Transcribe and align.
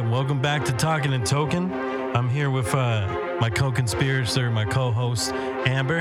right, 0.00 0.10
welcome 0.10 0.42
back 0.42 0.64
to 0.64 0.72
Talking 0.72 1.14
and 1.14 1.24
Tokin. 1.24 1.72
I'm 2.14 2.28
here 2.28 2.50
with 2.50 2.74
uh, 2.74 3.36
my 3.40 3.48
co-conspirator, 3.48 4.50
my 4.50 4.64
co-host 4.66 5.32
Amber, 5.32 5.98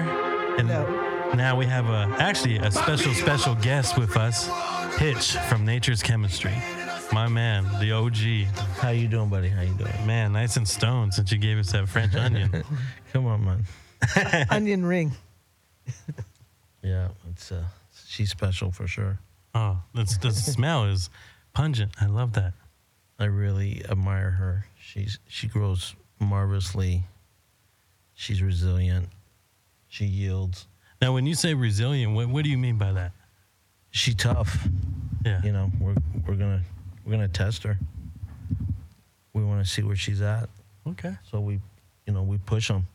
and 0.58 0.70
Hello. 0.70 1.32
now 1.34 1.56
we 1.56 1.66
have 1.66 1.86
a 1.86 2.14
actually 2.20 2.58
a 2.58 2.72
special 2.72 3.14
special 3.14 3.56
guest 3.56 3.98
with 3.98 4.18
us, 4.18 4.50
Hitch 4.98 5.38
from 5.48 5.66
Nature's 5.66 6.04
Chemistry. 6.04 6.54
My 7.14 7.30
man, 7.30 7.64
the 7.80 7.94
OG. 7.94 8.48
How 8.80 8.90
you 8.90 9.08
doing, 9.08 9.30
buddy? 9.30 9.48
How 9.48 9.62
you 9.62 9.74
doing? 9.74 9.94
Man, 10.06 10.34
nice 10.34 10.58
and 10.58 10.68
stoned 10.68 11.14
since 11.14 11.32
you 11.32 11.38
gave 11.38 11.58
us 11.58 11.72
that 11.72 11.88
French 11.88 12.16
onion. 12.18 12.64
Come 13.14 13.28
on, 13.28 13.46
man. 13.46 14.48
Onion 14.50 14.86
ring. 14.86 15.12
Yeah, 16.84 17.08
it's 17.32 17.52
uh, 17.52 17.64
she's 18.08 18.30
special 18.30 18.70
for 18.72 18.86
sure. 18.86 19.18
Oh, 19.56 19.80
that's, 19.96 20.20
the 20.20 20.30
smell 20.30 20.86
is 20.86 21.10
pungent. 21.52 21.94
I 22.00 22.06
love 22.06 22.34
that. 22.34 22.54
I 23.20 23.26
really 23.26 23.84
admire 23.90 24.32
her. 24.32 24.66
She's 24.80 25.20
she 25.28 25.48
grows 25.48 25.96
marvelously. 26.20 27.04
She's 28.14 28.42
resilient. 28.42 29.10
She 29.88 30.06
yields. 30.06 30.68
Now, 31.02 31.14
when 31.14 31.26
you 31.26 31.36
say 31.36 31.54
resilient, 31.54 32.14
what, 32.16 32.28
what 32.30 32.44
do 32.44 32.50
you 32.50 32.58
mean 32.58 32.78
by 32.78 32.92
that? 32.94 33.12
She 33.92 34.14
tough. 34.14 34.68
Yeah. 35.26 35.42
You 35.44 35.52
know, 35.52 35.72
we're 35.80 35.96
we're 36.28 36.36
gonna 36.36 36.62
we're 37.06 37.12
gonna 37.12 37.28
test 37.28 37.64
her. 37.64 37.78
We 39.34 39.44
want 39.44 39.66
to 39.66 39.70
see 39.70 39.82
where 39.84 39.96
she's 39.98 40.22
at, 40.22 40.50
Okay. 40.88 41.14
so 41.30 41.42
we, 41.42 41.60
you 42.08 42.14
know, 42.14 42.24
we 42.24 42.38
push 42.38 42.70
them. 42.70 42.88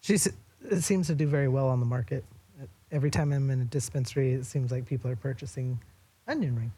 She's 0.00 0.26
it 0.70 0.82
seems 0.82 1.08
to 1.08 1.14
do 1.14 1.26
very 1.26 1.48
well 1.48 1.68
on 1.68 1.80
the 1.80 1.86
market. 1.86 2.24
Every 2.90 3.10
time 3.10 3.32
I'm 3.32 3.50
in 3.50 3.60
a 3.60 3.64
dispensary, 3.64 4.32
it 4.34 4.44
seems 4.44 4.70
like 4.70 4.86
people 4.86 5.10
are 5.10 5.16
purchasing 5.16 5.78
onion 6.28 6.56
ring. 6.56 6.72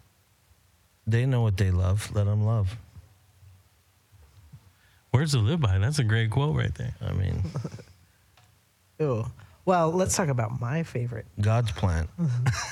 They 1.06 1.26
know 1.26 1.42
what 1.42 1.56
they 1.56 1.70
love. 1.70 2.10
Let 2.14 2.24
them 2.24 2.44
love. 2.44 2.76
Words 5.12 5.32
to 5.32 5.38
live 5.38 5.60
by. 5.60 5.78
That's 5.78 5.98
a 5.98 6.04
great 6.04 6.30
quote 6.30 6.56
right 6.56 6.74
there. 6.74 6.94
I 7.00 7.12
mean, 7.12 7.42
Oh, 9.00 9.30
well, 9.64 9.90
let's 9.90 10.16
talk 10.16 10.28
about 10.28 10.60
my 10.60 10.82
favorite. 10.82 11.26
God's 11.40 11.72
plant. 11.72 12.08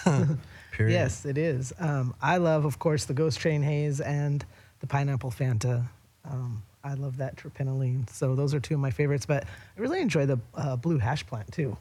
Period. 0.72 0.92
Yes, 0.92 1.24
it 1.26 1.36
is. 1.36 1.72
Um, 1.78 2.14
I 2.22 2.38
love, 2.38 2.64
of 2.64 2.78
course, 2.78 3.04
the 3.04 3.14
Ghost 3.14 3.38
Train 3.38 3.62
Haze 3.62 4.00
and 4.00 4.44
the 4.80 4.86
Pineapple 4.86 5.30
Fanta. 5.30 5.84
Um, 6.24 6.62
I 6.82 6.94
love 6.94 7.18
that 7.18 7.36
terpinolene. 7.36 8.08
So 8.10 8.34
those 8.34 8.54
are 8.54 8.60
two 8.60 8.74
of 8.74 8.80
my 8.80 8.90
favorites. 8.90 9.26
But 9.26 9.44
I 9.44 9.80
really 9.80 10.00
enjoy 10.00 10.26
the 10.26 10.38
uh, 10.54 10.76
Blue 10.76 10.98
Hash 10.98 11.26
Plant 11.26 11.52
too. 11.52 11.76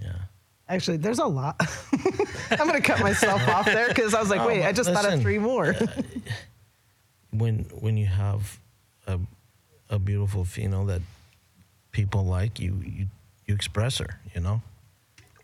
Yeah. 0.00 0.12
Actually, 0.72 0.96
there's 0.96 1.18
a 1.18 1.26
lot. 1.26 1.60
I'm 2.50 2.66
gonna 2.66 2.80
cut 2.80 3.00
myself 3.00 3.46
off 3.48 3.66
there 3.66 3.88
because 3.88 4.14
I 4.14 4.20
was 4.20 4.30
like, 4.30 4.40
Oh, 4.40 4.46
wait, 4.46 4.64
I 4.64 4.72
just 4.72 4.90
thought 4.90 5.04
of 5.04 5.20
three 5.20 5.38
more. 5.38 5.74
when 7.30 7.64
when 7.80 7.96
you 7.98 8.06
have 8.06 8.58
a 9.06 9.18
a 9.90 9.98
beautiful 9.98 10.44
pheno 10.44 10.86
that 10.86 11.02
people 11.92 12.24
like, 12.24 12.58
you 12.58 12.80
you 12.84 13.06
you 13.46 13.54
express 13.54 13.98
her. 13.98 14.18
You 14.34 14.40
know, 14.40 14.62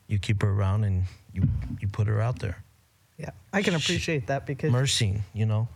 you 0.06 0.18
keep 0.18 0.40
her 0.42 0.50
around 0.50 0.84
and 0.84 1.04
you 1.34 1.42
you 1.78 1.88
put 1.88 2.06
her 2.06 2.20
out 2.22 2.38
there. 2.38 2.62
yeah, 3.18 3.30
I 3.52 3.60
can 3.62 3.74
appreciate 3.74 4.26
that 4.28 4.46
because 4.46 4.72
Mercy, 4.72 5.22
you 5.34 5.44
know. 5.44 5.68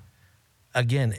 Again, 0.75 1.15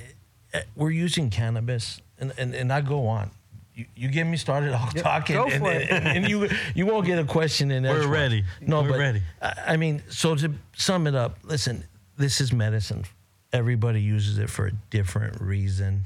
eh, 0.54 0.64
we're 0.76 0.90
using 0.90 1.30
cannabis, 1.30 2.02
and 2.18 2.34
and, 2.40 2.56
and 2.56 2.74
I 2.74 2.82
go 2.82 3.06
on. 3.06 3.30
You, 3.76 3.86
you 3.96 4.10
get 4.10 4.26
me 4.26 4.38
started, 4.38 4.74
I'll 4.74 4.92
talk, 4.92 5.28
go 5.28 5.46
and, 5.46 5.54
for 5.54 5.72
and, 5.72 5.82
it. 5.82 5.90
and, 5.90 6.08
and 6.18 6.30
you 6.30 6.50
you 6.76 6.86
won't 6.86 7.06
get 7.06 7.18
a 7.18 7.24
question 7.26 7.72
in 7.72 7.84
there. 7.84 7.94
We're 7.94 8.08
ready. 8.08 8.44
No, 8.62 8.82
We're 8.82 8.90
but 8.90 9.00
ready. 9.00 9.22
I 9.42 9.54
I 9.68 9.78
mean, 9.78 10.04
so 10.10 10.36
to 10.36 10.54
sum 10.76 11.08
it 11.08 11.16
up, 11.16 11.40
listen, 11.44 11.84
this 12.18 12.40
is 12.40 12.54
medicine. 12.54 13.06
Everybody 13.52 14.02
uses 14.02 14.38
it 14.38 14.50
for 14.50 14.68
a 14.68 14.72
different 14.90 15.42
reason. 15.42 16.06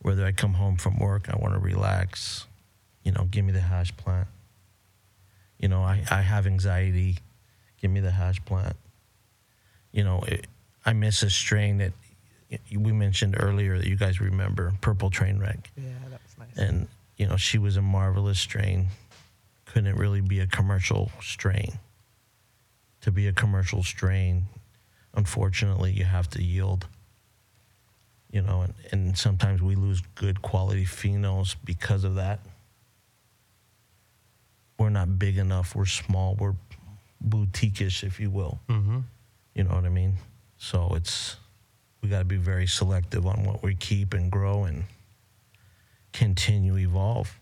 Whether 0.00 0.24
I 0.24 0.32
come 0.32 0.54
home 0.54 0.76
from 0.76 0.98
work, 0.98 1.28
I 1.28 1.36
want 1.36 1.54
to 1.54 1.60
relax, 1.60 2.46
you 3.02 3.12
know, 3.12 3.26
give 3.30 3.44
me 3.44 3.52
the 3.52 3.60
hash 3.60 3.96
plant. 3.96 4.28
You 5.58 5.68
know, 5.68 5.82
I, 5.82 6.04
I 6.10 6.20
have 6.20 6.46
anxiety, 6.46 7.18
give 7.80 7.90
me 7.90 8.00
the 8.00 8.10
hash 8.10 8.44
plant. 8.44 8.76
You 9.90 10.04
know, 10.04 10.22
it, 10.28 10.46
I 10.84 10.92
miss 10.92 11.22
a 11.22 11.30
strain 11.30 11.78
that 11.78 11.92
we 12.72 12.92
mentioned 12.92 13.36
earlier 13.38 13.78
that 13.78 13.86
you 13.88 13.96
guys 13.96 14.20
remember, 14.20 14.72
Purple 14.80 15.10
Train 15.10 15.38
Wreck 15.38 15.70
yeah, 15.76 15.84
that 16.10 16.12
was 16.12 16.12
nice. 16.12 16.25
And 16.56 16.88
you 17.16 17.26
know 17.26 17.36
she 17.36 17.58
was 17.58 17.76
a 17.76 17.82
marvelous 17.82 18.38
strain. 18.40 18.88
Couldn't 19.66 19.96
really 19.96 20.20
be 20.20 20.40
a 20.40 20.46
commercial 20.46 21.10
strain. 21.20 21.78
To 23.02 23.12
be 23.12 23.28
a 23.28 23.32
commercial 23.32 23.82
strain 23.82 24.44
unfortunately 25.14 25.90
you 25.92 26.04
have 26.04 26.28
to 26.28 26.42
yield 26.42 26.86
you 28.30 28.42
know 28.42 28.60
and, 28.60 28.74
and 28.92 29.18
sometimes 29.18 29.62
we 29.62 29.74
lose 29.74 30.02
good 30.14 30.42
quality 30.42 30.84
phenols 30.84 31.56
because 31.64 32.04
of 32.04 32.16
that. 32.16 32.40
We're 34.78 34.90
not 34.90 35.18
big 35.18 35.38
enough 35.38 35.74
we're 35.74 35.86
small 35.86 36.34
we're 36.34 36.54
boutique-ish 37.20 38.04
if 38.04 38.20
you 38.20 38.30
will. 38.30 38.60
Mm-hmm. 38.68 38.98
you 39.54 39.64
know 39.64 39.74
what 39.74 39.84
i 39.84 39.88
mean? 39.88 40.14
So 40.58 40.92
it's 40.94 41.36
we 42.02 42.08
got 42.08 42.18
to 42.20 42.24
be 42.24 42.36
very 42.36 42.66
selective 42.66 43.26
on 43.26 43.44
what 43.44 43.62
we 43.62 43.74
keep 43.74 44.12
and 44.14 44.30
grow 44.30 44.64
and 44.64 44.84
continue 46.18 46.76
evolve. 46.76 47.38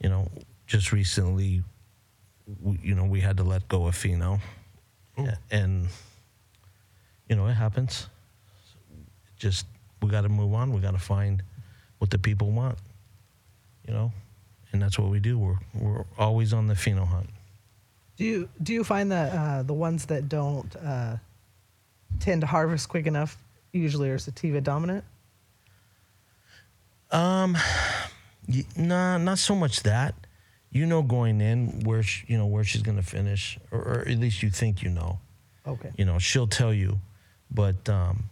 You 0.00 0.08
know 0.08 0.30
just 0.66 0.92
recently 0.92 1.62
we, 2.62 2.78
you 2.82 2.94
know 2.94 3.04
we 3.04 3.20
had 3.20 3.36
to 3.38 3.42
let 3.42 3.66
go 3.68 3.86
of 3.86 3.94
pheno 3.94 4.40
Ooh. 5.18 5.28
and 5.50 5.88
you 7.28 7.36
know 7.36 7.46
it 7.46 7.54
happens. 7.54 8.08
Just 9.38 9.66
we 10.02 10.10
got 10.10 10.22
to 10.22 10.28
move 10.28 10.54
on. 10.54 10.72
We 10.72 10.80
got 10.80 10.92
to 10.92 10.98
find 10.98 11.42
what 11.98 12.10
the 12.10 12.18
people 12.18 12.50
want 12.50 12.78
you 13.88 13.94
know? 13.94 14.12
And 14.72 14.82
that's 14.82 14.98
what 14.98 15.08
we 15.08 15.18
do. 15.18 15.38
We're 15.38 15.56
we're 15.74 16.04
always 16.18 16.52
on 16.52 16.66
the 16.66 16.74
pheno 16.74 17.08
hunt. 17.08 17.30
Do 18.18 18.24
you 18.24 18.48
do 18.62 18.74
you 18.74 18.84
find 18.84 19.10
that 19.10 19.32
uh, 19.32 19.62
the 19.62 19.72
ones 19.72 20.06
that 20.06 20.28
don't 20.28 20.76
uh, 20.76 21.16
tend 22.20 22.42
to 22.42 22.46
harvest 22.46 22.88
quick 22.88 23.06
enough 23.06 23.38
usually 23.72 24.10
are 24.10 24.18
sativa 24.18 24.60
dominant? 24.60 25.04
Um, 27.10 27.56
nah, 28.76 29.18
not 29.18 29.38
so 29.38 29.54
much 29.54 29.82
that. 29.82 30.14
You 30.70 30.84
know, 30.84 31.00
going 31.02 31.40
in 31.40 31.80
where 31.84 32.02
she, 32.02 32.24
you 32.28 32.36
know 32.36 32.46
where 32.46 32.62
she's 32.64 32.82
gonna 32.82 33.02
finish, 33.02 33.58
or, 33.70 33.78
or 33.80 34.00
at 34.00 34.18
least 34.18 34.42
you 34.42 34.50
think 34.50 34.82
you 34.82 34.90
know. 34.90 35.18
Okay. 35.66 35.90
You 35.96 36.04
know, 36.04 36.18
she'll 36.18 36.46
tell 36.46 36.72
you, 36.74 37.00
but 37.50 37.88
um, 37.88 38.24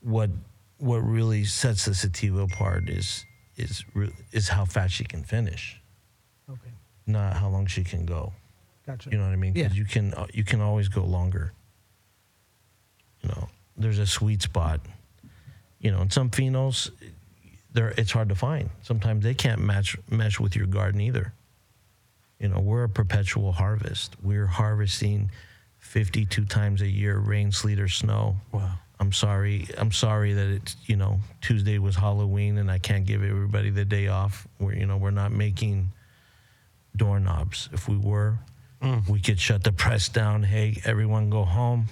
what 0.00 0.30
what 0.78 0.98
really 0.98 1.44
sets 1.44 1.84
the 1.84 1.94
sativa 1.94 2.40
apart 2.42 2.88
is 2.88 3.24
is 3.56 3.84
is 4.32 4.48
how 4.48 4.64
fast 4.64 4.94
she 4.94 5.04
can 5.04 5.22
finish, 5.22 5.80
Okay. 6.50 6.70
not 7.06 7.34
how 7.36 7.48
long 7.48 7.66
she 7.66 7.84
can 7.84 8.04
go. 8.04 8.32
Gotcha. 8.86 9.10
You 9.10 9.18
know 9.18 9.24
what 9.24 9.32
I 9.32 9.36
mean? 9.36 9.52
Yeah. 9.54 9.70
you 9.72 9.84
can 9.84 10.12
uh, 10.14 10.26
you 10.34 10.42
can 10.44 10.60
always 10.60 10.88
go 10.88 11.04
longer. 11.04 11.52
You 13.22 13.28
know, 13.28 13.48
there's 13.76 14.00
a 14.00 14.06
sweet 14.06 14.42
spot. 14.42 14.80
You 15.78 15.90
know, 15.92 16.00
and 16.00 16.12
some 16.12 16.30
phenols, 16.30 16.90
there 17.72 17.94
it's 17.96 18.10
hard 18.10 18.28
to 18.28 18.34
find. 18.34 18.70
Sometimes 18.82 19.24
they 19.24 19.34
can't 19.34 19.60
match 19.60 19.96
mesh 20.10 20.38
with 20.38 20.56
your 20.56 20.66
garden 20.66 21.00
either. 21.00 21.32
You 22.38 22.48
know, 22.48 22.60
we're 22.60 22.84
a 22.84 22.88
perpetual 22.88 23.52
harvest. 23.52 24.16
We're 24.22 24.46
harvesting 24.46 25.30
52 25.78 26.44
times 26.46 26.82
a 26.82 26.88
year, 26.88 27.18
rain, 27.18 27.52
sleet, 27.52 27.78
or 27.78 27.88
snow. 27.88 28.36
Wow. 28.50 28.72
I'm 28.98 29.12
sorry. 29.12 29.66
I'm 29.78 29.92
sorry 29.92 30.32
that 30.32 30.48
it's 30.48 30.76
you 30.86 30.96
know 30.96 31.20
Tuesday 31.40 31.78
was 31.78 31.96
Halloween 31.96 32.58
and 32.58 32.70
I 32.70 32.78
can't 32.78 33.04
give 33.04 33.22
everybody 33.22 33.70
the 33.70 33.84
day 33.84 34.08
off. 34.08 34.46
We're 34.60 34.74
you 34.74 34.86
know 34.86 34.96
we're 34.96 35.10
not 35.10 35.32
making 35.32 35.92
doorknobs. 36.96 37.68
If 37.72 37.88
we 37.88 37.96
were, 37.96 38.38
mm. 38.80 39.08
we 39.08 39.20
could 39.20 39.40
shut 39.40 39.64
the 39.64 39.72
press 39.72 40.08
down. 40.08 40.44
Hey, 40.44 40.80
everyone, 40.84 41.30
go 41.30 41.44
home. 41.44 41.86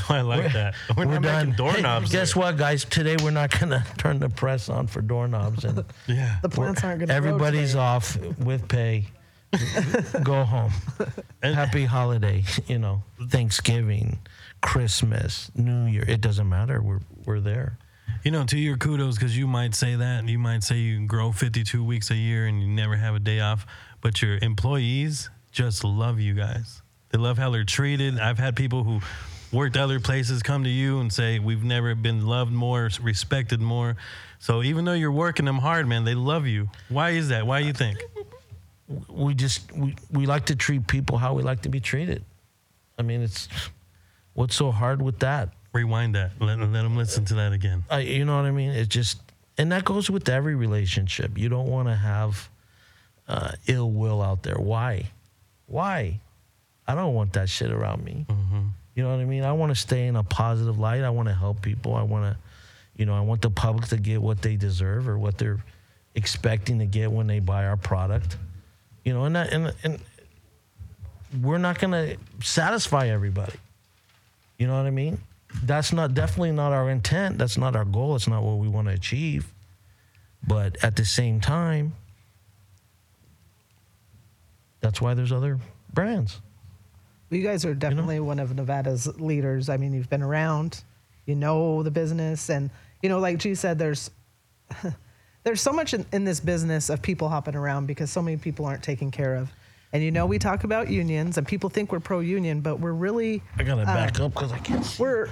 I 0.08 0.20
like 0.22 0.52
that. 0.52 0.74
We're, 0.96 1.04
not 1.06 1.22
making 1.22 1.52
doorknobs. 1.54 2.10
Hey, 2.12 2.18
guess 2.18 2.34
there. 2.34 2.42
what, 2.42 2.56
guys? 2.56 2.84
Today 2.84 3.16
we're 3.22 3.30
not 3.30 3.58
gonna 3.58 3.84
turn 3.98 4.18
the 4.18 4.28
press 4.28 4.68
on 4.68 4.86
for 4.86 5.00
doorknobs, 5.02 5.64
and 5.64 5.84
Yeah. 6.06 6.38
the 6.42 6.48
plants 6.48 6.82
aren't 6.84 7.00
going 7.00 7.08
to. 7.08 7.14
everybody's 7.14 7.74
off 7.74 8.16
with 8.38 8.68
pay. 8.68 9.06
go 10.22 10.44
home. 10.44 10.72
Happy 11.42 11.84
holiday. 11.84 12.42
You 12.66 12.78
know, 12.78 13.02
Thanksgiving, 13.30 14.18
Christmas, 14.60 15.50
New 15.54 15.86
Year. 15.86 16.04
It 16.06 16.20
doesn't 16.20 16.48
matter. 16.48 16.82
We're 16.82 17.00
we're 17.24 17.40
there. 17.40 17.78
You 18.24 18.30
know, 18.32 18.44
to 18.44 18.58
your 18.58 18.76
kudos, 18.76 19.14
because 19.16 19.36
you 19.36 19.46
might 19.46 19.74
say 19.74 19.94
that. 19.94 20.26
You 20.28 20.38
might 20.38 20.62
say 20.64 20.76
you 20.76 20.96
can 20.96 21.06
grow 21.06 21.32
52 21.32 21.82
weeks 21.84 22.10
a 22.10 22.16
year 22.16 22.46
and 22.46 22.60
you 22.60 22.66
never 22.68 22.96
have 22.96 23.14
a 23.14 23.18
day 23.20 23.40
off, 23.40 23.66
but 24.00 24.20
your 24.20 24.38
employees 24.42 25.30
just 25.52 25.84
love 25.84 26.18
you 26.18 26.34
guys. 26.34 26.82
They 27.10 27.18
love 27.18 27.38
how 27.38 27.50
they're 27.50 27.64
treated. 27.64 28.18
I've 28.18 28.38
had 28.38 28.56
people 28.56 28.82
who 28.84 29.00
worked 29.56 29.76
other 29.76 29.98
places 29.98 30.42
come 30.42 30.64
to 30.64 30.70
you 30.70 31.00
and 31.00 31.12
say, 31.12 31.38
We've 31.38 31.64
never 31.64 31.94
been 31.94 32.26
loved 32.26 32.52
more, 32.52 32.90
respected 33.00 33.60
more. 33.60 33.96
So 34.38 34.62
even 34.62 34.84
though 34.84 34.92
you're 34.92 35.10
working 35.10 35.46
them 35.46 35.58
hard, 35.58 35.88
man, 35.88 36.04
they 36.04 36.14
love 36.14 36.46
you. 36.46 36.68
Why 36.88 37.10
is 37.10 37.28
that? 37.28 37.46
Why 37.46 37.60
you 37.60 37.72
think? 37.72 37.98
we 39.08 39.34
just 39.34 39.72
we, 39.72 39.94
we 40.10 40.26
like 40.26 40.46
to 40.46 40.56
treat 40.56 40.86
people 40.86 41.18
how 41.18 41.34
we 41.34 41.42
like 41.42 41.62
to 41.62 41.68
be 41.68 41.80
treated. 41.80 42.24
I 42.98 43.02
mean, 43.02 43.22
it's 43.22 43.48
what's 44.34 44.54
so 44.54 44.70
hard 44.70 45.02
with 45.02 45.18
that? 45.20 45.50
Rewind 45.72 46.14
that. 46.14 46.32
Let, 46.40 46.58
let 46.58 46.72
them 46.72 46.96
listen 46.96 47.24
to 47.26 47.34
that 47.34 47.52
again. 47.52 47.84
I, 47.90 48.00
you 48.00 48.24
know 48.24 48.36
what 48.36 48.46
I 48.46 48.50
mean? 48.50 48.70
It 48.70 48.88
just, 48.88 49.20
and 49.58 49.72
that 49.72 49.84
goes 49.84 50.08
with 50.08 50.28
every 50.28 50.54
relationship. 50.54 51.36
You 51.36 51.48
don't 51.48 51.68
want 51.68 51.88
to 51.88 51.94
have 51.94 52.48
uh, 53.28 53.52
ill 53.66 53.90
will 53.90 54.22
out 54.22 54.42
there. 54.42 54.56
Why? 54.56 55.10
Why? 55.66 56.20
I 56.86 56.94
don't 56.94 57.14
want 57.14 57.34
that 57.34 57.50
shit 57.50 57.70
around 57.70 58.04
me. 58.04 58.24
You 58.96 59.02
know 59.02 59.10
what 59.10 59.20
I 59.20 59.26
mean? 59.26 59.44
I 59.44 59.52
want 59.52 59.70
to 59.70 59.76
stay 59.76 60.06
in 60.06 60.16
a 60.16 60.24
positive 60.24 60.78
light. 60.78 61.02
I 61.02 61.10
want 61.10 61.28
to 61.28 61.34
help 61.34 61.60
people. 61.60 61.94
I 61.94 62.02
want 62.02 62.32
to, 62.32 62.38
you 62.96 63.04
know, 63.04 63.14
I 63.14 63.20
want 63.20 63.42
the 63.42 63.50
public 63.50 63.88
to 63.88 63.98
get 63.98 64.22
what 64.22 64.40
they 64.40 64.56
deserve 64.56 65.06
or 65.06 65.18
what 65.18 65.36
they're 65.36 65.62
expecting 66.14 66.78
to 66.78 66.86
get 66.86 67.12
when 67.12 67.26
they 67.26 67.38
buy 67.38 67.66
our 67.66 67.76
product. 67.76 68.38
You 69.04 69.12
know, 69.12 69.24
and 69.24 69.36
that, 69.36 69.52
and 69.52 69.74
and 69.84 70.00
we're 71.42 71.58
not 71.58 71.78
going 71.78 71.92
to 71.92 72.16
satisfy 72.44 73.08
everybody. 73.08 73.58
You 74.58 74.66
know 74.66 74.76
what 74.78 74.86
I 74.86 74.90
mean? 74.90 75.18
That's 75.62 75.92
not 75.92 76.14
definitely 76.14 76.52
not 76.52 76.72
our 76.72 76.88
intent. 76.88 77.36
That's 77.36 77.58
not 77.58 77.76
our 77.76 77.84
goal. 77.84 78.16
It's 78.16 78.26
not 78.26 78.42
what 78.42 78.56
we 78.56 78.66
want 78.66 78.88
to 78.88 78.94
achieve. 78.94 79.52
But 80.46 80.82
at 80.82 80.96
the 80.96 81.04
same 81.04 81.40
time, 81.42 81.92
that's 84.80 85.02
why 85.02 85.12
there's 85.12 85.32
other 85.32 85.58
brands. 85.92 86.40
You 87.30 87.42
guys 87.42 87.64
are 87.64 87.74
definitely 87.74 88.20
one 88.20 88.38
of 88.38 88.54
Nevada's 88.54 89.06
leaders. 89.18 89.68
I 89.68 89.76
mean, 89.76 89.92
you've 89.92 90.08
been 90.08 90.22
around, 90.22 90.84
you 91.26 91.34
know 91.34 91.82
the 91.82 91.90
business, 91.90 92.50
and 92.50 92.70
you 93.02 93.08
know, 93.08 93.18
like 93.18 93.38
G 93.38 93.54
said, 93.54 93.78
there's 93.78 94.10
there's 95.42 95.60
so 95.60 95.72
much 95.72 95.94
in, 95.94 96.06
in 96.12 96.24
this 96.24 96.40
business 96.40 96.88
of 96.88 97.02
people 97.02 97.28
hopping 97.28 97.54
around 97.54 97.86
because 97.86 98.10
so 98.10 98.22
many 98.22 98.36
people 98.36 98.64
aren't 98.64 98.82
taken 98.82 99.10
care 99.10 99.34
of. 99.34 99.50
And 99.92 100.02
you 100.02 100.10
know, 100.10 100.26
we 100.26 100.38
talk 100.38 100.64
about 100.64 100.88
unions, 100.88 101.38
and 101.38 101.46
people 101.46 101.70
think 101.70 101.90
we're 101.90 102.00
pro-union, 102.00 102.60
but 102.60 102.80
we're 102.80 102.92
really 102.92 103.42
I 103.56 103.62
gotta 103.64 103.82
uh, 103.82 103.86
back 103.86 104.20
up 104.20 104.32
because 104.32 104.52
I 104.52 104.58
can't. 104.58 104.84
See. 104.84 105.02
we're 105.02 105.28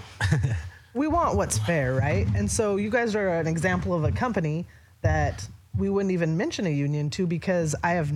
we 0.94 1.06
want 1.06 1.36
what's 1.36 1.58
fair, 1.58 1.94
right? 1.94 2.26
And 2.34 2.50
so 2.50 2.76
you 2.76 2.90
guys 2.90 3.14
are 3.14 3.28
an 3.28 3.46
example 3.46 3.94
of 3.94 4.04
a 4.04 4.12
company 4.12 4.66
that 5.02 5.46
we 5.76 5.90
wouldn't 5.90 6.12
even 6.12 6.36
mention 6.36 6.66
a 6.66 6.70
union 6.70 7.10
to 7.10 7.26
because 7.26 7.74
I 7.82 7.90
have 7.92 8.12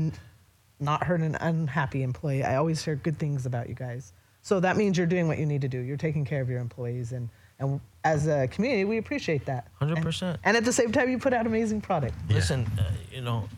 not 0.81 1.05
heard 1.05 1.21
an 1.21 1.35
unhappy 1.37 2.03
employee. 2.03 2.45
I 2.45 2.57
always 2.57 2.85
hear 2.85 2.95
good 2.95 3.19
things 3.19 3.47
about 3.47 3.69
you 3.69 3.75
guys. 3.75 4.13
So 4.43 4.61
that 4.61 4.77
means 4.77 4.97
you're 4.97 5.07
doing 5.07 5.29
what 5.29 5.39
you 5.39 5.47
need 5.47 5.61
to 5.63 5.69
do. 5.69 5.79
You're 5.81 5.97
taking 5.97 6.25
care 6.25 6.41
of 6.41 6.49
your 6.49 6.61
employees, 6.61 7.13
and 7.13 7.29
and 7.59 7.81
as 8.05 8.29
a 8.29 8.47
community, 8.49 8.85
we 8.85 8.99
appreciate 8.99 9.45
that. 9.47 9.67
100%. 9.81 10.23
And, 10.23 10.39
and 10.45 10.57
at 10.57 10.65
the 10.65 10.73
same 10.73 10.93
time, 10.93 11.11
you 11.11 11.19
put 11.19 11.33
out 11.33 11.45
amazing 11.45 11.81
product. 11.81 12.15
Listen, 12.31 12.65
uh, 12.79 12.91
you 13.13 13.21
know, 13.21 13.49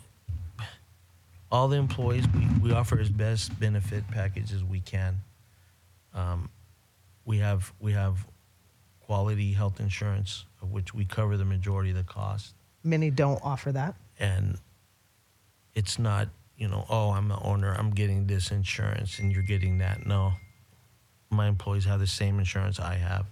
all 1.53 1.69
the 1.69 1.77
employees 1.77 2.25
we, 2.35 2.47
we 2.63 2.73
offer 2.73 2.99
as 2.99 3.11
best 3.11 3.59
benefit 3.61 4.09
package 4.11 4.53
as 4.55 4.65
we 4.65 4.81
can. 4.81 5.19
Um, 6.15 6.49
we 7.27 7.39
have 7.39 7.73
we 7.79 7.93
have 7.93 8.27
quality 9.01 9.53
health 9.53 9.81
insurance, 9.81 10.47
of 10.63 10.73
which 10.73 10.95
we 10.95 11.05
cover 11.05 11.37
the 11.37 11.45
majority 11.45 11.91
of 11.91 11.97
the 11.97 12.03
cost. 12.05 12.55
Many 12.83 13.11
don't 13.11 13.41
offer 13.45 13.71
that. 13.73 13.95
and 14.19 14.59
it's 15.75 15.99
not 15.99 16.29
you 16.61 16.69
know 16.69 16.85
oh 16.89 17.11
i'm 17.11 17.27
the 17.29 17.39
owner 17.41 17.75
i'm 17.77 17.91
getting 17.91 18.27
this 18.29 18.53
insurance 18.53 19.19
and 19.19 19.33
you're 19.33 19.43
getting 19.43 19.79
that 19.79 20.07
no 20.07 20.35
my 21.31 21.49
employees 21.49 21.87
have 21.87 21.99
the 21.99 22.07
same 22.07 22.39
insurance 22.39 22.79
i 22.79 22.95
have 22.95 23.25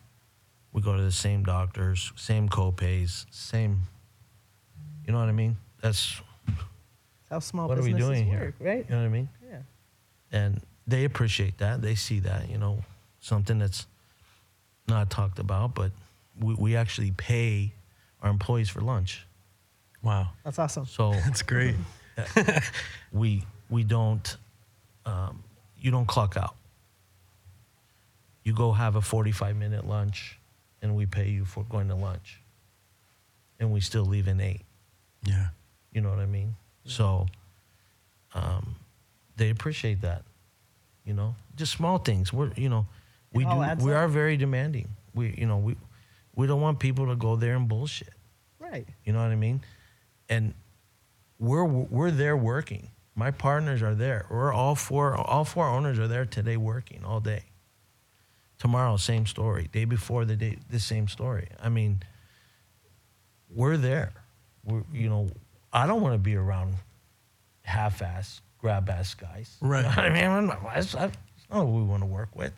we 0.72 0.80
go 0.82 0.96
to 0.96 1.02
the 1.02 1.12
same 1.12 1.44
doctors 1.44 2.10
same 2.16 2.48
co-pays 2.48 3.26
same 3.30 3.82
you 5.06 5.12
know 5.12 5.20
what 5.20 5.28
i 5.28 5.32
mean 5.32 5.56
that's 5.82 6.20
That's 6.46 7.30
how 7.30 7.38
small 7.40 7.68
what 7.68 7.76
are 7.78 7.82
we 7.82 7.92
businesses 7.92 8.22
doing 8.24 8.28
work, 8.30 8.38
here 8.38 8.54
right? 8.66 8.84
you 8.88 8.94
know 8.94 9.00
what 9.02 9.06
i 9.06 9.10
mean 9.10 9.28
Yeah. 9.48 9.58
and 10.32 10.60
they 10.86 11.04
appreciate 11.04 11.58
that 11.58 11.82
they 11.82 11.94
see 11.94 12.20
that 12.20 12.48
you 12.50 12.56
know 12.58 12.82
something 13.20 13.58
that's 13.58 13.86
not 14.88 15.10
talked 15.10 15.38
about 15.38 15.74
but 15.74 15.92
we, 16.40 16.54
we 16.54 16.76
actually 16.76 17.10
pay 17.10 17.72
our 18.22 18.30
employees 18.30 18.70
for 18.70 18.80
lunch 18.80 19.24
Wow. 20.00 20.28
That's 20.44 20.60
awesome. 20.60 20.86
so 20.86 21.10
That's 21.24 21.42
great. 21.42 21.74
we 23.12 23.44
we 23.70 23.84
don't 23.84 24.36
um, 25.06 25.42
you 25.80 25.90
don't 25.90 26.06
clock 26.06 26.36
out. 26.36 26.54
You 28.44 28.54
go 28.54 28.72
have 28.72 28.96
a 28.96 29.02
45 29.02 29.56
minute 29.56 29.86
lunch 29.86 30.38
and 30.80 30.96
we 30.96 31.06
pay 31.06 31.28
you 31.28 31.44
for 31.44 31.64
going 31.64 31.88
to 31.88 31.94
lunch. 31.94 32.40
And 33.60 33.72
we 33.72 33.80
still 33.80 34.04
leave 34.04 34.28
in 34.28 34.40
eight. 34.40 34.62
Yeah. 35.24 35.48
you 35.92 36.00
know 36.00 36.10
what 36.10 36.20
i 36.20 36.26
mean? 36.26 36.54
So 36.84 37.26
um, 38.34 38.76
they 39.36 39.50
appreciate 39.50 40.00
that 40.02 40.22
you 41.08 41.14
know? 41.14 41.34
Just 41.56 41.72
small 41.72 41.98
things. 41.98 42.32
We're 42.32 42.52
you 42.54 42.68
know 42.68 42.86
we 43.32 43.44
do 43.44 43.56
we 43.56 43.92
up. 43.92 43.98
are 43.98 44.08
very 44.08 44.36
demanding. 44.36 44.88
We 45.14 45.34
you 45.36 45.46
know 45.46 45.56
we 45.56 45.74
we 46.36 46.46
don't 46.46 46.60
want 46.60 46.78
people 46.78 47.06
to 47.06 47.16
go 47.16 47.34
there 47.34 47.56
and 47.56 47.66
bullshit. 47.66 48.12
Right. 48.60 48.86
you 49.04 49.14
know 49.14 49.20
what 49.20 49.30
I 49.30 49.36
mean? 49.36 49.62
And 50.28 50.52
we're 51.38 51.64
we're 51.64 52.10
there 52.10 52.36
working. 52.36 52.90
My 53.14 53.30
partners 53.30 53.82
are 53.82 53.94
there. 53.94 54.26
We're 54.30 54.52
all 54.52 54.74
four 54.74 55.16
all 55.16 55.44
four 55.44 55.66
owners 55.68 55.98
are 55.98 56.08
there 56.08 56.24
today 56.24 56.56
working 56.56 57.04
all 57.04 57.20
day. 57.20 57.44
Tomorrow, 58.58 58.96
same 58.96 59.26
story. 59.26 59.68
Day 59.72 59.84
before 59.84 60.24
the 60.24 60.34
day, 60.36 60.58
the 60.68 60.80
same 60.80 61.06
story. 61.08 61.48
I 61.62 61.68
mean, 61.68 62.02
we're 63.48 63.76
there. 63.76 64.12
We're, 64.64 64.82
you 64.92 65.08
know, 65.08 65.30
I 65.72 65.86
don't 65.86 66.02
want 66.02 66.14
to 66.14 66.18
be 66.18 66.34
around 66.34 66.74
half-ass, 67.62 68.40
grab-ass 68.58 69.14
guys. 69.14 69.56
Right. 69.60 69.78
You 69.78 69.82
know 69.84 69.88
what 69.90 69.98
I 69.98 70.08
mean, 70.10 70.24
I'm 70.24 70.46
not- 70.46 70.62
that's, 70.74 70.92
that's 70.92 71.16
not 71.50 71.66
what 71.66 71.72
we 71.78 71.82
want 71.84 72.02
to 72.02 72.06
work 72.06 72.34
with. 72.34 72.52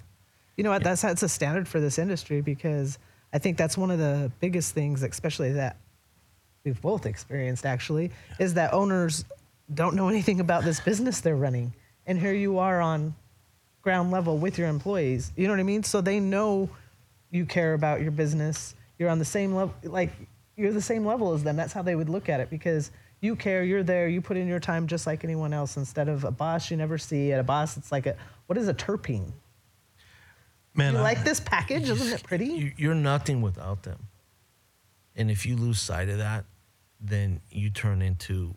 You 0.57 0.65
know 0.65 0.71
what? 0.71 0.83
That's 0.83 1.03
that's 1.03 1.23
a 1.23 1.29
standard 1.29 1.67
for 1.69 1.81
this 1.81 1.99
industry 1.99 2.41
because 2.43 2.99
I 3.33 3.39
think 3.39 3.57
that's 3.57 3.79
one 3.79 3.91
of 3.91 3.99
the 3.99 4.31
biggest 4.41 4.75
things, 4.75 5.03
especially 5.03 5.53
that 5.53 5.77
we've 6.65 6.81
both 6.81 7.07
experienced 7.07 7.65
actually, 7.67 8.11
is 8.39 8.55
that 8.55 8.73
owners 8.73 9.25
don't 9.75 9.95
know 9.95 10.09
anything 10.09 10.41
about 10.41 10.65
this 10.65 10.81
business 10.81 11.21
they're 11.21 11.37
running, 11.37 11.73
and 12.07 12.19
here 12.19 12.33
you 12.35 12.59
are 12.59 12.81
on 12.81 13.15
ground 13.83 14.11
level 14.11 14.37
with 14.39 14.59
your 14.59 14.69
employees. 14.69 15.33
You 15.37 15.47
know 15.47 15.53
what 15.55 15.61
I 15.61 15.65
mean? 15.65 15.83
So 15.83 16.01
they 16.01 16.21
know 16.21 16.69
you 17.31 17.47
care 17.47 17.75
about 17.75 18.01
your 18.03 18.11
business. 18.11 18.75
You're 18.99 19.09
on 19.11 19.19
the 19.19 19.25
same 19.25 19.55
level, 19.55 19.75
like 19.85 20.13
you're 20.57 20.73
the 20.73 20.83
same 20.83 21.07
level 21.07 21.33
as 21.33 21.43
them. 21.43 21.57
That's 21.57 21.73
how 21.73 21.83
they 21.83 21.95
would 21.95 22.09
look 22.09 22.29
at 22.29 22.41
it 22.41 22.51
because 22.51 22.91
you 23.23 23.37
care. 23.37 23.63
You're 23.65 23.83
there. 23.83 24.09
You 24.09 24.21
put 24.21 24.37
in 24.37 24.47
your 24.49 24.61
time 24.61 24.87
just 24.87 25.07
like 25.07 25.25
anyone 25.25 25.53
else. 25.55 25.77
Instead 25.77 26.09
of 26.09 26.25
a 26.25 26.31
boss 26.31 26.71
you 26.71 26.77
never 26.77 26.99
see. 26.99 27.33
At 27.33 27.41
a 27.41 27.43
boss, 27.45 27.77
it's 27.77 27.91
like 27.93 28.07
a 28.07 28.17
what 28.47 28.59
is 28.59 28.69
a 28.69 28.75
terpene? 28.75 29.31
Man, 30.75 30.93
You 30.95 30.99
I- 31.01 31.03
like 31.03 31.25
this 31.25 31.41
package? 31.41 31.89
Isn't 31.89 32.13
it 32.13 32.23
pretty? 32.23 32.47
You- 32.47 32.73
You're 32.77 32.95
nothing 32.95 33.41
without 33.43 33.83
them. 33.85 34.09
And 35.17 35.31
if 35.31 35.45
you 35.47 35.57
lose 35.57 35.81
sight 35.81 36.09
of 36.09 36.19
that, 36.19 36.45
then 37.01 37.41
you 37.51 37.71
turn 37.71 38.03
into 38.03 38.55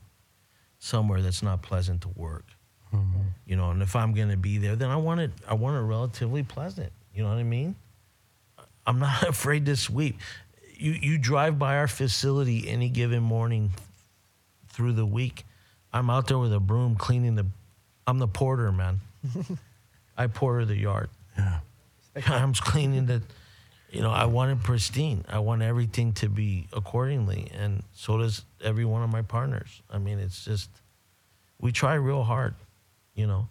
somewhere 0.79 1.21
that's 1.21 1.41
not 1.41 1.61
pleasant 1.61 2.01
to 2.01 2.09
work. 2.09 2.45
Mm-hmm. 2.93 3.21
You 3.45 3.55
know, 3.55 3.71
and 3.71 3.81
if 3.81 3.95
I'm 3.95 4.13
going 4.13 4.29
to 4.29 4.37
be 4.37 4.57
there, 4.57 4.75
then 4.75 4.89
I 4.89 4.97
want 4.97 5.21
it. 5.21 5.31
I 5.47 5.53
want 5.53 5.77
it 5.77 5.81
relatively 5.81 6.43
pleasant. 6.43 6.91
You 7.13 7.23
know 7.23 7.29
what 7.29 7.37
I 7.37 7.43
mean? 7.43 7.75
I'm 8.85 8.99
not 8.99 9.23
afraid 9.27 9.65
to 9.67 9.75
sweep. 9.75 10.19
You 10.75 10.91
you 10.91 11.17
drive 11.17 11.57
by 11.57 11.77
our 11.77 11.87
facility 11.87 12.67
any 12.67 12.89
given 12.89 13.23
morning 13.23 13.71
through 14.69 14.93
the 14.93 15.05
week. 15.05 15.45
I'm 15.93 16.09
out 16.09 16.27
there 16.27 16.39
with 16.39 16.53
a 16.53 16.59
broom 16.59 16.95
cleaning 16.95 17.35
the. 17.35 17.45
I'm 18.05 18.19
the 18.19 18.27
porter, 18.27 18.71
man. 18.71 18.99
I 20.17 20.27
porter 20.27 20.65
the 20.65 20.75
yard. 20.75 21.09
yeah. 21.37 21.59
I'm 22.27 22.53
cleaning 22.53 23.05
the, 23.05 23.21
you 23.93 24.01
know, 24.01 24.09
I 24.09 24.25
want 24.25 24.51
it 24.51 24.63
pristine. 24.63 25.23
I 25.29 25.37
want 25.39 25.61
everything 25.61 26.13
to 26.13 26.27
be 26.27 26.67
accordingly, 26.73 27.51
and 27.53 27.83
so 27.93 28.17
does 28.17 28.43
every 28.61 28.85
one 28.85 29.03
of 29.03 29.11
my 29.11 29.21
partners. 29.21 29.81
I 29.89 29.99
mean, 29.99 30.17
it's 30.17 30.43
just 30.43 30.69
we 31.61 31.71
try 31.71 31.93
real 31.93 32.23
hard. 32.23 32.55
You 33.13 33.27
know, 33.27 33.47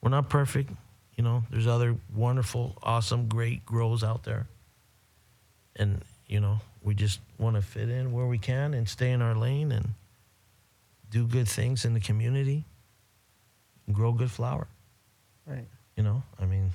we're 0.00 0.10
not 0.10 0.28
perfect. 0.28 0.70
You 1.16 1.24
know, 1.24 1.42
there's 1.50 1.66
other 1.66 1.96
wonderful, 2.14 2.78
awesome, 2.84 3.28
great 3.28 3.66
grows 3.66 4.04
out 4.04 4.22
there, 4.22 4.46
and 5.74 6.02
you 6.28 6.38
know, 6.38 6.60
we 6.84 6.94
just 6.94 7.18
want 7.36 7.56
to 7.56 7.62
fit 7.62 7.88
in 7.90 8.12
where 8.12 8.26
we 8.26 8.38
can 8.38 8.74
and 8.74 8.88
stay 8.88 9.10
in 9.10 9.20
our 9.20 9.34
lane 9.34 9.72
and 9.72 9.88
do 11.10 11.26
good 11.26 11.48
things 11.48 11.84
in 11.84 11.94
the 11.94 12.00
community, 12.00 12.64
grow 13.90 14.12
good 14.12 14.30
flower. 14.30 14.68
Right. 15.44 15.66
You 15.96 16.04
know, 16.04 16.22
I 16.40 16.46
mean, 16.46 16.70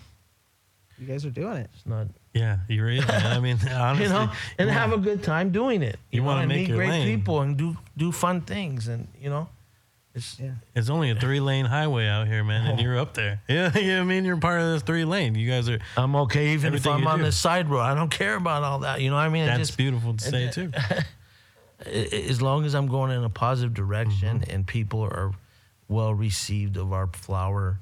You 1.00 1.08
guys 1.08 1.26
are 1.26 1.30
doing 1.30 1.56
it. 1.58 1.70
it's 1.74 1.86
not 1.86 2.08
Yeah. 2.36 2.58
You're 2.68 2.86
right, 2.88 3.08
man. 3.08 3.26
I 3.26 3.40
mean, 3.40 3.58
honestly, 3.72 4.06
you 4.08 4.12
know, 4.14 4.32
and 4.60 4.70
have 4.70 4.92
a 4.94 4.98
good 4.98 5.24
time 5.24 5.52
doing 5.52 5.82
it. 5.82 5.98
You 6.12 6.22
know, 6.22 6.28
wanna 6.28 6.48
meet 6.48 6.70
great 6.70 6.90
lane. 6.90 7.18
people 7.18 7.42
and 7.42 7.58
do 7.58 7.76
do 7.98 8.12
fun 8.12 8.42
things, 8.42 8.88
and 8.90 9.08
you 9.20 9.30
know, 9.30 9.48
it's 10.14 10.38
Yeah. 10.40 10.52
it's 10.76 10.90
only 10.90 11.10
a 11.12 11.16
three 11.16 11.40
lane 11.40 11.66
highway 11.66 12.08
out 12.08 12.28
here, 12.28 12.44
man, 12.44 12.68
and 12.68 12.80
you're 12.84 13.00
up 13.00 13.14
there. 13.14 13.42
Yeah. 13.48 13.72
Yeah. 13.78 14.02
I 14.02 14.04
mean, 14.04 14.26
you're 14.26 14.38
part 14.38 14.60
of 14.62 14.68
this 14.74 14.82
three 14.84 15.06
lane. 15.06 15.34
You 15.36 15.50
guys 15.50 15.70
are. 15.70 15.80
I'm 15.98 16.16
okay 16.28 16.50
even 16.54 16.74
if 16.74 16.86
I'm 16.86 17.08
on 17.08 17.20
do. 17.20 17.26
the 17.26 17.32
side 17.32 17.70
road. 17.70 17.82
I 17.82 17.96
don't 17.96 18.12
care 18.12 18.36
about 18.36 18.64
all 18.64 18.80
that. 18.80 19.00
You 19.02 19.10
know 19.10 19.16
what 19.16 19.22
I 19.24 19.30
mean? 19.30 19.44
It 19.44 19.48
That's 19.48 19.70
just, 19.70 19.78
beautiful 19.78 20.14
to 20.16 20.24
say 20.24 20.50
too. 20.52 20.72
a- 20.76 21.04
a- 21.86 22.30
As 22.30 22.42
long 22.42 22.66
as 22.66 22.74
I'm 22.76 22.88
going 22.88 23.12
in 23.12 23.24
a 23.24 23.30
positive 23.30 23.74
direction 23.74 24.40
Mm-hmm. 24.42 24.52
and 24.52 24.68
people 24.68 25.02
are 25.02 25.32
well 25.88 26.14
received 26.14 26.78
of 26.78 26.92
our 26.94 27.08
flower, 27.08 27.80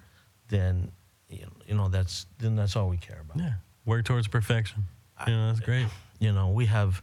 then 0.49 0.91
you 1.29 1.41
know, 1.41 1.51
you 1.67 1.75
know 1.75 1.89
that's 1.89 2.25
then 2.39 2.55
that's 2.55 2.75
all 2.75 2.89
we 2.89 2.97
care 2.97 3.21
about. 3.21 3.37
Yeah. 3.43 3.53
Work 3.85 4.05
towards 4.05 4.27
perfection. 4.27 4.83
You 5.27 5.33
know, 5.33 5.47
that's 5.47 5.59
great. 5.59 5.87
You 6.19 6.31
know, 6.31 6.49
we 6.49 6.65
have 6.67 7.01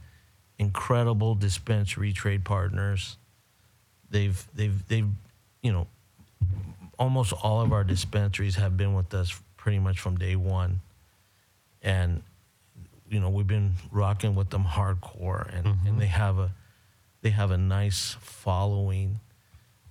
incredible 0.58 1.34
dispensary 1.34 2.12
trade 2.12 2.44
partners. 2.44 3.16
They've 4.10 4.42
they've 4.54 4.88
they've 4.88 5.08
you 5.62 5.72
know 5.72 5.86
almost 6.98 7.32
all 7.32 7.60
of 7.60 7.72
our 7.72 7.84
dispensaries 7.84 8.56
have 8.56 8.76
been 8.76 8.94
with 8.94 9.12
us 9.14 9.40
pretty 9.56 9.78
much 9.78 9.98
from 9.98 10.16
day 10.16 10.36
one. 10.36 10.80
And 11.82 12.22
you 13.08 13.20
know, 13.20 13.30
we've 13.30 13.46
been 13.46 13.72
rocking 13.90 14.34
with 14.34 14.50
them 14.50 14.64
hardcore 14.64 15.52
and, 15.52 15.78
and 15.86 16.00
they 16.00 16.06
have 16.06 16.38
a 16.38 16.52
they 17.22 17.30
have 17.30 17.50
a 17.50 17.58
nice 17.58 18.16
following 18.20 19.20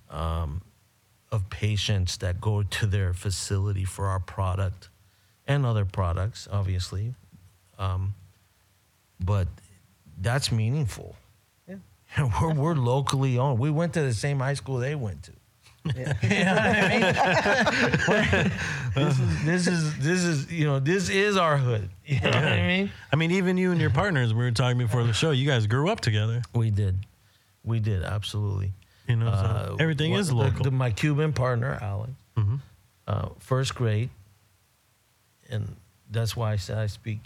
um, 0.08 0.62
of 1.30 1.48
patients 1.50 2.16
that 2.18 2.40
go 2.40 2.62
to 2.62 2.86
their 2.86 3.12
facility 3.12 3.84
for 3.84 4.06
our 4.06 4.18
product 4.18 4.88
and 5.50 5.66
other 5.66 5.84
products, 5.84 6.46
obviously. 6.50 7.14
Um, 7.78 8.14
but 9.18 9.48
that's 10.20 10.52
meaningful. 10.52 11.16
Yeah. 11.68 11.76
we're, 12.40 12.54
we're 12.54 12.74
locally 12.74 13.36
owned. 13.38 13.58
We 13.58 13.70
went 13.70 13.94
to 13.94 14.02
the 14.02 14.14
same 14.14 14.38
high 14.38 14.54
school 14.54 14.78
they 14.78 14.94
went 14.94 15.24
to. 15.24 15.32
Yeah. 15.96 16.12
You 16.22 16.44
know 16.44 16.54
what 16.54 16.76
I 16.76 16.88
mean? 18.44 18.52
this, 18.94 19.18
is, 19.18 19.44
this 19.44 19.66
is 19.66 19.98
this 19.98 20.24
is 20.24 20.52
you 20.52 20.66
know 20.66 20.78
this 20.78 21.08
is 21.08 21.36
our 21.38 21.56
hood. 21.56 21.88
You 22.04 22.20
know 22.20 22.28
what 22.30 22.36
I 22.44 22.66
mean? 22.66 22.90
I 23.12 23.16
mean, 23.16 23.30
even 23.32 23.56
you 23.56 23.72
and 23.72 23.80
your 23.80 23.90
partners, 23.90 24.32
we 24.34 24.44
were 24.44 24.50
talking 24.50 24.78
before 24.78 25.04
the 25.04 25.12
show. 25.14 25.30
You 25.30 25.46
guys 25.48 25.66
grew 25.66 25.88
up 25.90 26.00
together. 26.00 26.42
We 26.54 26.70
did, 26.70 26.98
we 27.64 27.80
did 27.80 28.02
absolutely. 28.04 28.72
You 29.08 29.16
know, 29.16 29.30
so 29.30 29.32
Uh, 29.32 29.76
everything 29.80 30.12
what- 30.12 30.20
is 30.20 30.32
local. 30.32 30.64
the- 30.64 30.70
my 30.70 30.90
Cuban 30.90 31.32
partner, 31.32 31.78
Alex, 31.80 32.12
Mhm. 32.36 32.60
uh, 33.08 33.28
first 33.38 33.74
grade, 33.74 34.10
and 35.50 35.76
that's 36.10 36.36
why 36.36 36.52
I 36.52 36.56
said 36.56 36.78
I 36.78 36.86
speak 36.86 37.20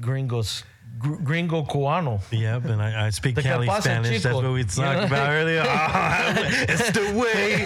gringos, 0.00 0.64
gr- 0.98 1.16
gringo 1.16 1.62
cubano. 1.62 2.20
Yep, 2.30 2.64
and 2.66 2.82
I, 2.82 3.06
I 3.06 3.10
speak 3.10 3.36
Cali 3.36 3.68
Spanish. 3.80 4.22
That's 4.22 4.34
what 4.34 4.52
we 4.52 4.64
talked 4.64 4.76
know? 5.00 5.06
about 5.06 5.30
earlier. 5.30 5.62
Oh, 5.66 5.68
it's 6.68 6.90
the 6.90 7.12
way. 7.18 7.64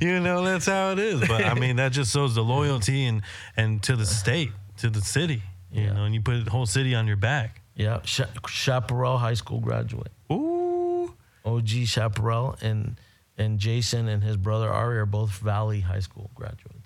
you 0.06 0.20
know, 0.20 0.44
that's 0.44 0.66
how 0.66 0.92
it 0.92 0.98
is. 0.98 1.20
But 1.26 1.44
I 1.44 1.54
mean, 1.54 1.76
that 1.76 1.92
just 1.92 2.12
shows 2.12 2.34
the 2.34 2.42
loyalty 2.42 3.04
and 3.06 3.22
and 3.56 3.82
to 3.84 3.96
the 3.96 4.06
state, 4.06 4.50
to 4.78 4.90
the 4.90 5.00
city. 5.00 5.42
You 5.70 5.82
Yeah. 5.82 5.92
know, 5.92 6.04
and 6.04 6.14
you 6.14 6.20
put 6.22 6.44
the 6.44 6.50
whole 6.50 6.66
city 6.66 6.94
on 6.94 7.06
your 7.06 7.16
back. 7.16 7.60
Yeah, 7.74 8.00
Cha- 8.02 8.28
Chaparral 8.48 9.18
High 9.18 9.34
School 9.34 9.60
graduate, 9.60 10.10
Ooh. 10.32 11.14
OG 11.44 11.86
Chaparral, 11.86 12.56
and 12.60 12.98
and 13.36 13.58
Jason 13.60 14.08
and 14.08 14.24
his 14.24 14.36
brother 14.36 14.68
Ari 14.72 14.98
are 14.98 15.06
both 15.06 15.30
Valley 15.38 15.80
High 15.80 16.00
School 16.00 16.30
graduates. 16.34 16.77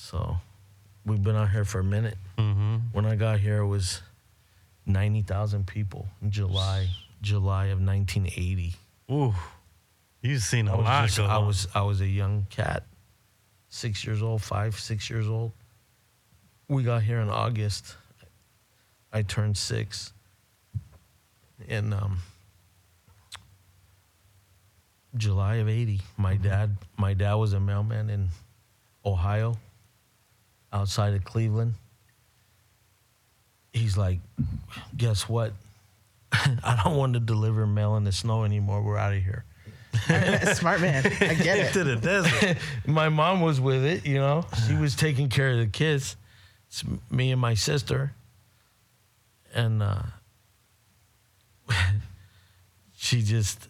So, 0.00 0.36
we've 1.04 1.22
been 1.22 1.34
out 1.34 1.50
here 1.50 1.64
for 1.64 1.80
a 1.80 1.84
minute. 1.84 2.16
Mm-hmm. 2.38 2.76
When 2.92 3.04
I 3.04 3.16
got 3.16 3.40
here, 3.40 3.58
it 3.58 3.66
was 3.66 4.00
ninety 4.86 5.22
thousand 5.22 5.66
people 5.66 6.06
in 6.22 6.30
July, 6.30 6.86
July 7.20 7.66
of 7.66 7.80
nineteen 7.80 8.26
eighty. 8.26 8.74
Ooh. 9.10 9.34
You've 10.22 10.42
seen 10.42 10.68
a 10.68 10.74
I 10.74 10.76
was 10.76 10.84
lot. 10.84 11.06
just, 11.08 11.18
I 11.18 11.38
was 11.38 11.68
I 11.74 11.82
was 11.82 12.00
a 12.00 12.06
young 12.06 12.46
cat, 12.48 12.84
six 13.70 14.04
years 14.06 14.22
old, 14.22 14.40
five, 14.40 14.78
six 14.78 15.10
years 15.10 15.26
old. 15.26 15.50
We 16.68 16.84
got 16.84 17.02
here 17.02 17.18
in 17.18 17.28
August. 17.28 17.96
I 19.12 19.22
turned 19.22 19.56
six. 19.56 20.12
In 21.66 21.92
um, 21.92 22.18
July 25.16 25.56
of 25.56 25.68
eighty, 25.68 26.02
my 26.16 26.36
dad 26.36 26.76
my 26.96 27.14
dad 27.14 27.34
was 27.34 27.52
a 27.52 27.58
mailman 27.58 28.10
in 28.10 28.28
Ohio, 29.04 29.56
outside 30.72 31.14
of 31.14 31.24
Cleveland. 31.24 31.74
He's 33.72 33.96
like, 33.96 34.18
guess 34.96 35.28
what? 35.28 35.52
I 36.32 36.80
don't 36.84 36.96
want 36.96 37.14
to 37.14 37.20
deliver 37.20 37.66
mail 37.66 37.96
in 37.96 38.04
the 38.04 38.12
snow 38.12 38.44
anymore. 38.44 38.82
We're 38.82 38.98
out 38.98 39.12
of 39.12 39.22
here. 39.22 39.44
Smart 40.54 40.80
man. 40.80 41.04
I 41.06 41.34
get 41.34 41.58
it. 41.58 41.72
to 41.72 41.84
the 41.84 41.96
desert. 41.96 42.58
my 42.86 43.08
mom 43.08 43.40
was 43.40 43.60
with 43.60 43.84
it, 43.84 44.06
you 44.06 44.18
know. 44.18 44.46
She 44.66 44.74
was 44.74 44.94
taking 44.94 45.28
care 45.28 45.50
of 45.50 45.58
the 45.58 45.66
kids. 45.66 46.16
It's 46.68 46.84
me 47.10 47.32
and 47.32 47.40
my 47.40 47.54
sister. 47.54 48.12
And 49.54 49.82
uh, 49.82 50.02
she 52.96 53.22
just, 53.22 53.68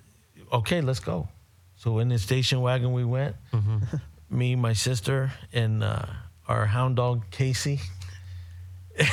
okay, 0.52 0.80
let's 0.80 1.00
go. 1.00 1.28
So 1.76 1.98
in 1.98 2.08
the 2.08 2.18
station 2.18 2.60
wagon 2.60 2.92
we 2.92 3.04
went, 3.04 3.36
me, 4.28 4.56
my 4.56 4.72
sister, 4.72 5.32
and 5.52 5.82
uh, 5.84 6.04
our 6.48 6.66
hound 6.66 6.96
dog 6.96 7.24
Casey. 7.30 7.80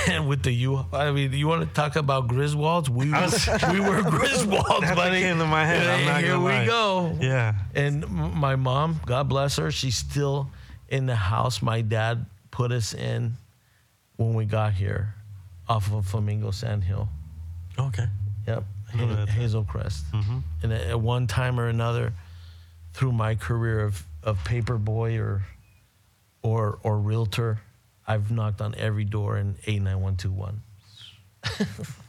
And 0.08 0.28
with 0.28 0.42
the 0.42 0.52
U, 0.52 0.84
I 0.94 1.12
mean, 1.12 1.32
you 1.32 1.48
want 1.48 1.62
to 1.68 1.72
talk 1.72 1.96
about 1.96 2.28
Griswolds? 2.28 2.90
We 2.90 3.12
were, 3.12 3.18
we 3.72 3.80
were 3.80 4.02
Griswolds, 4.02 4.80
That 4.82 4.96
buddy. 4.96 5.20
came 5.22 5.38
to 5.38 5.46
my 5.46 5.64
head. 5.64 6.24
Here 6.24 6.40
we 6.40 6.46
lie. 6.46 6.66
go. 6.66 7.16
Yeah. 7.22 7.54
And 7.76 8.08
my 8.10 8.56
mom, 8.56 9.00
God 9.06 9.30
bless 9.30 9.58
her, 9.58 9.70
she's 9.70 9.96
still 9.96 10.50
in 10.90 11.06
the 11.06 11.16
house 11.16 11.62
my 11.62 11.82
dad 11.82 12.26
put 12.50 12.72
us 12.72 12.96
in 12.96 13.34
when 14.16 14.34
we 14.34 14.46
got 14.46 14.74
here 14.74 15.14
off 15.70 15.92
of 15.94 16.08
Flamingo 16.08 16.50
Sandhill. 16.50 17.08
Okay. 17.78 18.08
Yep. 18.48 18.64
I 18.92 18.98
know 18.98 19.08
Ha- 19.08 19.16
that. 19.18 19.30
Hazel 19.30 19.66
Crest. 19.66 20.12
Mm-hmm. 20.14 20.38
And 20.64 20.74
at, 20.74 20.82
at 20.82 21.00
one 21.00 21.28
time 21.28 21.60
or 21.60 21.68
another, 21.68 22.12
through 22.94 23.12
my 23.12 23.36
career 23.36 23.82
of, 23.82 24.04
of 24.24 24.44
paper 24.46 24.80
boy 24.80 25.18
or, 25.20 25.44
or, 26.46 26.80
or 26.84 27.00
realtor, 27.00 27.60
I've 28.08 28.30
knocked 28.30 28.62
on 28.62 28.76
every 28.76 29.04
door 29.04 29.38
in 29.38 29.56
89121. 29.66 30.62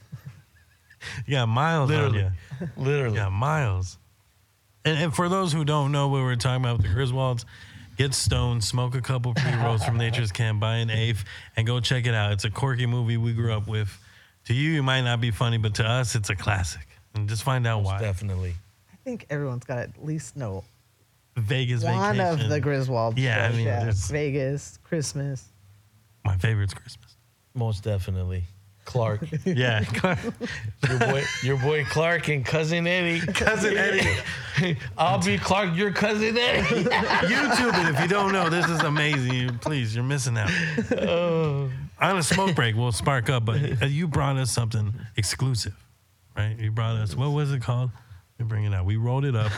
You 1.25 1.37
got 1.37 1.47
miles 1.47 1.89
Literally. 1.89 2.25
on 2.25 2.33
you. 2.61 2.69
Literally. 2.77 3.17
Yeah, 3.17 3.29
miles. 3.29 3.97
And, 4.85 4.99
and 4.99 5.15
for 5.15 5.29
those 5.29 5.53
who 5.53 5.65
don't 5.65 5.93
know 5.93 6.09
what 6.09 6.23
we're 6.23 6.35
talking 6.35 6.65
about 6.65 6.79
with 6.79 6.87
the 6.87 6.93
Griswolds, 6.93 7.45
get 7.97 8.13
stoned, 8.13 8.65
smoke 8.65 8.97
a 8.97 9.01
couple 9.01 9.33
pre 9.33 9.55
rolls 9.55 9.85
from 9.85 9.99
Nature's 9.99 10.33
Camp, 10.33 10.59
buy 10.59 10.77
an 10.79 10.91
eighth, 10.91 11.25
and 11.57 11.65
go 11.65 11.79
check 11.79 12.07
it 12.07 12.15
out. 12.15 12.33
It's 12.33 12.45
a 12.45 12.51
quirky 12.51 12.87
movie 12.87 13.17
we 13.19 13.35
grew 13.35 13.53
up 13.53 13.69
with. 13.69 13.89
To 14.47 14.55
you, 14.55 14.81
it 14.81 14.83
might 14.83 15.03
not 15.03 15.21
be 15.21 15.31
funny, 15.31 15.59
but 15.59 15.77
to 15.77 15.85
us, 15.89 16.17
it's 16.17 16.31
a 16.31 16.35
classic. 16.35 16.87
And 17.15 17.29
just 17.29 17.45
find 17.45 17.67
out 17.69 17.85
why. 17.85 18.01
Definitely. 18.01 18.55
I 18.93 18.97
think 19.05 19.27
everyone's 19.31 19.65
got 19.65 19.77
to 19.77 19.83
at 19.83 20.05
least 20.05 20.37
know 20.37 20.65
Vegas 21.37 21.85
one 21.85 22.17
vacation. 22.17 22.45
of 22.45 22.49
the 22.51 22.61
Griswold 22.61 23.19
Yeah, 23.19 23.47
I 23.53 23.53
mean, 23.57 23.65
there's- 23.67 24.11
Vegas, 24.11 24.79
Christmas. 24.85 25.45
My 26.25 26.37
favorite's 26.39 26.75
Christmas. 26.75 27.17
Most 27.55 27.85
definitely. 27.85 28.45
Clark. 28.85 29.27
Yeah. 29.45 29.85
your 30.89 30.99
boy, 30.99 31.25
your 31.43 31.57
boy 31.59 31.85
Clark 31.85 32.29
and 32.29 32.45
cousin 32.45 32.87
Eddie. 32.87 33.21
Cousin 33.33 33.77
Eddie. 33.77 34.77
I'll 34.99 35.21
be 35.23 35.39
Clark, 35.39 35.77
your 35.77 35.93
cousin 35.93 36.37
Eddie. 36.39 36.85
YouTube 36.85 37.89
it 37.89 37.95
if 37.95 38.01
you 38.01 38.09
don't 38.09 38.33
know. 38.33 38.49
This 38.49 38.69
is 38.69 38.81
amazing. 38.81 39.35
You- 39.35 39.53
Please, 39.55 39.95
you're 39.95 40.05
missing 40.05 40.39
out. 40.39 40.51
On 41.99 42.19
a 42.19 42.23
smoke 42.23 42.55
break, 42.55 42.77
we'll 42.77 42.93
spark 42.93 43.29
up, 43.31 43.45
but 43.45 43.83
uh, 43.83 43.87
you 43.87 44.07
brought 44.07 44.37
us 44.37 44.51
something 44.51 44.93
exclusive, 45.17 45.75
right? 46.37 46.57
You 46.59 46.71
brought 46.71 46.97
us, 46.97 47.17
what 47.17 47.31
was 47.31 47.53
it 47.53 47.63
called? 47.63 47.91
Let 48.39 48.45
me 48.45 48.49
bring 48.49 48.65
it 48.65 48.75
out. 48.75 48.85
We 48.85 48.97
rolled 48.97 49.25
it 49.25 49.35
up. 49.35 49.51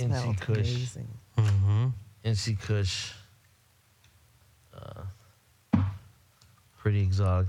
NC 0.00 0.40
Kush. 0.40 0.58
amazing. 0.58 1.08
hmm 1.38 1.86
NC 2.24 2.60
Kush. 2.60 3.12
Uh, 4.74 5.02
pretty 6.78 7.00
exotic. 7.02 7.48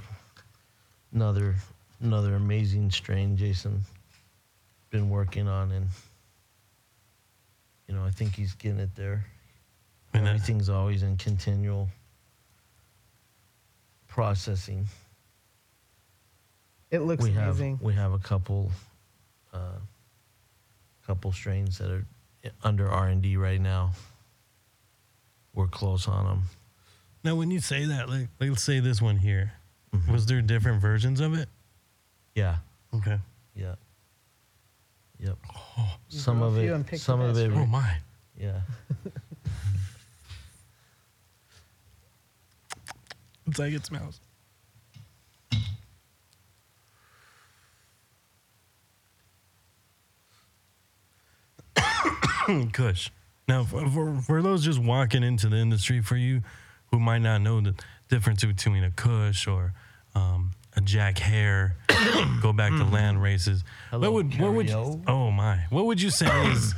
Another 1.14 1.56
another 2.02 2.36
amazing 2.36 2.90
strain 2.92 3.38
Jason 3.38 3.82
been 4.90 5.10
working 5.10 5.48
on 5.48 5.72
and 5.72 5.88
you 7.88 7.96
know, 7.96 8.04
I 8.06 8.10
think 8.12 8.36
he's 8.36 8.54
getting 8.54 8.80
it 8.80 8.96
there. 8.96 9.26
And 10.14 10.26
that- 10.26 10.36
Everything's 10.36 10.70
always 10.70 11.04
in 11.04 11.18
continual 11.18 11.90
processing. 14.08 14.88
It 16.90 17.00
looks 17.00 17.24
we 17.24 17.32
amazing. 17.32 17.74
have 17.78 17.82
we 17.82 17.94
have 17.94 18.12
a 18.14 18.20
couple 18.20 18.70
uh, 19.54 19.78
couple 21.06 21.32
strains 21.32 21.78
that 21.78 21.90
are 21.90 22.06
under 22.64 22.90
R 22.90 23.08
and 23.08 23.22
D 23.22 23.38
right 23.38 23.62
now. 23.62 23.92
We're 25.54 25.68
close 25.68 26.08
on 26.08 26.26
them. 26.26 26.44
Now, 27.24 27.36
when 27.36 27.52
you 27.52 27.60
say 27.60 27.86
that, 27.86 28.10
like, 28.10 28.30
let's 28.40 28.64
say 28.64 28.80
this 28.80 29.02
one 29.02 29.18
here, 29.18 29.54
mm-hmm. 29.94 30.12
was 30.12 30.26
there 30.26 30.42
different 30.42 30.82
versions 30.82 31.20
of 31.20 31.34
it? 31.38 31.50
Yeah, 32.36 32.58
Okay. 32.96 33.20
yeah, 33.56 33.76
yep. 35.20 35.38
Oh, 35.78 35.98
you 36.10 36.20
some 36.20 36.42
of 36.42 36.58
it, 36.58 36.98
some 37.00 37.20
of 37.22 37.38
it, 37.38 37.52
Oh, 37.52 37.66
my. 37.66 37.98
yeah. 38.40 38.62
It's 43.48 43.60
like 43.60 43.74
it 43.74 43.86
smells. 43.86 44.22
Kush. 52.74 53.10
Now, 53.48 53.64
for, 53.64 53.90
for, 53.90 54.22
for 54.22 54.42
those 54.42 54.64
just 54.64 54.80
walking 54.80 55.24
into 55.24 55.50
the 55.50 55.58
industry, 55.58 56.02
for 56.02 56.16
you 56.16 56.42
who 56.92 57.00
might 57.00 57.20
not 57.20 57.42
know 57.42 57.62
the 57.62 57.76
difference 58.10 58.44
between 58.44 58.84
a 58.84 58.92
Kush 58.92 59.48
or 59.48 59.74
um, 60.16 60.52
a 60.76 60.82
Jack 60.82 61.18
Herer, 61.18 61.76
go 62.42 62.54
back 62.54 62.72
to 62.72 62.84
land 62.84 63.22
races. 63.22 63.64
Hello, 63.90 64.12
what 64.12 64.14
would 64.14 64.40
what 64.40 64.54
would 64.54 64.70
you, 64.70 65.02
oh 65.08 65.32
my? 65.32 65.66
What 65.70 65.86
would 65.86 66.02
you 66.02 66.10
say 66.10 66.28
is? 66.52 66.76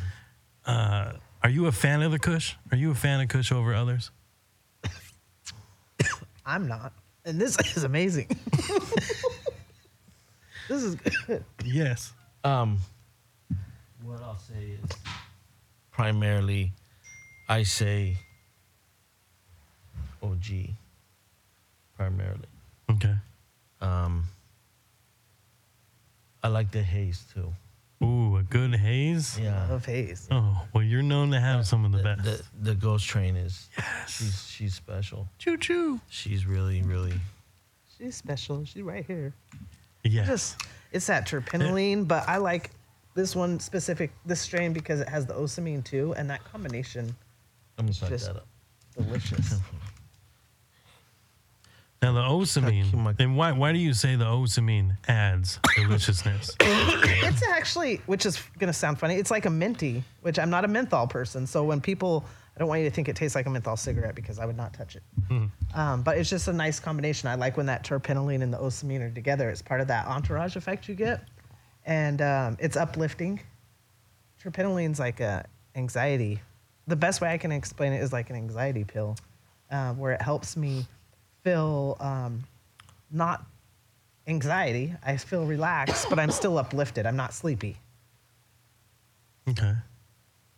Uh, 0.66 1.14
are 1.44 1.50
you 1.50 1.66
a 1.68 1.72
fan 1.72 2.02
of 2.02 2.12
the 2.12 2.20
Kush? 2.20 2.56
Are 2.72 2.78
you 2.78 2.92
a 2.92 2.96
fan 2.96 3.20
of 3.20 3.28
Kush 3.28 3.52
over 3.52 3.74
others? 3.74 4.12
I'm 6.46 6.68
not. 6.68 6.94
And 7.26 7.40
this 7.40 7.58
is 7.76 7.84
amazing. 7.84 8.28
this 10.70 10.84
is 10.84 10.96
good. 10.96 11.44
Yes. 11.66 12.14
Um, 12.44 12.80
what 14.04 14.22
I'll 14.22 14.38
say 14.38 14.78
is 14.84 14.98
primarily, 15.94 16.74
I 17.48 17.64
say 17.64 18.18
OG. 20.22 20.76
Primarily, 21.98 22.48
Okay. 22.90 23.16
um, 23.80 24.26
I 26.44 26.48
like 26.50 26.72
the 26.72 26.82
haze 26.84 27.24
too. 27.34 27.54
Ooh, 28.04 28.36
a 28.38 28.44
good 28.44 28.76
haze. 28.76 29.40
Yeah, 29.40 29.70
Of 29.72 29.86
haze. 29.86 30.28
Oh, 30.30 30.66
well, 30.74 30.84
you're 30.84 31.04
known 31.04 31.30
to 31.32 31.40
have 31.40 31.66
some 31.66 31.86
of 31.86 31.92
the 31.94 32.00
the, 32.00 32.04
best. 32.04 32.24
the, 32.24 32.72
the 32.72 32.76
Ghost 32.76 33.08
Train 33.08 33.38
is 33.38 33.70
Yes. 33.78 34.18
she's 34.18 34.48
she's 34.50 34.74
special. 34.74 35.30
choo 35.38 35.56
choo. 35.58 36.02
She's 36.10 36.46
really 36.46 36.82
really 36.82 37.14
She's 37.98 38.16
special. 38.16 38.66
She's 38.66 38.82
right 38.82 39.06
here. 39.06 39.34
Yes. 40.04 40.28
Just 40.28 40.62
it's 40.92 41.06
that 41.08 41.28
terpinolene, 41.28 42.08
but 42.08 42.28
I 42.28 42.38
like 42.38 42.72
this 43.16 43.36
one 43.36 43.60
specific 43.60 44.12
this 44.26 44.42
strain 44.42 44.74
because 44.74 45.00
it 45.00 45.10
has 45.10 45.26
the 45.26 45.34
ocimene 45.34 45.84
too, 45.84 46.14
and 46.18 46.30
that 46.30 46.44
combination 46.46 47.16
I'm 47.78 47.86
gonna 47.86 47.94
suck 47.94 48.10
Just- 48.10 48.28
that 48.28 48.38
up. 48.38 48.48
delicious. 48.98 49.56
Now 52.02 52.12
the 52.12 52.22
Keep 52.22 52.32
ocimene, 52.32 52.94
my- 52.96 53.16
and 53.18 53.38
why 53.38 53.54
why 53.54 53.72
do 53.72 53.80
you 53.80 53.94
say 53.94 54.18
the 54.18 54.26
ocimene 54.26 54.98
adds 55.08 55.58
deliciousness? 55.78 56.52
it's 56.60 57.48
actually, 57.48 58.02
which 58.08 58.26
is 58.26 58.38
gonna 58.60 58.74
sound 58.74 59.00
funny. 59.00 59.16
It's 59.16 59.32
like 59.32 59.46
a 59.46 59.50
minty, 59.50 60.04
which 60.22 60.38
I'm 60.38 60.50
not 60.50 60.66
a 60.66 60.68
menthol 60.68 61.08
person. 61.08 61.48
So 61.48 61.64
when 61.64 61.80
people, 61.80 62.26
I 62.58 62.60
don't 62.60 62.68
want 62.68 62.82
you 62.82 62.90
to 62.90 62.94
think 62.94 63.08
it 63.08 63.16
tastes 63.16 63.36
like 63.36 63.46
a 63.46 63.50
menthol 63.50 63.78
cigarette 63.78 64.16
because 64.16 64.38
I 64.38 64.46
would 64.46 64.58
not 64.58 64.74
touch 64.74 64.98
it. 64.98 65.04
Um, 65.74 66.02
but 66.04 66.18
it's 66.18 66.30
just 66.30 66.50
a 66.50 66.54
nice 66.54 66.78
combination. 66.78 67.30
I 67.30 67.36
like 67.36 67.56
when 67.56 67.68
that 67.68 67.86
terpinolene 67.86 68.42
and 68.44 68.54
the 68.54 68.58
ocimene 68.58 69.00
are 69.00 69.10
together. 69.10 69.50
It's 69.50 69.62
part 69.62 69.80
of 69.80 69.88
that 69.88 70.06
entourage 70.06 70.58
effect 70.58 70.90
you 70.90 70.96
get, 70.96 71.24
and 71.86 72.22
um, 72.22 72.58
it's 72.60 72.78
uplifting. 72.78 73.40
Terpinolene's 74.42 75.00
like 75.00 75.20
a 75.20 75.46
anxiety. 75.76 76.42
The 76.88 76.96
best 76.96 77.22
way 77.22 77.30
I 77.30 77.38
can 77.38 77.52
explain 77.52 77.94
it 77.94 78.02
is 78.02 78.12
like 78.12 78.30
an 78.30 78.36
anxiety 78.36 78.84
pill, 78.84 79.16
uh, 79.72 79.94
where 79.94 80.12
it 80.12 80.22
helps 80.22 80.58
me 80.58 80.86
feel 81.44 81.98
um, 82.00 82.44
not 83.12 83.46
anxiety. 84.28 84.94
I 85.04 85.18
feel 85.18 85.46
relaxed, 85.46 86.08
but 86.10 86.20
I'm 86.20 86.32
still 86.32 86.58
uplifted. 86.58 87.06
I'm 87.06 87.16
not 87.16 87.34
sleepy. 87.34 87.78
okay. 89.50 89.76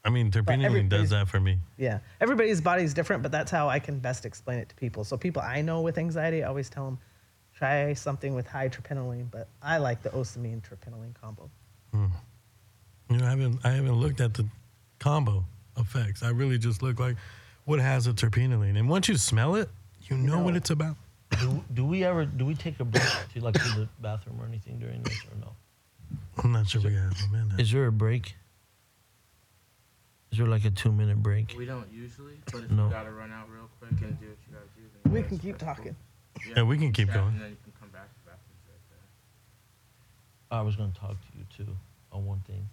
I 0.03 0.11
mean, 0.11 0.29
terpinolene 0.29 0.87
does 0.87 1.09
that 1.09 1.27
for 1.27 1.39
me. 1.39 1.57
Yeah. 1.77 1.97
Everybody's 2.21 2.61
body's 2.61 2.93
different, 2.93 3.23
but 3.23 3.31
that's 3.31 3.49
how 3.49 3.67
I 3.67 3.79
can 3.79 3.97
best 3.97 4.23
explain 4.23 4.59
it 4.59 4.69
to 4.69 4.75
people. 4.75 5.03
So 5.03 5.17
people 5.17 5.41
I 5.41 5.61
know 5.61 5.81
with 5.81 5.97
anxiety, 5.97 6.43
I 6.43 6.47
always 6.47 6.69
tell 6.69 6.85
them 6.85 6.99
try 7.55 7.93
something 7.93 8.35
with 8.35 8.45
high 8.47 8.69
terpinolene, 8.69 9.29
but 9.31 9.47
I 9.61 9.77
like 9.77 10.03
the 10.03 10.09
ocimene 10.09 10.61
terpinolene 10.61 11.13
combo. 11.19 11.49
Hmm. 11.91 12.05
You 13.09 13.17
know, 13.17 13.25
I 13.25 13.29
haven't 13.29 13.59
I 13.65 13.69
haven't 13.71 13.93
looked 13.95 14.21
at 14.21 14.33
the 14.33 14.47
combo 14.99 15.45
effects. 15.77 16.23
I 16.23 16.29
really 16.29 16.57
just 16.57 16.81
look 16.81 16.99
like 16.99 17.15
what 17.65 17.79
has 17.79 18.07
a 18.07 18.13
terpinolene, 18.13 18.77
and 18.77 18.89
once 18.89 19.07
you 19.07 19.17
smell 19.17 19.55
it, 19.55 19.69
you 20.03 20.17
know, 20.17 20.39
what 20.39 20.51
know. 20.51 20.57
it's 20.57 20.69
about. 20.69 20.95
Do, 21.39 21.63
do 21.73 21.85
we 21.85 22.03
ever 22.03 22.25
do 22.25 22.45
we 22.45 22.55
take 22.55 22.79
a 22.79 22.85
break 22.85 23.03
to 23.33 23.41
like 23.41 23.55
to 23.55 23.79
the 23.79 23.89
bathroom 23.99 24.39
or 24.39 24.45
anything 24.45 24.77
during 24.79 25.01
this 25.03 25.17
or 25.31 25.37
no? 25.41 25.51
I'm 26.43 26.51
not 26.51 26.67
sure 26.67 26.81
we 26.81 26.91
got 26.91 27.11
a 27.23 27.31
minute. 27.31 27.59
Is 27.59 27.71
there 27.71 27.87
a 27.87 27.91
break? 27.91 28.35
Is 30.31 30.37
there 30.37 30.47
like 30.47 30.65
a 30.65 30.69
two 30.69 30.91
minute 30.91 31.21
break? 31.23 31.55
We 31.57 31.65
don't 31.65 31.91
usually, 31.91 32.39
but 32.51 32.63
if 32.65 32.71
No. 32.71 32.85
you 32.85 32.91
gotta 32.91 33.11
run 33.11 33.31
out 33.31 33.49
real 33.49 33.69
quick 33.79 33.91
and 34.01 34.19
do 34.19 34.27
what 34.27 34.37
you 34.47 34.53
gotta 34.53 34.65
do, 34.75 34.81
then 35.03 35.13
We 35.13 35.23
can 35.23 35.39
keep 35.39 35.57
talking. 35.57 35.83
cool. 35.95 35.95
Talking. 36.35 36.53
Yeah, 36.55 36.63
we 36.63 36.77
can 36.77 36.91
keep 36.91 37.07
chat, 37.07 37.17
going. 37.17 37.39
Then 37.39 37.49
you 37.49 37.57
can 37.63 37.73
come 37.79 37.89
back. 37.89 38.09
The 38.23 38.31
bathroom's 38.31 38.65
right 38.67 38.81
there. 38.89 40.57
I 40.57 40.61
was 40.61 40.75
gonna 40.75 40.93
talk 40.99 41.11
to 41.11 41.37
you 41.37 41.45
too 41.55 41.75
on 42.11 42.25
one 42.25 42.39
thing. 42.47 42.67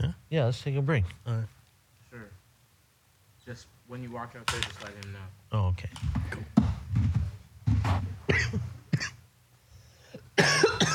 Yeah? 0.00 0.12
Yeah, 0.28 0.44
let's 0.44 0.62
take 0.62 0.76
a 0.76 0.82
break. 0.82 1.04
All 1.26 1.34
right. 1.34 1.46
Sure. 2.10 2.28
Just 3.44 3.66
when 3.86 4.02
you 4.02 4.10
walk 4.10 4.34
out 4.38 4.46
there, 4.46 4.60
just 4.60 4.82
let 4.82 4.92
him 4.92 5.12
know. 5.12 5.26
Oh, 5.52 5.66
okay. 5.68 5.90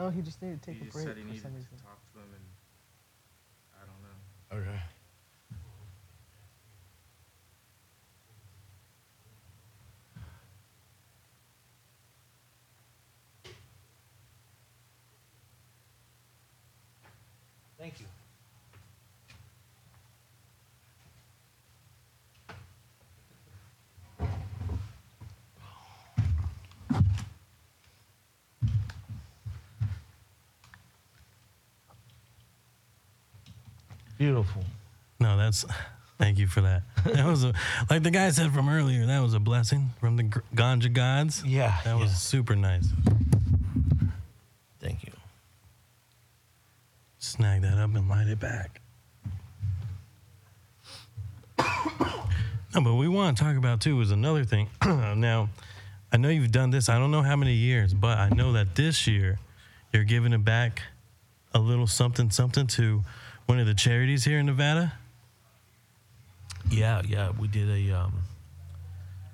No, 0.00 0.08
he 0.08 0.22
just 0.22 0.40
needed 0.40 0.62
to 0.62 0.70
take 0.70 0.80
he 0.80 0.80
a 0.80 0.84
just 0.86 0.94
break 0.94 1.06
said 1.08 1.16
he 1.18 1.22
for 1.22 1.28
needed 1.28 1.42
some 1.42 1.52
to 1.52 1.58
reason. 1.58 1.76
talk 1.84 2.00
to 2.14 2.18
him, 2.20 2.32
and 2.32 2.44
I 3.76 3.84
don't 3.84 4.00
know. 4.00 4.70
Okay. 4.70 4.80
Thank 17.78 18.00
you. 18.00 18.06
Beautiful. 34.20 34.62
No, 35.18 35.38
that's. 35.38 35.64
Thank 36.18 36.38
you 36.38 36.46
for 36.46 36.60
that. 36.60 36.82
That 37.04 37.24
was 37.24 37.42
a 37.42 37.54
like 37.88 38.02
the 38.02 38.10
guy 38.10 38.28
said 38.28 38.52
from 38.52 38.68
earlier. 38.68 39.06
That 39.06 39.20
was 39.20 39.32
a 39.32 39.40
blessing 39.40 39.88
from 39.98 40.18
the 40.18 40.24
ganja 40.54 40.92
gods. 40.92 41.42
Yeah. 41.42 41.74
That 41.84 41.98
was 41.98 42.10
yeah. 42.10 42.16
super 42.16 42.54
nice. 42.54 42.86
Thank 44.78 45.04
you. 45.06 45.12
Snag 47.18 47.62
that 47.62 47.78
up 47.78 47.94
and 47.94 48.10
light 48.10 48.26
it 48.26 48.38
back. 48.38 48.82
No, 52.74 52.82
but 52.82 52.94
we 52.96 53.08
want 53.08 53.38
to 53.38 53.42
talk 53.42 53.56
about 53.56 53.80
too 53.80 53.98
is 54.02 54.10
another 54.10 54.44
thing. 54.44 54.68
now, 54.84 55.48
I 56.12 56.18
know 56.18 56.28
you've 56.28 56.52
done 56.52 56.68
this. 56.68 56.90
I 56.90 56.98
don't 56.98 57.10
know 57.10 57.22
how 57.22 57.36
many 57.36 57.54
years, 57.54 57.94
but 57.94 58.18
I 58.18 58.28
know 58.28 58.52
that 58.52 58.74
this 58.74 59.06
year 59.06 59.38
you're 59.94 60.04
giving 60.04 60.34
it 60.34 60.44
back 60.44 60.82
a 61.54 61.58
little 61.58 61.86
something 61.86 62.30
something 62.30 62.66
to 62.66 63.02
one 63.50 63.58
of 63.58 63.66
the 63.66 63.74
charities 63.74 64.24
here 64.24 64.38
in 64.38 64.46
Nevada. 64.46 64.92
Yeah, 66.70 67.02
yeah. 67.04 67.32
We 67.36 67.48
did 67.48 67.68
a 67.68 67.98
um, 67.98 68.22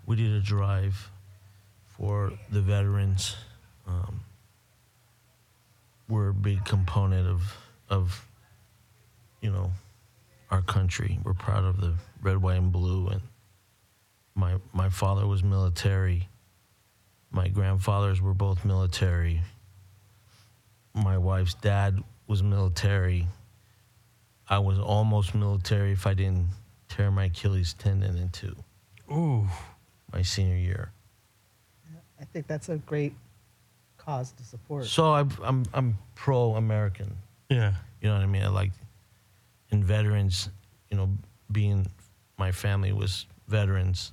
we 0.07 0.17
did 0.17 0.33
a 0.33 0.41
drive 0.41 1.11
for 1.85 2.33
the 2.51 2.63
veterans. 2.63 3.37
Um, 3.87 4.21
we're 6.09 6.31
a 6.31 6.33
big 6.33 6.65
component 6.65 7.29
of 7.29 7.43
of 7.91 8.27
you 9.43 9.51
know 9.51 9.71
our 10.51 10.63
country. 10.63 11.19
We're 11.23 11.35
proud 11.35 11.65
of 11.65 11.83
the 11.83 11.93
red, 12.23 12.39
white, 12.39 12.57
and 12.57 12.73
blue. 12.73 13.09
And 13.09 13.21
my 14.35 14.55
my 14.73 14.89
father 14.89 15.27
was 15.27 15.45
military. 15.45 16.27
My 17.31 17.49
grandfathers 17.49 18.23
were 18.23 18.33
both 18.33 18.65
military. 18.65 19.43
My 20.95 21.19
wife's 21.19 21.53
dad 21.53 22.03
was 22.27 22.43
military. 22.43 23.27
I 24.49 24.59
was 24.59 24.79
almost 24.79 25.35
military 25.35 25.93
if 25.93 26.07
I 26.07 26.15
didn't 26.15 26.49
tear 26.89 27.11
my 27.11 27.25
Achilles 27.25 27.75
tendon 27.75 28.17
in 28.17 28.29
two 28.31 28.55
Ooh, 29.11 29.47
my 30.13 30.23
senior 30.23 30.57
year. 30.57 30.93
I 32.21 32.25
think 32.25 32.47
that's 32.47 32.69
a 32.69 32.77
great 32.77 33.15
cause 33.99 34.33
to 34.33 34.45
support. 34.45 34.87
So 34.87 35.13
I, 35.13 35.25
I'm 35.43 35.65
I'm 35.75 35.99
pro 36.15 36.55
American. 36.55 37.17
yeah. 37.49 37.75
You 38.01 38.09
know 38.09 38.17
what 38.17 38.23
I 38.23 38.27
mean? 38.27 38.43
I 38.43 38.49
like 38.49 38.73
in 39.71 39.83
veterans. 39.83 40.49
You 40.91 40.97
know, 40.97 41.11
being 41.51 41.87
my 42.39 42.53
family 42.53 42.93
was 42.93 43.27
veterans. 43.49 44.13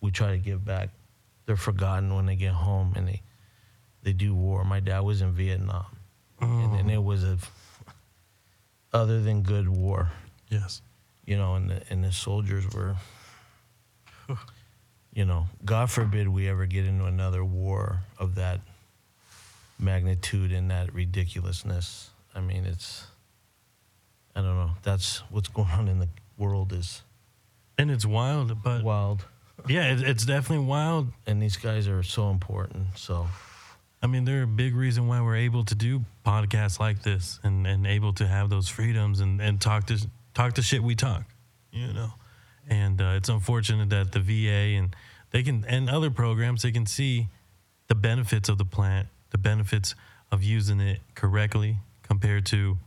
We 0.00 0.10
try 0.10 0.30
to 0.30 0.38
give 0.38 0.64
back. 0.64 0.90
They're 1.46 1.56
forgotten 1.56 2.14
when 2.14 2.26
they 2.26 2.36
get 2.36 2.52
home 2.52 2.92
and 2.96 3.08
they 3.08 3.22
they 4.02 4.12
do 4.12 4.34
war. 4.34 4.64
My 4.64 4.80
dad 4.80 5.00
was 5.00 5.20
in 5.20 5.32
Vietnam. 5.32 5.86
and, 6.40 6.78
and 6.78 6.90
oh. 6.90 6.94
it 6.94 7.02
was 7.02 7.24
a 7.24 7.38
other 8.92 9.20
than 9.20 9.42
good 9.42 9.68
war, 9.68 10.10
Yes. 10.48 10.80
you 11.24 11.36
know, 11.36 11.54
and 11.56 11.70
the, 11.70 11.82
and 11.90 12.02
the 12.04 12.12
soldiers 12.12 12.64
were, 12.74 12.96
you 15.12 15.24
know, 15.24 15.46
God 15.64 15.90
forbid 15.90 16.28
we 16.28 16.48
ever 16.48 16.66
get 16.66 16.84
into 16.86 17.04
another 17.04 17.44
war 17.44 18.00
of 18.18 18.34
that 18.36 18.60
magnitude 19.78 20.52
and 20.52 20.70
that 20.70 20.92
ridiculousness. 20.94 22.10
I 22.34 22.40
mean, 22.40 22.64
it's, 22.64 23.06
I 24.34 24.40
don't 24.40 24.56
know. 24.56 24.70
That's 24.82 25.18
what's 25.30 25.48
going 25.48 25.68
on 25.70 25.88
in 25.88 25.98
the 25.98 26.08
world 26.36 26.72
is 26.72 27.02
And 27.78 27.90
it's 27.90 28.04
wild, 28.06 28.62
but 28.62 28.82
wild, 28.84 29.24
yeah, 29.68 29.96
it's 29.98 30.24
definitely 30.26 30.66
wild. 30.66 31.08
and 31.26 31.42
these 31.42 31.56
guys 31.56 31.88
are 31.88 32.02
so 32.02 32.30
important. 32.30 32.86
So, 32.96 33.26
I 34.06 34.08
mean, 34.08 34.24
they're 34.24 34.44
a 34.44 34.46
big 34.46 34.76
reason 34.76 35.08
why 35.08 35.20
we're 35.20 35.34
able 35.34 35.64
to 35.64 35.74
do 35.74 36.04
podcasts 36.24 36.78
like 36.78 37.02
this 37.02 37.40
and, 37.42 37.66
and 37.66 37.88
able 37.88 38.12
to 38.12 38.26
have 38.28 38.50
those 38.50 38.68
freedoms 38.68 39.18
and, 39.18 39.40
and 39.40 39.60
talk 39.60 39.88
to 39.88 39.98
talk 40.32 40.52
to 40.52 40.62
shit 40.62 40.80
we 40.80 40.94
talk, 40.94 41.24
you 41.72 41.92
know. 41.92 42.10
And 42.68 43.02
uh, 43.02 43.14
it's 43.16 43.28
unfortunate 43.28 43.90
that 43.90 44.12
the 44.12 44.20
VA 44.20 44.78
and 44.78 44.94
they 45.32 45.42
can 45.42 45.64
and 45.64 45.90
other 45.90 46.10
programs 46.10 46.62
they 46.62 46.70
can 46.70 46.86
see 46.86 47.26
the 47.88 47.96
benefits 47.96 48.48
of 48.48 48.58
the 48.58 48.64
plant, 48.64 49.08
the 49.30 49.38
benefits 49.38 49.96
of 50.30 50.44
using 50.44 50.78
it 50.78 51.00
correctly 51.16 51.78
compared 52.04 52.46
to 52.46 52.78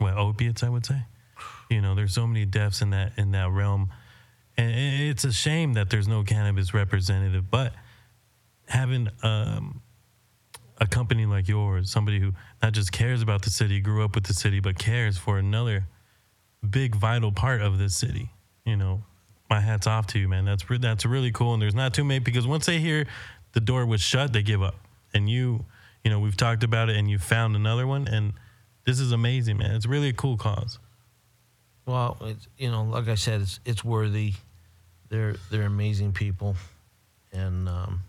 well 0.00 0.18
opiates, 0.18 0.62
I 0.62 0.70
would 0.70 0.86
say. 0.86 1.02
You 1.68 1.82
know, 1.82 1.94
there's 1.94 2.14
so 2.14 2.26
many 2.26 2.46
deaths 2.46 2.80
in 2.80 2.88
that 2.88 3.12
in 3.18 3.32
that 3.32 3.50
realm, 3.50 3.92
and 4.56 4.74
it's 4.74 5.24
a 5.24 5.32
shame 5.34 5.74
that 5.74 5.90
there's 5.90 6.08
no 6.08 6.22
cannabis 6.22 6.72
representative, 6.72 7.50
but 7.50 7.74
having 8.66 9.08
um, 9.22 9.82
a 10.80 10.86
company 10.86 11.26
like 11.26 11.48
yours, 11.48 11.90
somebody 11.90 12.20
who 12.20 12.32
not 12.62 12.72
just 12.72 12.92
cares 12.92 13.22
about 13.22 13.42
the 13.42 13.50
city, 13.50 13.80
grew 13.80 14.04
up 14.04 14.14
with 14.14 14.24
the 14.24 14.34
city, 14.34 14.60
but 14.60 14.78
cares 14.78 15.18
for 15.18 15.38
another 15.38 15.86
big 16.68 16.94
vital 16.94 17.32
part 17.32 17.60
of 17.60 17.78
this 17.78 17.94
city. 17.96 18.30
You 18.64 18.76
know, 18.76 19.02
my 19.50 19.60
hats 19.60 19.86
off 19.86 20.06
to 20.08 20.18
you, 20.18 20.28
man. 20.28 20.44
That's 20.44 20.68
re- 20.70 20.78
that's 20.78 21.04
really 21.04 21.30
cool. 21.30 21.52
And 21.54 21.62
there's 21.62 21.74
not 21.74 21.94
too 21.94 22.04
many 22.04 22.20
because 22.20 22.46
once 22.46 22.66
they 22.66 22.78
hear 22.78 23.06
the 23.52 23.60
door 23.60 23.86
was 23.86 24.00
shut, 24.00 24.32
they 24.32 24.42
give 24.42 24.62
up. 24.62 24.74
And 25.12 25.28
you, 25.28 25.64
you 26.02 26.10
know, 26.10 26.18
we've 26.18 26.36
talked 26.36 26.64
about 26.64 26.88
it, 26.88 26.96
and 26.96 27.08
you 27.10 27.18
found 27.18 27.54
another 27.54 27.86
one, 27.86 28.08
and 28.08 28.32
this 28.84 28.98
is 28.98 29.12
amazing, 29.12 29.58
man. 29.58 29.74
It's 29.74 29.86
really 29.86 30.08
a 30.08 30.12
cool 30.12 30.36
cause. 30.36 30.78
well, 31.86 32.16
it's, 32.22 32.48
you 32.58 32.70
know, 32.70 32.82
like 32.84 33.08
I 33.08 33.14
said, 33.14 33.42
it's 33.42 33.60
it's 33.64 33.84
worthy. 33.84 34.32
They're 35.08 35.36
they're 35.50 35.62
amazing 35.66 36.12
people, 36.12 36.56
and 37.32 37.68
um, 37.68 38.00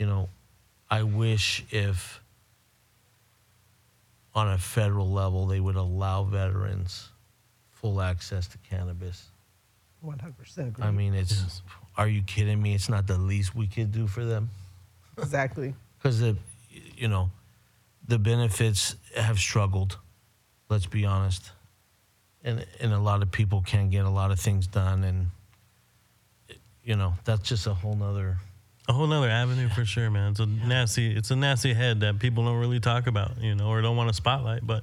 you 0.00 0.06
know, 0.06 0.30
I 0.90 1.02
wish 1.02 1.62
if 1.70 2.22
on 4.34 4.48
a 4.50 4.56
federal 4.56 5.10
level 5.10 5.46
they 5.46 5.60
would 5.60 5.76
allow 5.76 6.24
veterans 6.24 7.10
full 7.70 8.00
access 8.00 8.48
to 8.48 8.58
cannabis. 8.58 9.26
100% 10.02 10.68
agree. 10.68 10.84
I 10.84 10.90
mean, 10.90 11.12
it's 11.12 11.42
Yes. 11.42 11.62
are 11.98 12.08
you 12.08 12.22
kidding 12.22 12.60
me? 12.62 12.74
It's 12.74 12.88
not 12.88 13.06
the 13.06 13.18
least 13.18 13.54
we 13.54 13.66
could 13.66 13.92
do 13.92 14.06
for 14.06 14.24
them 14.24 14.48
exactly. 15.18 15.74
because 15.98 16.18
the 16.18 16.34
you 16.96 17.08
know 17.08 17.30
the 18.08 18.18
benefits 18.18 18.96
have 19.14 19.38
struggled. 19.38 19.98
Let's 20.70 20.86
be 20.86 21.04
honest, 21.04 21.50
and 22.42 22.64
and 22.80 22.94
a 22.94 22.98
lot 22.98 23.20
of 23.20 23.30
people 23.30 23.60
can't 23.60 23.90
get 23.90 24.06
a 24.06 24.10
lot 24.10 24.30
of 24.30 24.40
things 24.40 24.66
done, 24.66 25.04
and 25.04 25.30
you 26.82 26.96
know 26.96 27.12
that's 27.24 27.46
just 27.46 27.66
a 27.66 27.74
whole 27.74 27.96
nother. 27.96 28.38
A 28.90 28.92
whole 28.92 29.06
nother 29.06 29.30
avenue 29.30 29.68
for 29.68 29.84
sure, 29.84 30.10
man. 30.10 30.32
It's 30.32 30.40
a 30.40 30.46
nasty, 30.46 31.16
it's 31.16 31.30
a 31.30 31.36
nasty 31.36 31.74
head 31.74 32.00
that 32.00 32.18
people 32.18 32.44
don't 32.44 32.58
really 32.58 32.80
talk 32.80 33.06
about, 33.06 33.40
you 33.40 33.54
know, 33.54 33.68
or 33.68 33.80
don't 33.82 33.96
want 33.96 34.08
to 34.08 34.12
spotlight. 34.12 34.66
But 34.66 34.82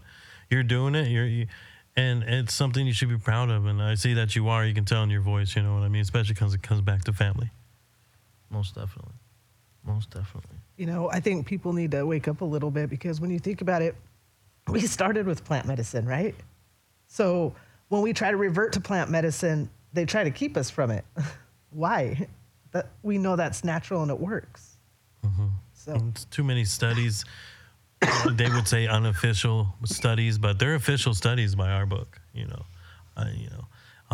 you're 0.49 0.63
doing 0.63 0.95
it, 0.95 1.09
you're, 1.09 1.25
you, 1.25 1.47
and 1.97 2.23
it's 2.23 2.53
something 2.53 2.87
you 2.87 2.93
should 2.93 3.09
be 3.09 3.17
proud 3.17 3.49
of. 3.49 3.65
And 3.65 3.83
I 3.83 3.95
see 3.95 4.13
that 4.13 4.33
you 4.33 4.47
are. 4.47 4.65
You 4.65 4.73
can 4.73 4.85
tell 4.85 5.03
in 5.03 5.09
your 5.09 5.19
voice, 5.19 5.57
you 5.57 5.61
know 5.61 5.73
what 5.73 5.83
I 5.83 5.89
mean. 5.89 6.01
Especially 6.01 6.35
because 6.35 6.53
it 6.53 6.63
comes 6.63 6.79
back 6.79 7.03
to 7.03 7.11
family. 7.11 7.49
Most 8.49 8.75
definitely, 8.75 9.15
most 9.85 10.09
definitely. 10.11 10.55
You 10.77 10.85
know, 10.85 11.09
I 11.11 11.19
think 11.19 11.45
people 11.45 11.73
need 11.73 11.91
to 11.91 12.05
wake 12.05 12.29
up 12.29 12.39
a 12.39 12.45
little 12.45 12.71
bit 12.71 12.89
because 12.89 13.19
when 13.19 13.29
you 13.29 13.39
think 13.39 13.59
about 13.59 13.81
it, 13.81 13.93
we 14.69 14.79
started 14.87 15.27
with 15.27 15.43
plant 15.43 15.65
medicine, 15.65 16.05
right? 16.05 16.33
So 17.07 17.53
when 17.89 18.01
we 18.03 18.13
try 18.13 18.31
to 18.31 18.37
revert 18.37 18.71
to 18.71 18.79
plant 18.79 19.09
medicine, 19.09 19.69
they 19.91 20.05
try 20.05 20.23
to 20.23 20.31
keep 20.31 20.55
us 20.55 20.69
from 20.69 20.91
it. 20.91 21.03
Why? 21.71 22.29
That 22.77 22.91
we 23.01 23.17
know 23.17 23.35
that's 23.35 23.63
natural 23.63 24.03
and 24.03 24.11
it 24.11 24.19
works. 24.19 24.77
So 25.73 25.95
It's 26.09 26.25
too 26.25 26.43
many 26.43 26.63
studies. 26.63 27.25
they 28.31 28.49
would 28.49 28.67
say 28.67 28.85
unofficial 28.85 29.73
studies, 29.83 30.37
but 30.37 30.59
they're 30.59 30.75
official 30.75 31.15
studies 31.15 31.55
by 31.55 31.71
our 31.71 31.87
book. 31.87 32.21
You 32.35 32.45
know, 32.45 32.65
uh, 33.15 33.25
you 33.33 33.49
know. 33.49 33.65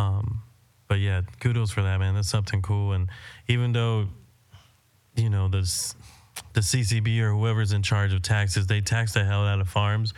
Um, 0.02 0.43
but 0.88 0.99
yeah, 0.99 1.23
kudos 1.41 1.71
for 1.71 1.82
that, 1.82 1.99
man. 1.99 2.15
That's 2.15 2.30
something 2.30 2.62
cool. 2.62 2.93
And 2.93 3.10
even 3.49 3.73
though, 3.73 4.08
you 5.17 5.30
know, 5.30 5.49
the 5.49 5.69
the 6.54 6.62
CCB 6.62 7.19
or 7.19 7.32
whoever's 7.32 7.73
in 7.73 7.84
charge 7.84 8.13
of 8.13 8.21
taxes, 8.21 8.67
they 8.67 8.80
tax 8.80 9.12
the 9.12 9.26
hell 9.26 9.45
out 9.45 9.60
of 9.60 9.67
farms. 9.67 10.13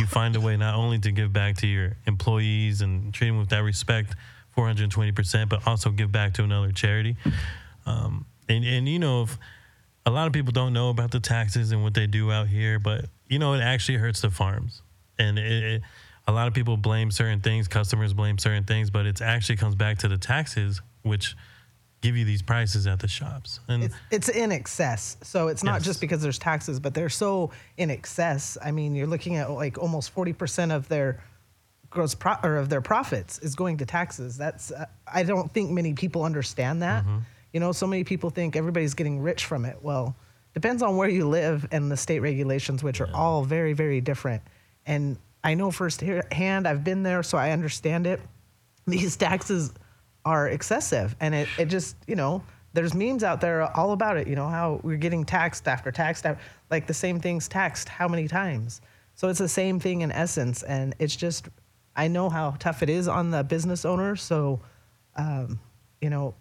You 0.00 0.06
find 0.06 0.34
a 0.34 0.40
way 0.40 0.56
not 0.56 0.74
only 0.74 0.98
to 0.98 1.12
give 1.12 1.32
back 1.32 1.58
to 1.58 1.68
your 1.68 1.96
employees 2.06 2.80
and 2.80 3.14
treat 3.14 3.28
them 3.28 3.38
with 3.38 3.50
that 3.50 3.62
respect, 3.62 4.16
420%, 4.56 5.48
but 5.48 5.64
also 5.66 5.90
give 5.90 6.10
back 6.10 6.34
to 6.34 6.42
another 6.42 6.72
charity. 6.72 7.16
Um, 7.86 8.26
and, 8.48 8.64
and, 8.64 8.88
you 8.88 8.98
know, 8.98 9.22
if 9.22 9.38
a 10.06 10.10
lot 10.10 10.26
of 10.26 10.32
people 10.32 10.52
don't 10.52 10.72
know 10.72 10.90
about 10.90 11.10
the 11.10 11.20
taxes 11.20 11.72
and 11.72 11.82
what 11.82 11.94
they 11.94 12.06
do 12.06 12.30
out 12.30 12.48
here, 12.48 12.78
but, 12.78 13.06
you 13.28 13.38
know, 13.38 13.54
it 13.54 13.60
actually 13.60 13.98
hurts 13.98 14.20
the 14.20 14.30
farms. 14.30 14.82
And 15.18 15.38
it, 15.38 15.64
it, 15.64 15.82
a 16.26 16.32
lot 16.32 16.48
of 16.48 16.54
people 16.54 16.76
blame 16.76 17.10
certain 17.10 17.40
things, 17.40 17.68
customers 17.68 18.12
blame 18.12 18.38
certain 18.38 18.64
things, 18.64 18.90
but 18.90 19.06
it 19.06 19.20
actually 19.20 19.56
comes 19.56 19.74
back 19.74 19.98
to 19.98 20.08
the 20.08 20.18
taxes, 20.18 20.80
which 21.02 21.36
give 22.00 22.16
you 22.16 22.24
these 22.26 22.42
prices 22.42 22.86
at 22.86 22.98
the 22.98 23.08
shops. 23.08 23.60
And 23.68 23.84
it's, 23.84 23.94
it's 24.10 24.28
in 24.28 24.52
excess. 24.52 25.16
So 25.22 25.48
it's 25.48 25.64
not 25.64 25.76
Yes. 25.76 25.84
just 25.84 26.00
because 26.02 26.20
there's 26.20 26.38
taxes, 26.38 26.78
but 26.80 26.92
they're 26.92 27.08
so 27.08 27.50
in 27.78 27.90
excess. 27.90 28.58
I 28.62 28.72
mean, 28.72 28.94
you're 28.94 29.06
looking 29.06 29.36
at 29.36 29.50
like 29.50 29.78
almost 29.78 30.14
40% 30.14 30.70
of 30.74 30.88
their 30.88 31.22
gross 31.88 32.14
pro- 32.14 32.36
or 32.42 32.56
of 32.56 32.68
their 32.68 32.82
profits 32.82 33.38
is 33.38 33.54
going 33.54 33.78
to 33.78 33.86
taxes. 33.86 34.36
That's 34.36 34.70
uh, 34.72 34.84
I 35.10 35.22
don't 35.22 35.50
think 35.50 35.70
many 35.70 35.94
people 35.94 36.24
understand 36.24 36.82
that. 36.82 37.04
You 37.54 37.60
know, 37.60 37.70
so 37.70 37.86
many 37.86 38.02
people 38.02 38.30
think 38.30 38.56
everybody's 38.56 38.94
getting 38.94 39.20
rich 39.20 39.44
from 39.46 39.64
it. 39.64 39.78
Well, 39.80 40.16
depends 40.54 40.82
on 40.82 40.96
where 40.96 41.08
you 41.08 41.28
live 41.28 41.68
and 41.70 41.88
the 41.88 41.96
state 41.96 42.18
regulations, 42.18 42.82
which 42.82 43.00
are 43.00 43.08
all 43.14 43.44
very, 43.44 43.74
very 43.74 44.00
different. 44.00 44.42
And 44.86 45.16
I 45.44 45.54
know 45.54 45.70
firsthand, 45.70 46.66
I've 46.66 46.82
been 46.82 47.04
there, 47.04 47.22
so 47.22 47.38
I 47.38 47.52
understand 47.52 48.08
it. 48.08 48.20
These 48.88 49.16
taxes 49.16 49.72
are 50.24 50.48
excessive, 50.48 51.14
and 51.20 51.32
it, 51.32 51.48
it 51.56 51.66
just, 51.66 51.96
you 52.08 52.16
know, 52.16 52.42
there's 52.72 52.92
memes 52.92 53.22
out 53.22 53.40
there 53.40 53.62
all 53.76 53.92
about 53.92 54.16
it, 54.16 54.26
you 54.26 54.34
know, 54.34 54.48
how 54.48 54.80
we're 54.82 54.96
getting 54.96 55.24
taxed 55.24 55.68
after 55.68 55.92
taxed, 55.92 56.26
after, 56.26 56.42
like 56.70 56.88
the 56.88 56.94
same 56.94 57.20
thing's 57.20 57.46
taxed 57.46 57.88
how 57.88 58.08
many 58.08 58.26
times. 58.26 58.80
So 59.14 59.28
it's 59.28 59.38
the 59.38 59.48
same 59.48 59.78
thing 59.78 60.00
in 60.00 60.10
essence, 60.10 60.64
and 60.64 60.94
it's 60.98 61.14
just, 61.14 61.48
I 61.94 62.08
know 62.08 62.30
how 62.30 62.56
tough 62.58 62.82
it 62.82 62.90
is 62.90 63.06
on 63.06 63.30
the 63.30 63.44
business 63.44 63.84
owner, 63.84 64.16
so, 64.16 64.60
um, 65.14 65.60
you 66.00 66.10
know, 66.10 66.34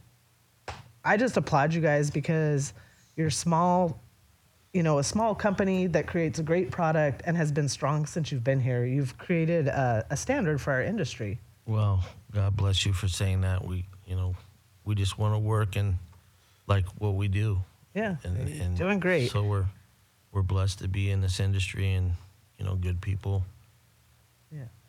I 1.04 1.18
just 1.18 1.38
applaud 1.38 1.74
you 1.74 1.82
guys 1.82 2.10
because 2.10 2.74
you're 3.16 3.30
small, 3.30 4.00
you 4.74 4.84
know, 4.84 5.00
a 5.00 5.04
small 5.04 5.36
company 5.36 5.88
that 5.88 6.08
creates 6.08 6.39
a 6.39 6.44
great 6.44 6.72
product 6.72 7.24
and 7.26 7.36
has 7.36 7.52
been 7.52 7.68
strong 7.68 8.06
since 8.06 8.32
you've 8.32 8.44
been 8.44 8.60
here. 8.60 8.86
You've 8.86 9.18
created 9.18 9.68
a, 9.68 10.06
a 10.10 10.18
standard 10.18 10.62
for 10.62 10.72
our 10.74 10.82
industry. 10.82 11.39
Well, 11.66 12.04
God 12.32 12.56
bless 12.56 12.86
you 12.86 12.94
for 12.94 13.08
saying 13.08 13.42
that. 13.42 13.66
We, 13.66 13.86
you 14.08 14.16
know, 14.16 14.36
we 14.86 14.96
just 14.96 15.18
want 15.18 15.34
to 15.34 15.39
work 15.39 15.76
and 15.76 15.96
like 16.68 16.86
what 16.98 17.16
we 17.16 17.28
do. 17.28 17.60
Yeah, 17.94 18.16
and, 18.24 18.38
and 18.38 18.78
doing 18.78 19.00
great. 19.00 19.30
So 19.30 19.44
we're 19.44 19.66
we're 20.32 20.42
blessed 20.42 20.80
to 20.80 20.88
be 20.88 21.12
in 21.12 21.22
this 21.22 21.39
industry 21.39 21.94
and 21.94 22.13
you 22.58 22.66
know 22.66 22.76
good 22.76 23.02
people. 23.02 23.44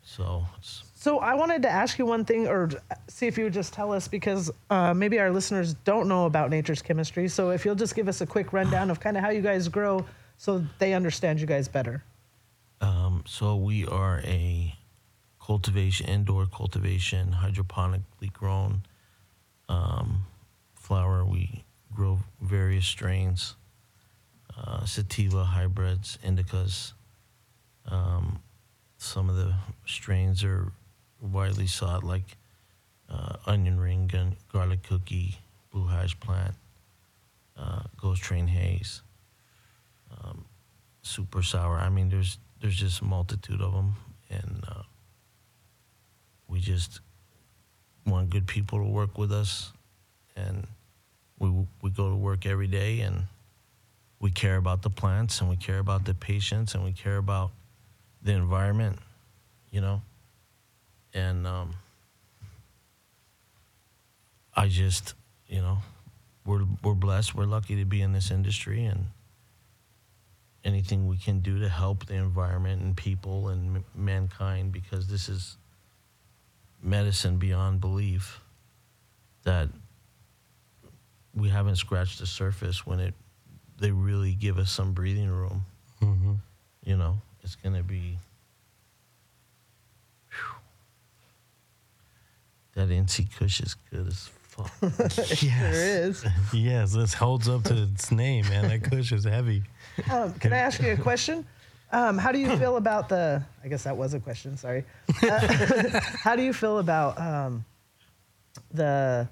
So 0.07 0.45
it's 0.57 0.83
So 0.93 1.19
I 1.19 1.33
wanted 1.33 1.63
to 1.63 1.69
ask 1.69 1.97
you 1.99 2.05
one 2.05 2.25
thing, 2.25 2.47
or 2.47 2.69
see 3.07 3.27
if 3.27 3.37
you 3.37 3.43
would 3.45 3.53
just 3.53 3.73
tell 3.73 3.91
us, 3.91 4.07
because 4.07 4.51
uh, 4.69 4.93
maybe 4.93 5.19
our 5.19 5.31
listeners 5.31 5.73
don't 5.83 6.07
know 6.07 6.25
about 6.25 6.49
Nature's 6.51 6.81
Chemistry. 6.81 7.27
So 7.27 7.49
if 7.49 7.65
you'll 7.65 7.75
just 7.75 7.95
give 7.95 8.07
us 8.07 8.21
a 8.21 8.25
quick 8.25 8.53
rundown 8.53 8.89
of 8.91 8.99
kind 8.99 9.17
of 9.17 9.23
how 9.23 9.31
you 9.31 9.41
guys 9.41 9.67
grow, 9.67 10.05
so 10.37 10.63
they 10.79 10.93
understand 10.93 11.41
you 11.41 11.47
guys 11.47 11.67
better. 11.67 12.03
um, 12.81 13.23
so 13.25 13.55
we 13.55 13.85
are 13.85 14.21
a 14.23 14.75
cultivation 15.43 16.07
indoor 16.07 16.45
cultivation 16.45 17.35
hydroponically 17.43 18.31
grown 18.31 18.83
um, 19.69 20.25
flower. 20.75 21.25
We 21.25 21.63
grow 21.93 22.19
various 22.41 22.85
strains, 22.85 23.55
uh, 24.57 24.85
sativa 24.85 25.43
hybrids, 25.43 26.17
indicas. 26.23 26.93
Um, 27.89 28.39
some 29.05 29.29
of 29.29 29.35
the 29.35 29.53
strains 29.85 30.43
are 30.43 30.71
widely 31.21 31.67
sought, 31.67 32.03
like 32.03 32.37
uh, 33.09 33.35
onion 33.45 33.79
ring, 33.79 34.07
gun, 34.07 34.35
garlic 34.51 34.83
cookie, 34.83 35.37
blue 35.71 35.87
hash 35.87 36.19
plant, 36.19 36.55
uh, 37.57 37.83
ghost 37.97 38.21
train 38.21 38.47
haze. 38.47 39.01
Um, 40.11 40.45
super 41.03 41.43
sour. 41.43 41.77
I 41.77 41.89
mean, 41.89 42.09
there's 42.09 42.39
there's 42.61 42.75
just 42.75 43.01
a 43.01 43.05
multitude 43.05 43.61
of 43.61 43.73
them, 43.73 43.95
and 44.29 44.63
uh, 44.67 44.83
we 46.47 46.59
just 46.59 46.99
want 48.07 48.31
good 48.31 48.47
people 48.47 48.79
to 48.79 48.89
work 48.89 49.17
with 49.17 49.31
us, 49.31 49.71
and 50.35 50.67
we 51.37 51.51
we 51.81 51.91
go 51.91 52.09
to 52.09 52.15
work 52.15 52.45
every 52.45 52.67
day, 52.67 53.01
and 53.01 53.25
we 54.19 54.31
care 54.31 54.57
about 54.57 54.81
the 54.81 54.89
plants, 54.89 55.41
and 55.41 55.49
we 55.49 55.57
care 55.57 55.79
about 55.79 56.05
the 56.05 56.15
patients, 56.15 56.73
and 56.73 56.83
we 56.83 56.91
care 56.91 57.17
about 57.17 57.51
the 58.25 58.33
environment, 58.33 58.97
you 59.69 59.79
know, 59.79 60.01
and 61.13 61.45
um, 61.45 61.75
I 64.55 64.67
just, 64.67 65.13
you 65.47 65.61
know, 65.61 65.77
we're 66.43 66.65
we're 66.83 66.95
blessed. 66.95 67.35
We're 67.35 67.45
lucky 67.45 67.75
to 67.77 67.85
be 67.85 68.01
in 68.01 68.13
this 68.13 68.31
industry, 68.31 68.83
and 68.85 69.05
anything 70.63 71.07
we 71.07 71.17
can 71.17 71.39
do 71.39 71.59
to 71.59 71.69
help 71.69 72.07
the 72.07 72.15
environment 72.15 72.81
and 72.81 72.97
people 72.97 73.49
and 73.49 73.77
m- 73.77 73.85
mankind, 73.93 74.71
because 74.71 75.07
this 75.07 75.29
is 75.29 75.55
medicine 76.81 77.37
beyond 77.37 77.79
belief. 77.79 78.41
That 79.43 79.69
we 81.35 81.49
haven't 81.49 81.75
scratched 81.75 82.17
the 82.17 82.25
surface 82.25 82.87
when 82.87 82.99
it 82.99 83.13
they 83.79 83.91
really 83.91 84.33
give 84.33 84.57
us 84.57 84.71
some 84.71 84.93
breathing 84.93 85.29
room. 85.29 85.65
You 87.45 87.69
know, 87.69 87.77
it's 87.77 87.83
gonna 87.83 87.83
be. 87.83 88.17
Whew. 90.29 90.55
That 92.73 92.89
NC 92.89 93.37
Kush 93.37 93.61
is 93.61 93.75
good 93.91 94.07
as 94.07 94.29
fuck. 94.43 94.71
There 94.81 96.07
is. 96.07 96.25
Yes, 96.53 96.93
this 96.93 97.13
holds 97.13 97.47
up 97.47 97.63
to 97.65 97.83
its 97.83 98.11
name, 98.11 98.47
man. 98.49 98.67
That 98.67 98.83
Kush 98.83 99.11
is 99.11 99.25
heavy. 99.25 99.63
Um, 100.09 100.33
can 100.33 100.53
I 100.53 100.57
ask 100.57 100.81
you 100.81 100.91
a 100.93 100.97
question? 100.97 101.45
Um, 101.91 102.17
how 102.17 102.31
do 102.31 102.39
you 102.39 102.57
feel 102.57 102.77
about 102.77 103.09
the? 103.09 103.43
I 103.63 103.67
guess 103.67 103.83
that 103.83 103.95
was 103.95 104.13
a 104.13 104.19
question. 104.19 104.57
Sorry. 104.57 104.83
Uh, 105.23 105.99
how 106.01 106.35
do 106.35 106.41
you 106.41 106.51
feel 106.51 106.79
about 106.79 107.19
um, 107.19 107.63
the 108.71 109.27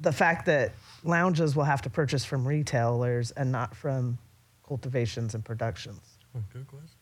the 0.00 0.12
fact 0.12 0.46
that 0.46 0.72
lounges 1.04 1.54
will 1.54 1.64
have 1.64 1.82
to 1.82 1.90
purchase 1.90 2.24
from 2.24 2.48
retailers 2.48 3.30
and 3.32 3.52
not 3.52 3.76
from 3.76 4.18
cultivations 4.66 5.34
and 5.34 5.44
productions? 5.44 6.11
Hmm, 6.32 6.40
good 6.52 6.66
question. 6.66 6.98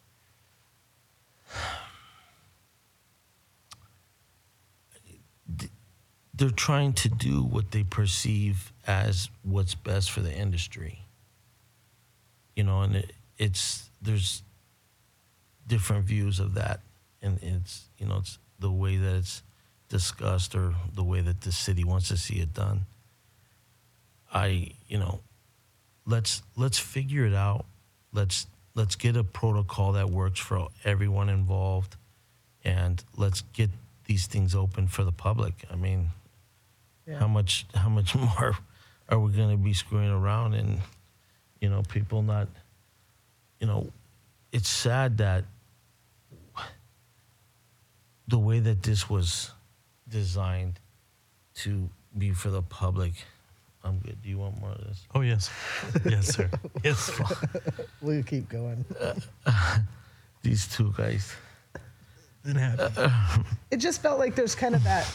They're 6.35 6.51
trying 6.51 6.95
to 6.95 7.09
do 7.09 7.43
what 7.43 7.71
they 7.71 7.85
perceive 7.85 8.73
as 8.87 9.29
what's 9.43 9.75
best 9.75 10.11
for 10.11 10.21
the 10.21 10.33
industry. 10.33 11.05
You 12.57 12.65
know, 12.65 12.81
and 12.83 12.97
it, 12.97 13.13
it's 13.37 13.91
there's 14.01 14.43
different 15.67 16.05
views 16.07 16.41
of 16.41 16.55
that, 16.55 16.81
and 17.21 17.39
it's 17.43 17.89
you 17.99 18.07
know 18.07 18.19
it's 18.19 18.39
the 18.59 18.71
way 18.71 18.97
that 18.97 19.17
it's 19.17 19.43
discussed 19.89 20.55
or 20.55 20.75
the 20.95 21.05
way 21.05 21.21
that 21.21 21.43
the 21.43 21.53
city 21.53 21.85
wants 21.85 22.09
to 22.09 22.17
see 22.17 22.37
it 22.37 22.55
done. 22.55 22.87
I 24.33 24.73
you 24.89 24.99
know 24.99 25.21
let's 26.07 26.43
let's 26.57 26.79
figure 26.79 27.27
it 27.27 27.35
out. 27.35 27.67
Let's 28.13 28.47
let's 28.75 28.97
get 28.97 29.17
a 29.17 29.25
protocol 29.25 29.93
that 29.93 30.11
works 30.11 30.41
for 30.41 30.69
everyone 30.85 31.29
involved, 31.29 31.97
and 32.65 33.03
let's 33.17 33.43
get 33.53 33.71
these 34.07 34.27
things 34.27 34.55
open 34.55 34.89
for 34.89 35.05
the 35.05 35.13
public. 35.13 35.65
I 35.71 35.77
mean, 35.77 36.11
how 37.19 37.29
much 37.29 37.67
how 37.75 37.89
much 37.89 38.15
more 38.39 38.57
are 39.09 39.19
we 39.19 39.33
going 39.33 39.51
to 39.51 39.57
be 39.57 39.73
screwing 39.75 40.11
around 40.11 40.55
and 40.55 40.81
you 41.61 41.69
know 41.69 41.83
people 41.89 42.23
not 42.23 42.49
you 43.59 43.67
know 43.67 43.89
it's 44.53 44.69
sad 44.69 45.19
that 45.19 45.45
the 48.29 48.39
way 48.39 48.61
that 48.61 48.83
this 48.83 49.11
was 49.11 49.51
designed 50.09 50.79
to 51.55 51.89
be 52.17 52.31
for 52.31 52.51
the 52.51 52.63
public 52.63 53.13
i'm 53.85 53.99
good 53.99 54.21
do 54.23 54.29
you 54.29 54.39
want 54.39 54.61
more 54.61 54.71
of 54.71 54.79
this 54.87 55.07
Oh 55.15 55.21
yes, 55.23 55.51
yes, 56.05 56.35
sir. 56.35 56.51
Yes, 56.85 56.99
sir. 56.99 57.25
We'll 58.03 58.23
keep 58.23 58.49
going. 58.49 58.85
these 60.43 60.67
two 60.69 60.93
guys 60.97 61.35
It 62.45 62.57
happened. 62.57 63.45
It 63.71 63.77
just 63.79 64.01
felt 64.03 64.19
like 64.19 64.35
there's 64.35 64.55
kind 64.55 64.75
of 64.75 64.83
that 64.85 65.07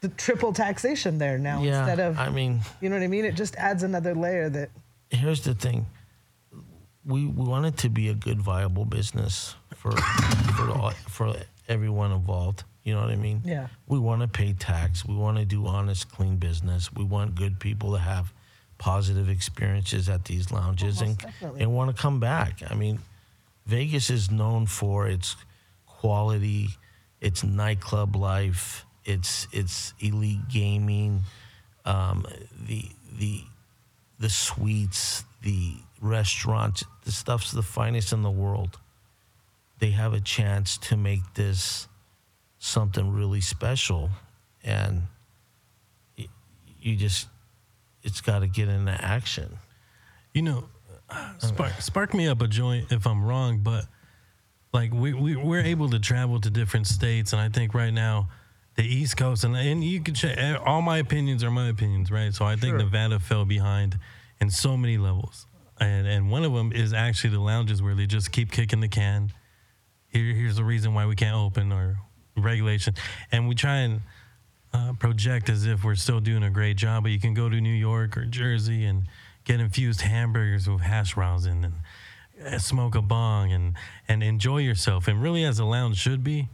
the 0.00 0.08
triple 0.10 0.52
taxation 0.52 1.18
there 1.18 1.38
now 1.38 1.60
yeah 1.60 1.80
instead 1.80 1.98
of 1.98 2.16
i 2.18 2.28
mean 2.28 2.60
you 2.80 2.88
know 2.88 2.94
what 2.96 3.02
I 3.02 3.08
mean. 3.08 3.24
It 3.24 3.34
just 3.34 3.56
adds 3.56 3.82
another 3.82 4.14
layer 4.14 4.48
that 4.50 4.70
here's 5.10 5.42
the 5.42 5.54
thing 5.54 5.86
we 7.04 7.26
we 7.26 7.44
want 7.44 7.66
it 7.66 7.76
to 7.78 7.88
be 7.88 8.08
a 8.08 8.14
good 8.14 8.40
viable 8.40 8.84
business 8.84 9.56
for 9.74 9.92
for 10.56 10.70
all, 10.70 10.90
for 11.08 11.34
everyone 11.68 12.12
involved 12.12 12.64
you 12.84 12.94
know 12.94 13.00
what 13.00 13.10
i 13.10 13.16
mean 13.16 13.42
Yeah. 13.44 13.68
we 13.86 13.98
want 13.98 14.22
to 14.22 14.28
pay 14.28 14.52
tax 14.52 15.04
we 15.04 15.14
want 15.14 15.38
to 15.38 15.44
do 15.44 15.66
honest 15.66 16.10
clean 16.10 16.36
business 16.36 16.92
we 16.92 17.04
want 17.04 17.34
good 17.34 17.58
people 17.60 17.92
to 17.92 17.98
have 17.98 18.32
positive 18.78 19.28
experiences 19.28 20.08
at 20.08 20.24
these 20.24 20.50
lounges 20.52 21.00
and 21.00 21.18
definitely. 21.18 21.60
and 21.62 21.74
want 21.74 21.94
to 21.94 22.00
come 22.00 22.20
back 22.20 22.62
i 22.70 22.74
mean 22.74 23.00
vegas 23.66 24.08
is 24.10 24.30
known 24.30 24.66
for 24.66 25.08
its 25.08 25.36
quality 25.86 26.68
its 27.20 27.42
nightclub 27.42 28.14
life 28.14 28.84
its 29.04 29.48
its 29.52 29.94
elite 30.00 30.48
gaming 30.48 31.20
um, 31.84 32.26
the 32.66 32.84
the 33.18 33.42
the 34.20 34.28
suites, 34.28 35.24
the 35.42 35.74
restaurants, 36.00 36.84
the 37.04 37.12
stuff's 37.12 37.50
the 37.52 37.62
finest 37.62 38.12
in 38.12 38.22
the 38.22 38.30
world. 38.30 38.78
They 39.78 39.90
have 39.92 40.12
a 40.12 40.20
chance 40.20 40.76
to 40.78 40.96
make 40.96 41.20
this 41.34 41.87
something 42.58 43.12
really 43.12 43.40
special, 43.40 44.10
and 44.64 45.02
you 46.80 46.96
just 46.96 47.28
it's 48.02 48.20
got 48.20 48.40
to 48.40 48.46
get 48.46 48.68
into 48.68 48.92
action. 48.92 49.58
You 50.32 50.42
know, 50.42 50.64
spark, 51.38 51.80
spark 51.80 52.14
me 52.14 52.28
up 52.28 52.40
a 52.40 52.46
joint 52.48 52.92
if 52.92 53.06
I'm 53.06 53.24
wrong, 53.24 53.58
but 53.62 53.84
like 54.72 54.92
we, 54.92 55.12
we 55.12 55.36
we're 55.36 55.62
able 55.62 55.90
to 55.90 55.98
travel 55.98 56.40
to 56.40 56.50
different 56.50 56.86
states, 56.86 57.32
and 57.32 57.40
I 57.40 57.48
think 57.48 57.74
right 57.74 57.92
now 57.92 58.28
the 58.76 58.84
East 58.84 59.16
Coast 59.16 59.44
and 59.44 59.56
and 59.56 59.82
you 59.82 60.00
can 60.00 60.14
check 60.14 60.36
eh, 60.38 60.54
all 60.54 60.82
my 60.82 60.98
opinions 60.98 61.42
are 61.42 61.50
my 61.50 61.68
opinions, 61.68 62.10
right? 62.10 62.32
So 62.32 62.44
I 62.44 62.52
think 62.56 62.72
Sure. 62.72 62.78
Nevada 62.78 63.18
fell 63.18 63.44
behind 63.44 63.98
in 64.40 64.50
so 64.50 64.76
many 64.76 64.98
levels, 64.98 65.46
and 65.80 66.06
and 66.06 66.30
one 66.30 66.44
of 66.44 66.52
them 66.52 66.72
is 66.72 66.92
actually 66.92 67.30
the 67.30 67.40
lounges 67.40 67.82
where 67.82 67.94
they 67.94 68.06
just 68.06 68.30
keep 68.30 68.52
kicking 68.52 68.80
the 68.80 68.88
can. 68.88 69.32
Here 70.08 70.32
here's 70.34 70.56
the 70.56 70.64
reason 70.64 70.94
why 70.94 71.06
we 71.06 71.16
can't 71.16 71.36
open 71.36 71.72
or 71.72 71.98
regulation, 72.42 72.94
and 73.32 73.48
we 73.48 73.54
try 73.54 73.78
and 73.78 74.02
uh, 74.72 74.92
project 74.94 75.48
as 75.48 75.66
if 75.66 75.84
we're 75.84 75.94
still 75.94 76.20
doing 76.20 76.42
a 76.42 76.50
great 76.50 76.76
job, 76.76 77.04
but 77.04 77.12
you 77.12 77.20
can 77.20 77.34
go 77.34 77.48
to 77.48 77.60
New 77.60 77.72
York 77.72 78.16
or 78.16 78.24
Jersey 78.24 78.84
and 78.84 79.04
get 79.44 79.60
infused 79.60 80.02
hamburgers 80.02 80.68
with 80.68 80.82
hash 80.82 81.14
browns 81.14 81.46
in 81.46 81.72
and 82.44 82.62
smoke 82.62 82.94
a 82.94 83.02
bong 83.02 83.52
and 83.52 83.74
and 84.06 84.22
enjoy 84.22 84.58
yourself. 84.58 85.08
And 85.08 85.22
really, 85.22 85.44
as 85.44 85.58
a 85.58 85.64
lounge 85.64 85.96
should 85.96 86.22
be. 86.22 86.48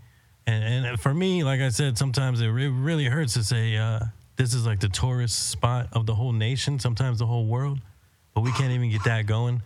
And, 0.47 0.87
and 0.87 1.01
for 1.01 1.15
me, 1.15 1.43
like 1.43 1.61
I 1.61 1.71
said, 1.71 1.97
sometimes 1.97 2.43
it 2.43 2.49
re- 2.49 2.69
really 2.69 3.07
hurts 3.07 3.33
to 3.35 3.43
say 3.43 3.77
uh, 3.79 4.01
this 4.37 4.53
is 4.53 4.67
like 4.67 4.81
the 4.81 4.91
tourist 4.91 5.49
spot 5.49 5.89
of 5.93 6.05
the 6.05 6.15
whole 6.15 6.33
nation, 6.33 6.79
sometimes 6.79 7.19
the 7.19 7.27
whole 7.27 7.47
world, 7.47 7.79
but 8.35 8.43
we 8.43 8.53
can't 8.53 8.73
even 8.73 8.91
get 8.91 9.05
that 9.05 9.27
going. 9.27 9.63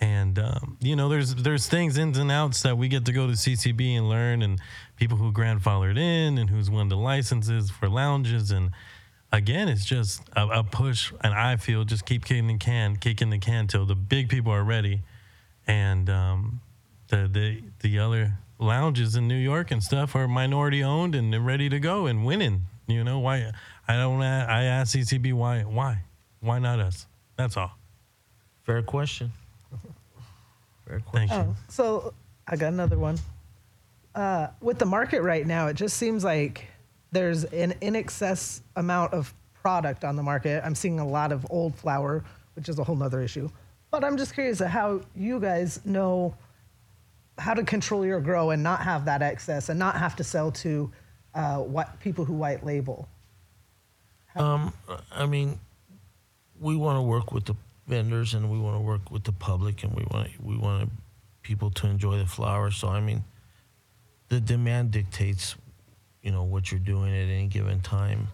And 0.00 0.38
um, 0.38 0.78
you 0.80 0.96
know, 0.96 1.10
there's 1.10 1.34
there's 1.34 1.66
things 1.66 1.98
ins 1.98 2.16
and 2.16 2.30
outs 2.30 2.62
that 2.62 2.78
we 2.78 2.88
get 2.88 3.04
to 3.04 3.12
go 3.12 3.26
to 3.26 3.34
CCB 3.34 3.98
and 3.98 4.08
learn, 4.08 4.40
and 4.40 4.58
people 4.96 5.18
who 5.18 5.30
grandfathered 5.30 5.98
in 5.98 6.38
and 6.38 6.48
who's 6.48 6.70
won 6.70 6.88
the 6.88 6.96
licenses 6.96 7.70
for 7.70 7.88
lounges, 7.88 8.50
and 8.50 8.70
again, 9.30 9.68
it's 9.68 9.84
just 9.84 10.22
a, 10.34 10.46
a 10.46 10.64
push. 10.64 11.12
And 11.22 11.34
I 11.34 11.56
feel 11.56 11.84
just 11.84 12.06
keep 12.06 12.24
kicking 12.24 12.46
the 12.46 12.56
can, 12.56 12.96
kicking 12.96 13.28
the 13.28 13.38
can 13.38 13.66
till 13.66 13.84
the 13.84 13.94
big 13.94 14.30
people 14.30 14.52
are 14.52 14.64
ready, 14.64 15.02
and 15.66 16.08
um, 16.08 16.60
the 17.08 17.28
the 17.30 17.62
the 17.80 17.98
other 17.98 18.38
lounges 18.58 19.16
in 19.16 19.28
New 19.28 19.36
York 19.36 19.70
and 19.70 19.82
stuff 19.82 20.14
are 20.14 20.28
minority 20.28 20.82
owned 20.82 21.14
and 21.14 21.32
they're 21.32 21.40
ready 21.40 21.68
to 21.68 21.80
go 21.80 22.06
and 22.06 22.24
winning. 22.24 22.62
You 22.86 23.04
know 23.04 23.18
why? 23.18 23.52
I 23.86 23.96
don't. 23.96 24.22
I 24.22 24.64
ask 24.64 24.96
CCB 24.96 25.34
why 25.34 25.60
why 25.60 26.04
why 26.40 26.58
not 26.58 26.80
us? 26.80 27.06
That's 27.36 27.56
all. 27.56 27.72
Fair 28.64 28.82
question. 28.82 29.32
Fair 30.90 31.00
question. 31.00 31.28
Thank 31.28 31.46
you. 31.46 31.52
Oh, 31.52 31.56
so 31.68 32.14
I 32.48 32.56
got 32.56 32.72
another 32.72 32.98
one. 32.98 33.18
Uh, 34.14 34.48
with 34.60 34.78
the 34.78 34.86
market 34.86 35.22
right 35.22 35.46
now, 35.46 35.68
it 35.68 35.74
just 35.74 35.96
seems 35.96 36.24
like 36.24 36.66
there's 37.12 37.44
an 37.44 37.74
in 37.80 37.94
excess 37.94 38.60
amount 38.74 39.12
of 39.12 39.32
product 39.54 40.04
on 40.04 40.16
the 40.16 40.22
market. 40.22 40.62
I'm 40.64 40.74
seeing 40.74 40.98
a 40.98 41.06
lot 41.06 41.30
of 41.30 41.46
old 41.48 41.76
flour, 41.76 42.24
which 42.54 42.68
is 42.68 42.78
a 42.80 42.84
whole 42.84 42.96
nother 42.96 43.20
issue. 43.20 43.48
But 43.92 44.02
I'm 44.02 44.16
just 44.16 44.34
curious 44.34 44.60
at 44.60 44.70
how 44.70 45.02
you 45.14 45.38
guys 45.38 45.80
know 45.84 46.34
how 47.38 47.54
to 47.54 47.62
control 47.62 48.04
your 48.04 48.20
grow 48.20 48.50
and 48.50 48.62
not 48.62 48.80
have 48.80 49.04
that 49.04 49.22
excess 49.22 49.68
and 49.68 49.78
not 49.78 49.96
have 49.96 50.16
to 50.16 50.24
sell 50.24 50.50
to 50.50 50.90
uh, 51.34 51.58
what 51.58 51.98
people 52.00 52.24
who 52.24 52.34
white 52.34 52.66
label. 52.66 53.08
Um, 54.34 54.72
I 55.12 55.26
mean, 55.26 55.58
we 56.60 56.74
want 56.74 56.96
to 56.96 57.02
work 57.02 57.32
with 57.32 57.44
the 57.44 57.54
vendors 57.90 58.34
and 58.34 58.50
we 58.50 58.58
want 58.58 58.76
to 58.76 58.80
work 58.80 59.10
with 59.10 59.24
the 59.24 59.32
public 59.32 59.82
and 59.82 59.92
we 59.94 60.04
want 60.10 60.28
we 60.40 60.56
want 60.56 60.90
people 61.42 61.70
to 61.72 61.86
enjoy 61.88 62.16
the 62.16 62.26
flowers. 62.26 62.76
So 62.76 62.88
I 62.88 63.00
mean, 63.00 63.24
the 64.28 64.40
demand 64.40 64.92
dictates, 64.92 65.56
you 66.22 66.30
know, 66.30 66.44
what 66.44 66.70
you're 66.70 66.80
doing 66.80 67.12
at 67.12 67.28
any 67.28 67.48
given 67.48 67.80
time, 67.80 68.28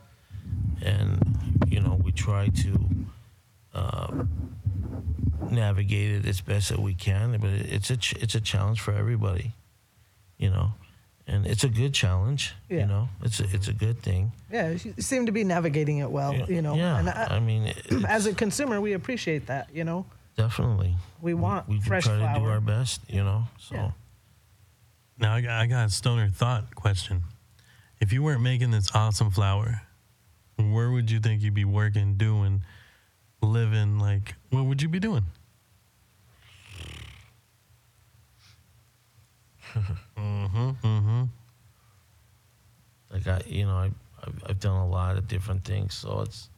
and 0.82 1.18
you 1.66 1.80
know 1.80 1.98
we 2.04 2.12
try 2.12 2.48
to 2.48 2.88
uh, 3.74 4.24
navigate 5.50 6.12
it 6.16 6.28
as 6.28 6.40
best 6.42 6.68
that 6.68 6.78
we 6.78 6.94
can. 6.94 7.36
But 7.38 7.50
it's 7.50 7.90
a 7.90 7.96
ch- 7.96 8.14
it's 8.20 8.34
a 8.34 8.40
challenge 8.40 8.80
for 8.80 8.92
everybody, 8.92 9.52
you 10.36 10.50
know, 10.50 10.72
and 11.26 11.46
it's 11.46 11.64
a 11.64 11.68
good 11.68 11.92
challenge. 11.92 12.54
Yeah. 12.68 12.80
You 12.80 12.86
know, 12.86 13.08
it's 13.22 13.40
a, 13.40 13.44
it's 13.52 13.68
a 13.68 13.72
good 13.72 14.00
thing. 14.02 14.32
Yeah, 14.50 14.70
you 14.70 14.94
seem 14.98 15.26
to 15.26 15.32
be 15.32 15.44
navigating 15.44 15.98
it 15.98 16.10
well. 16.10 16.34
You 16.34 16.62
know, 16.62 16.74
yeah. 16.74 16.98
and 16.98 17.08
I, 17.08 17.36
I, 17.36 17.40
mean, 17.40 17.72
as 18.08 18.26
a 18.26 18.34
consumer, 18.34 18.80
we 18.80 18.92
appreciate 18.92 19.46
that. 19.46 19.68
You 19.72 19.84
know, 19.84 20.06
definitely 20.36 20.94
we 21.20 21.34
want 21.34 21.68
we 21.68 21.78
do 21.78 21.82
fresh 21.82 22.04
try 22.04 22.18
flower. 22.18 22.34
to 22.34 22.40
do 22.40 22.46
our 22.46 22.60
best. 22.60 23.00
You 23.08 23.24
know, 23.24 23.44
so. 23.58 23.74
Yeah. 23.74 23.90
Now 25.18 25.34
I 25.34 25.40
got, 25.40 25.50
I 25.52 25.66
got 25.66 25.86
a 25.86 25.90
stoner 25.90 26.28
thought 26.28 26.74
question. 26.74 27.22
If 28.00 28.12
you 28.12 28.22
weren't 28.22 28.42
making 28.42 28.70
this 28.70 28.94
awesome 28.94 29.30
flower, 29.30 29.80
where 30.58 30.90
would 30.90 31.10
you 31.10 31.20
think 31.20 31.42
you'd 31.42 31.54
be 31.54 31.64
working, 31.64 32.16
doing, 32.16 32.62
living? 33.40 33.98
Like, 33.98 34.34
what 34.50 34.66
would 34.66 34.82
you 34.82 34.88
be 34.88 35.00
doing? 35.00 35.24
Mm-hmm. 39.74 40.70
Mm-hmm. 40.86 41.22
like 43.12 43.26
I, 43.26 43.40
you 43.46 43.64
know, 43.66 43.76
I, 43.76 43.90
I've, 44.24 44.42
I've 44.48 44.60
done 44.60 44.76
a 44.76 44.88
lot 44.88 45.16
of 45.16 45.28
different 45.28 45.64
things, 45.64 45.94
so 45.94 46.20
it's, 46.20 46.48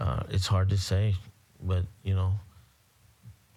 uh, 0.00 0.22
it's 0.30 0.46
hard 0.46 0.70
to 0.70 0.76
say, 0.78 1.14
but 1.62 1.84
you 2.02 2.14
know, 2.14 2.32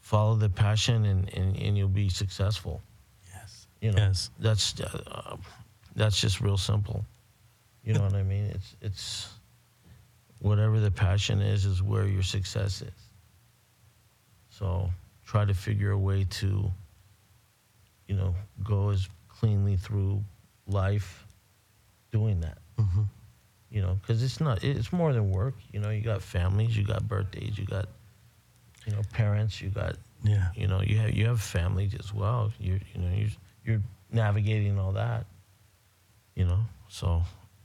follow 0.01 0.35
the 0.35 0.49
passion 0.49 1.05
and, 1.05 1.33
and, 1.33 1.55
and 1.57 1.77
you'll 1.77 1.87
be 1.89 2.09
successful. 2.09 2.81
Yes. 3.33 3.67
You 3.81 3.91
know, 3.91 3.97
Yes. 3.97 4.29
that's, 4.39 4.79
uh, 4.81 5.37
that's 5.95 6.19
just 6.19 6.41
real 6.41 6.57
simple. 6.57 7.03
You 7.83 7.93
know 7.93 8.01
what 8.01 8.13
I 8.13 8.23
mean? 8.23 8.45
It's, 8.45 8.75
it's, 8.81 9.29
whatever 10.39 10.79
the 10.79 10.91
passion 10.91 11.41
is, 11.41 11.65
is 11.65 11.81
where 11.81 12.05
your 12.05 12.23
success 12.23 12.81
is. 12.81 12.91
So 14.49 14.89
try 15.25 15.45
to 15.45 15.53
figure 15.53 15.91
a 15.91 15.97
way 15.97 16.25
to, 16.29 16.71
you 18.07 18.15
know, 18.15 18.33
go 18.63 18.89
as 18.89 19.07
cleanly 19.29 19.77
through 19.77 20.23
life 20.67 21.25
doing 22.11 22.39
that 22.41 22.57
Mm-hmm. 22.79 23.03
you 23.71 23.81
know 23.81 23.97
because 24.01 24.21
it's 24.23 24.39
not 24.39 24.63
it's 24.63 24.91
more 24.93 25.11
than 25.13 25.29
work 25.31 25.55
you 25.73 25.79
know 25.79 25.89
you 25.89 26.01
got 26.01 26.21
families 26.21 26.77
you 26.77 26.83
got 26.83 27.07
birthdays 27.07 27.57
you 27.57 27.65
got 27.65 27.87
you 28.85 28.93
know 28.93 29.01
parents 29.13 29.61
you 29.61 29.69
got 29.69 29.95
Yeah. 30.23 30.49
you 30.55 30.67
know 30.67 30.81
you 30.81 30.97
have 30.97 31.13
you 31.13 31.25
have 31.27 31.41
families 31.41 31.93
as 31.99 32.13
well 32.13 32.51
you 32.59 32.79
you 32.93 33.01
know 33.01 33.11
you're, 33.15 33.29
you're 33.65 33.81
navigating 34.11 34.77
all 34.79 34.91
that 34.93 35.25
you 36.35 36.45
know 36.45 36.59
so 36.87 37.23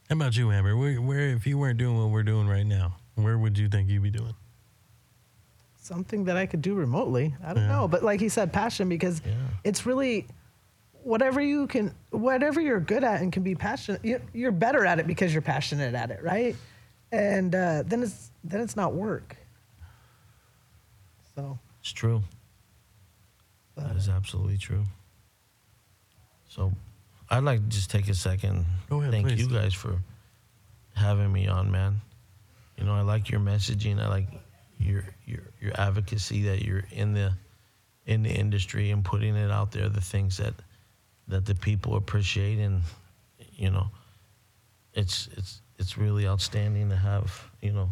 How 0.08 0.14
about 0.16 0.36
you, 0.36 0.50
Amber? 0.50 0.76
Where, 0.76 1.00
where, 1.00 1.28
if 1.28 1.46
you 1.46 1.56
weren't 1.58 1.78
doing 1.78 1.96
what 1.98 2.10
we're 2.10 2.22
doing 2.24 2.46
right 2.48 2.66
now, 2.66 2.96
where 3.14 3.38
would 3.38 3.56
you 3.56 3.68
think 3.68 3.88
you'd 3.88 4.02
be 4.02 4.10
doing? 4.10 4.34
Something 5.82 6.24
that 6.24 6.36
I 6.36 6.46
could 6.46 6.62
do 6.62 6.74
remotely. 6.74 7.34
I 7.44 7.52
don't 7.54 7.64
Yeah. 7.64 7.68
know, 7.72 7.88
but 7.88 8.02
like 8.04 8.20
he 8.20 8.28
said, 8.28 8.52
passion 8.52 8.88
because 8.88 9.20
Yeah. 9.26 9.34
it's 9.64 9.84
really 9.84 10.26
whatever 11.02 11.40
you 11.40 11.66
can, 11.66 11.92
whatever 12.10 12.60
you're 12.60 12.78
good 12.80 13.02
at 13.02 13.20
and 13.20 13.32
can 13.32 13.42
be 13.42 13.54
passionate. 13.56 14.04
You're, 14.04 14.20
you're 14.32 14.52
better 14.52 14.86
at 14.86 15.00
it 15.00 15.06
because 15.08 15.32
you're 15.32 15.42
passionate 15.42 15.94
at 15.94 16.10
it, 16.12 16.22
right? 16.22 16.54
And 17.10 17.54
uh, 17.54 17.82
then 17.84 18.02
it's 18.04 18.30
then 18.44 18.60
it's 18.60 18.76
not 18.76 18.94
work. 18.94 19.36
So 21.34 21.58
it's 21.80 21.92
true 21.92 22.22
that 23.76 23.96
is 23.96 24.06
absolutely 24.08 24.58
true 24.58 24.84
so 26.46 26.70
i'd 27.30 27.42
like 27.42 27.58
to 27.58 27.66
just 27.68 27.90
take 27.90 28.06
a 28.10 28.14
second 28.14 28.66
Go 28.90 29.00
ahead, 29.00 29.10
thank 29.12 29.26
please. 29.28 29.40
you 29.40 29.48
guys 29.48 29.72
for 29.72 29.96
having 30.94 31.32
me 31.32 31.48
on 31.48 31.70
man 31.70 32.02
you 32.76 32.84
know 32.84 32.92
i 32.94 33.00
like 33.00 33.30
your 33.30 33.40
messaging 33.40 33.98
i 33.98 34.08
like 34.08 34.26
your 34.84 35.04
your 35.24 35.40
your 35.60 35.72
advocacy 35.80 36.42
that 36.42 36.62
you're 36.62 36.84
in 36.92 37.14
the 37.14 37.32
in 38.06 38.22
the 38.22 38.30
industry 38.30 38.90
and 38.90 39.04
putting 39.04 39.36
it 39.36 39.50
out 39.50 39.72
there 39.72 39.88
the 39.88 40.00
things 40.00 40.36
that 40.38 40.54
that 41.28 41.46
the 41.46 41.54
people 41.54 41.96
appreciate 41.96 42.58
and 42.58 42.82
you 43.54 43.70
know 43.70 43.86
it's 44.94 45.28
it's 45.36 45.60
it's 45.78 45.96
really 45.96 46.26
outstanding 46.26 46.88
to 46.90 46.96
have 46.96 47.44
you 47.60 47.72
know 47.72 47.88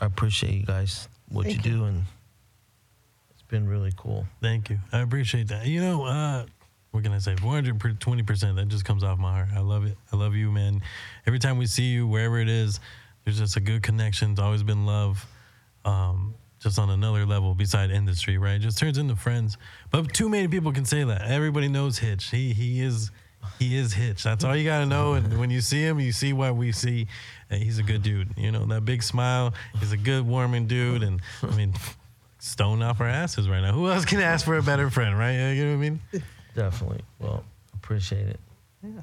i 0.00 0.04
appreciate 0.06 0.54
you 0.54 0.64
guys 0.66 1.08
what 1.30 1.46
Thank 1.46 1.64
you 1.64 1.72
you. 1.72 1.78
do 1.78 1.84
and 1.86 2.02
it's 3.30 3.42
been 3.42 3.66
really 3.68 3.92
cool 3.96 4.26
Thank 4.42 4.70
you. 4.70 4.78
I 4.92 5.00
appreciate 5.00 5.48
that. 5.48 5.66
You 5.66 5.80
know, 5.80 6.04
uh, 6.04 6.44
what 6.90 7.02
can 7.04 7.12
I 7.12 7.18
say? 7.18 7.34
420%. 7.34 8.56
That 8.56 8.68
just 8.68 8.84
comes 8.84 9.02
off 9.02 9.18
my 9.18 9.32
heart. 9.32 9.48
I 9.54 9.60
love 9.60 9.86
it. 9.86 9.96
I 10.12 10.16
love 10.16 10.34
you, 10.34 10.50
man. 10.50 10.82
Every 11.26 11.38
time 11.38 11.56
we 11.56 11.66
see 11.66 11.84
you, 11.84 12.06
wherever 12.06 12.38
it 12.38 12.48
is, 12.50 12.80
there's 13.24 13.38
just 13.38 13.56
a 13.56 13.60
good 13.60 13.82
connection. 13.82 14.32
It's 14.32 14.40
always 14.40 14.62
been 14.62 14.84
love. 14.84 15.24
Um, 15.84 16.34
just 16.60 16.78
on 16.78 16.90
another 16.90 17.26
level 17.26 17.54
beside 17.56 17.90
industry, 17.90 18.38
right? 18.38 18.60
Just 18.60 18.78
turns 18.78 18.96
into 18.96 19.16
friends. 19.16 19.58
But 19.90 20.14
too 20.14 20.28
many 20.28 20.46
people 20.46 20.72
can 20.72 20.84
say 20.84 21.02
that. 21.02 21.22
Everybody 21.22 21.66
knows 21.68 21.98
Hitch. 21.98 22.30
He 22.30 22.52
he 22.52 22.80
is 22.80 23.10
he 23.58 23.76
is 23.76 23.92
Hitch. 23.94 24.22
That's 24.22 24.44
all 24.44 24.54
you 24.56 24.64
gotta 24.64 24.86
know. 24.86 25.14
And 25.14 25.40
when 25.40 25.50
you 25.50 25.60
see 25.60 25.82
him, 25.82 25.98
you 25.98 26.12
see 26.12 26.32
what 26.32 26.54
we 26.54 26.70
see. 26.70 27.08
And 27.50 27.60
he's 27.60 27.78
a 27.78 27.82
good 27.82 28.02
dude. 28.04 28.28
You 28.36 28.52
know 28.52 28.64
that 28.66 28.84
big 28.84 29.02
smile. 29.02 29.54
He's 29.80 29.90
a 29.90 29.96
good, 29.96 30.24
warming 30.26 30.68
dude. 30.68 31.02
And 31.02 31.20
I 31.42 31.46
mean, 31.56 31.74
stone 32.38 32.80
off 32.80 33.00
our 33.00 33.08
asses 33.08 33.48
right 33.48 33.60
now. 33.60 33.72
Who 33.72 33.88
else 33.90 34.04
can 34.04 34.20
ask 34.20 34.44
for 34.44 34.56
a 34.56 34.62
better 34.62 34.88
friend, 34.88 35.18
right? 35.18 35.32
You 35.52 35.64
know 35.64 35.70
what 35.72 35.84
I 35.84 35.90
mean? 35.90 36.00
definitely 36.54 37.00
well 37.18 37.42
appreciate 37.74 38.28
it 38.28 38.38
Yeah. 38.84 39.00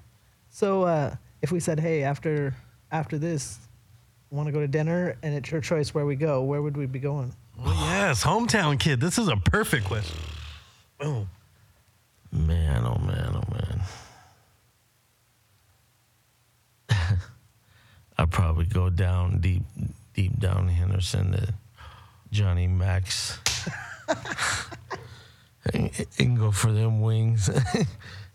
so 0.50 0.84
uh, 0.84 1.16
if 1.42 1.52
we 1.52 1.60
said, 1.60 1.80
hey, 1.80 2.04
after 2.04 2.56
after 2.92 3.18
this, 3.18 3.58
want 4.32 4.48
to 4.48 4.52
go 4.52 4.60
to 4.60 4.68
dinner, 4.68 5.18
and 5.24 5.34
it's 5.34 5.50
your 5.52 5.62
choice 5.62 5.94
where 5.94 6.06
we 6.06 6.16
go, 6.16 6.44
where 6.44 6.62
would 6.62 6.78
we 6.78 6.86
be 6.86 7.00
going? 7.00 7.34
Well, 7.58 7.74
yes, 7.74 8.24
hometown 8.24 8.80
kid. 8.80 9.02
This 9.02 9.18
is 9.18 9.28
a 9.28 9.36
perfect 9.36 9.86
question. 9.86 10.20
Boom. 11.00 11.30
Man, 12.32 12.86
oh 12.86 13.00
man, 13.00 13.36
oh 13.36 13.44
man. 13.52 13.82
I'd 18.18 18.32
probably 18.32 18.66
go 18.66 18.90
down 18.90 19.40
deep, 19.40 19.64
deep 20.14 20.40
down 20.40 20.68
Henderson 20.68 21.32
to 21.32 21.54
Johnny 22.32 22.68
Mac's 22.68 23.40
and, 25.74 26.06
and 26.20 26.38
go 26.38 26.52
for 26.52 26.72
them 26.72 27.02
wings. 27.02 27.50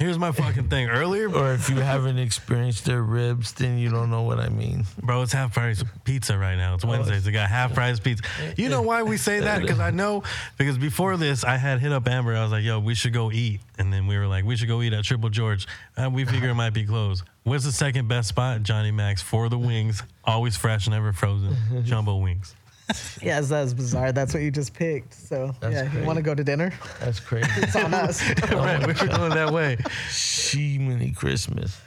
Here's 0.00 0.18
my 0.18 0.32
fucking 0.32 0.68
thing. 0.68 0.88
Earlier, 0.88 1.28
or 1.36 1.52
if 1.52 1.68
you 1.68 1.76
haven't 1.76 2.18
experienced 2.18 2.86
their 2.86 3.02
ribs, 3.02 3.52
then 3.52 3.76
you 3.76 3.90
don't 3.90 4.08
know 4.08 4.22
what 4.22 4.40
I 4.40 4.48
mean. 4.48 4.86
bro, 5.02 5.20
it's 5.20 5.34
half 5.34 5.52
price 5.52 5.84
pizza 6.04 6.38
right 6.38 6.56
now. 6.56 6.74
It's 6.74 6.86
oh, 6.86 6.88
Wednesdays. 6.88 7.24
They 7.24 7.32
got 7.32 7.50
half 7.50 7.74
price 7.74 8.00
pizza. 8.00 8.24
You 8.56 8.70
know 8.70 8.80
why 8.80 9.02
we 9.02 9.18
say 9.18 9.40
that? 9.40 9.60
Because 9.60 9.78
I 9.78 9.90
know. 9.90 10.22
Because 10.56 10.78
before 10.78 11.18
this, 11.18 11.44
I 11.44 11.58
had 11.58 11.80
hit 11.80 11.92
up 11.92 12.08
Amber. 12.08 12.34
I 12.34 12.42
was 12.42 12.50
like, 12.50 12.64
"Yo, 12.64 12.80
we 12.80 12.94
should 12.94 13.12
go 13.12 13.30
eat," 13.30 13.60
and 13.78 13.92
then 13.92 14.06
we 14.06 14.16
were 14.16 14.26
like, 14.26 14.46
"We 14.46 14.56
should 14.56 14.68
go 14.68 14.80
eat 14.80 14.94
at 14.94 15.04
Triple 15.04 15.28
George." 15.28 15.68
And 15.98 16.14
we 16.14 16.24
figure 16.24 16.48
it 16.48 16.54
might 16.54 16.72
be 16.72 16.86
closed. 16.86 17.24
What's 17.42 17.64
the 17.64 17.72
second 17.72 18.08
best 18.08 18.28
spot? 18.28 18.62
Johnny 18.62 18.92
Mac's 18.92 19.20
for 19.20 19.50
the 19.50 19.58
wings, 19.58 20.02
always 20.24 20.56
fresh, 20.56 20.88
never 20.88 21.12
frozen, 21.12 21.56
jumbo 21.84 22.16
wings. 22.16 22.54
Yes, 23.22 23.48
that's 23.48 23.74
bizarre. 23.74 24.12
That's 24.12 24.32
what 24.34 24.42
you 24.42 24.50
just 24.50 24.72
picked. 24.74 25.12
So 25.14 25.54
That's 25.60 25.74
yeah, 25.74 25.84
you 25.84 25.90
great. 25.90 26.06
want 26.06 26.16
to 26.16 26.22
go 26.22 26.34
to 26.34 26.42
dinner? 26.44 26.72
That's 27.00 27.20
crazy. 27.20 27.48
It's 27.56 27.76
on 27.76 27.92
us. 27.92 28.22
right, 28.52 28.80
we 28.80 28.86
were 28.94 29.16
going 29.16 29.30
that 29.34 29.52
way. 29.52 29.76
she 30.10 30.78
mini 30.78 31.12
Christmas. 31.12 31.78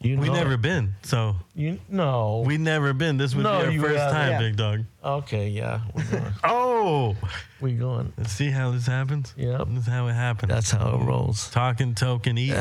You 0.00 0.18
We 0.18 0.26
know- 0.26 0.34
never 0.34 0.56
been, 0.56 0.94
so 1.02 1.36
You 1.54 1.78
no. 1.88 2.42
we 2.44 2.58
never 2.58 2.92
been. 2.92 3.16
This 3.18 3.36
would 3.36 3.44
No, 3.44 3.70
be 3.70 3.78
our 3.78 3.84
first 3.84 3.98
have- 4.00 4.10
time, 4.12 4.30
yeah. 4.32 4.38
big 4.40 4.56
dog. 4.56 4.80
okay, 5.04 5.48
yeah. 5.48 5.80
We're 5.94 6.04
going. 6.10 6.32
Oh, 6.42 7.16
we 7.60 7.72
going. 7.74 8.12
let's 8.18 8.32
see 8.32 8.50
how 8.50 8.72
this 8.72 8.86
happens. 8.86 9.32
Yep. 9.36 9.68
This 9.70 9.82
is 9.84 9.86
how 9.86 10.08
it 10.08 10.14
happens. 10.14 10.50
That's 10.52 10.70
how 10.72 10.96
it 10.96 11.04
rolls. 11.04 11.48
Talking, 11.50 11.94
Tokin, 11.94 12.36
eat. 12.36 12.54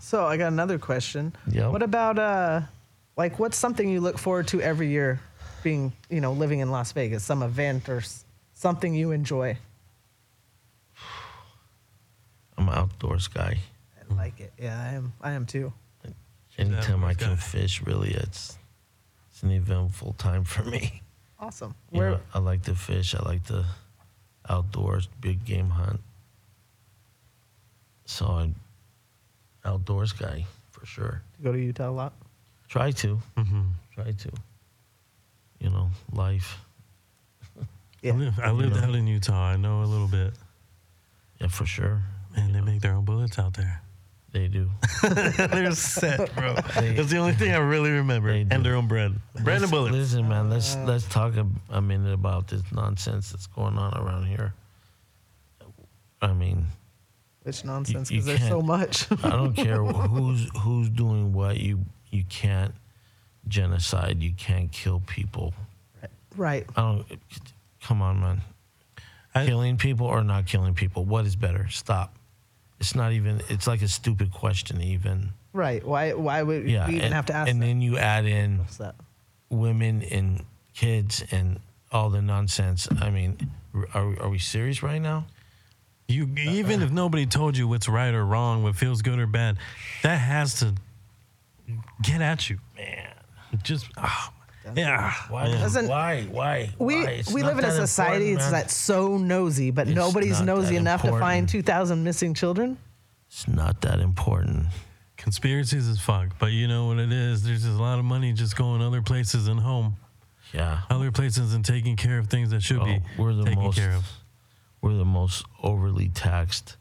So 0.00 0.24
I 0.24 0.38
got 0.38 0.48
another 0.48 0.78
question. 0.78 1.34
Yep. 1.50 1.70
What 1.72 1.82
about 1.82 2.18
uh, 2.18 2.62
like 3.18 3.38
what's 3.38 3.58
something 3.58 3.86
you 3.88 4.00
look 4.00 4.16
forward 4.16 4.48
to 4.48 4.62
every 4.62 4.88
year, 4.88 5.20
being 5.62 5.92
you 6.08 6.20
know 6.20 6.32
living 6.32 6.60
in 6.60 6.70
Las 6.70 6.92
Vegas, 6.92 7.22
some 7.24 7.42
event 7.42 7.88
or 7.88 8.02
something 8.54 8.94
you 8.94 9.10
enjoy? 9.12 9.56
I'm 12.58 12.68
an 12.68 12.74
outdoors 12.74 13.28
guy. 13.28 13.58
I 14.10 14.14
like 14.14 14.40
it. 14.40 14.52
Yeah, 14.58 14.78
I 14.78 14.94
am. 14.94 15.12
I 15.20 15.32
am 15.32 15.46
too. 15.46 15.72
Anytime 16.58 17.04
I 17.04 17.14
can 17.14 17.30
guy. 17.30 17.36
fish, 17.36 17.80
really, 17.82 18.10
it's 18.10 18.58
it's 19.30 19.42
an 19.42 19.50
eventful 19.50 20.14
time 20.18 20.44
for 20.44 20.62
me. 20.64 21.02
Awesome. 21.38 21.74
You 21.90 21.98
Where 22.00 22.10
know, 22.10 22.20
I 22.34 22.38
like 22.38 22.62
to 22.64 22.74
fish. 22.74 23.14
I 23.14 23.22
like 23.22 23.44
the 23.44 23.64
outdoors, 24.48 25.08
big 25.22 25.42
game 25.46 25.70
hunt. 25.70 26.00
So 28.04 28.26
I'm 28.26 28.54
outdoors 29.64 30.12
guy 30.12 30.44
for 30.70 30.84
sure. 30.84 31.22
go 31.42 31.52
to 31.52 31.58
Utah 31.58 31.88
a 31.88 31.92
lot? 31.92 32.12
Try 32.68 32.90
to, 32.90 33.18
Mm-hmm. 33.38 33.62
try 33.94 34.12
to. 34.12 34.30
You 35.60 35.70
know, 35.70 35.90
life. 36.12 36.58
I, 37.60 37.64
Yeah. 38.02 38.14
live, 38.14 38.38
I 38.40 38.50
lived 38.50 38.76
out 38.78 38.94
in 38.94 39.06
Utah. 39.06 39.34
I 39.52 39.56
know 39.56 39.82
a 39.82 39.84
little 39.84 40.08
bit. 40.08 40.32
Yeah, 41.40 41.48
for 41.48 41.66
sure. 41.66 42.02
Man, 42.36 42.52
they 42.52 42.60
make 42.60 42.80
their 42.80 42.92
own 42.94 43.04
bullets 43.04 43.38
out 43.38 43.54
there. 43.54 43.82
They 44.32 44.46
do. 44.46 44.70
They're 45.02 45.72
set, 45.72 46.32
bro. 46.36 46.54
That's 46.74 47.10
the 47.10 47.16
only 47.18 47.32
thing 47.32 47.50
I 47.52 47.56
really 47.58 47.90
remember. 47.90 48.28
And 48.30 48.64
their 48.64 48.76
own 48.76 48.86
bread. 48.86 49.16
Bread 49.34 49.56
and 49.56 49.62
Let's- 49.62 49.70
bullets. 49.70 49.96
Listen, 49.96 50.28
man. 50.28 50.48
Let's 50.50 50.76
uh. 50.76 50.84
let's 50.86 51.04
talk 51.08 51.34
a, 51.36 51.46
a 51.70 51.80
minute 51.82 52.12
about 52.12 52.46
this 52.46 52.62
nonsense 52.72 53.30
that's 53.32 53.46
going 53.48 53.76
on 53.76 53.92
around 53.98 54.26
here. 54.26 54.54
I 56.22 56.32
mean, 56.32 56.66
Which 57.42 57.64
nonsense? 57.64 58.08
Because 58.10 58.26
there's 58.26 58.46
so 58.46 58.60
much. 58.62 59.10
I 59.24 59.30
don't 59.30 59.54
care 59.54 59.82
who's 59.82 60.48
who's 60.60 60.88
doing 60.90 61.32
what. 61.32 61.56
You 61.58 61.80
you 62.10 62.22
can't 62.28 62.72
genocide. 63.48 64.22
You 64.22 64.32
can't 64.36 64.70
kill 64.72 65.00
people. 65.06 65.52
right. 66.36 66.66
I 66.76 66.80
don't. 66.80 67.06
Come 67.82 68.02
on, 68.02 68.20
man. 68.20 68.40
I- 69.34 69.46
killing 69.46 69.76
people 69.76 70.06
or 70.06 70.22
not 70.24 70.46
killing 70.46 70.74
people? 70.74 71.04
What 71.04 71.24
is 71.26 71.36
better? 71.36 71.68
Stop. 71.68 72.14
It's 72.80 72.94
not 72.94 73.12
even. 73.12 73.42
It's 73.48 73.66
like 73.66 73.82
a 73.82 73.88
stupid 73.88 74.32
question. 74.32 74.80
Even. 74.80 75.30
Right. 75.52 75.84
Why? 75.84 76.12
Why 76.14 76.42
would 76.42 76.68
Yeah. 76.68 76.86
we 76.88 76.94
even 76.94 77.06
and, 77.06 77.14
have 77.14 77.26
to 77.26 77.34
ask 77.34 77.50
and 77.50 77.60
that? 77.60 77.66
then 77.66 77.80
you 77.82 77.98
add 77.98 78.24
in 78.26 78.60
women 79.50 80.02
and 80.02 80.44
kids 80.74 81.22
and 81.30 81.60
all 81.92 82.08
the 82.10 82.22
nonsense. 82.22 82.88
I 83.00 83.10
mean, 83.10 83.50
are, 83.94 84.22
are 84.22 84.28
we 84.28 84.38
serious 84.38 84.82
right 84.82 85.00
now? 85.00 85.26
You 86.08 86.26
even 86.36 86.82
if 86.82 86.90
nobody 86.90 87.26
told 87.26 87.56
you 87.56 87.68
what's 87.68 87.88
right 87.88 88.12
or 88.14 88.24
wrong, 88.24 88.62
what 88.64 88.74
feels 88.74 89.00
good 89.02 89.18
or 89.20 89.26
bad, 89.26 89.58
that 90.02 90.16
has 90.16 90.58
to 90.60 90.74
get 92.02 92.20
at 92.20 92.50
you, 92.50 92.58
man. 92.76 93.09
Just 93.62 93.86
ah, 93.96 94.32
yeah. 94.76 95.12
Why? 95.28 95.46
yeah. 95.48 95.58
Doesn't- 95.58 95.88
why? 95.88 96.22
Why? 96.30 96.70
We 96.78 96.96
why? 97.04 97.10
It's 97.10 97.32
we 97.32 97.40
not 97.42 97.48
live 97.48 97.58
in 97.58 97.64
a 97.64 97.68
that 97.68 97.74
society 97.76 98.30
important, 98.32 98.52
man. 98.52 98.60
that's 98.62 98.76
so 98.76 99.16
nosy, 99.18 99.70
but 99.70 99.88
It's 99.88 99.96
nobody's 99.96 100.38
not 100.40 100.46
nosy 100.56 100.74
that 100.74 100.80
enough 100.80 101.02
to 101.02 101.10
find 101.18 101.44
important. 101.44 101.50
2,000 101.50 102.04
missing 102.04 102.34
children. 102.34 102.78
It's 103.28 103.48
not 103.48 103.80
that 103.82 104.00
important. 104.00 104.66
Conspiracies 105.16 105.86
is 105.86 106.00
fuck, 106.00 106.30
but 106.38 106.52
you 106.52 106.66
know 106.66 106.86
what 106.86 106.98
it 106.98 107.12
is. 107.12 107.42
There's 107.42 107.62
just 107.64 107.78
a 107.78 107.82
lot 107.82 107.98
of 107.98 108.04
money 108.04 108.32
just 108.32 108.56
going 108.56 108.80
other 108.82 109.02
places 109.02 109.44
than 109.46 109.58
home, 109.58 109.96
Yeah. 110.52 110.80
other 110.88 111.10
places 111.12 111.52
and 111.54 111.64
taking 111.64 111.96
care 111.96 112.18
of 112.18 112.28
things 112.28 112.50
that 112.50 112.62
should 112.62 112.78
Oh, 112.80 112.84
be 112.86 113.00
we're 113.18 113.34
the 113.34 113.44
taken 113.44 113.62
most 113.62 113.76
care 113.76 113.92
of. 113.92 114.04
we're 114.80 114.94
the 114.94 115.04
most 115.04 115.44
overly 115.62 116.08
taxed 116.08 116.76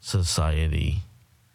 society 0.00 1.02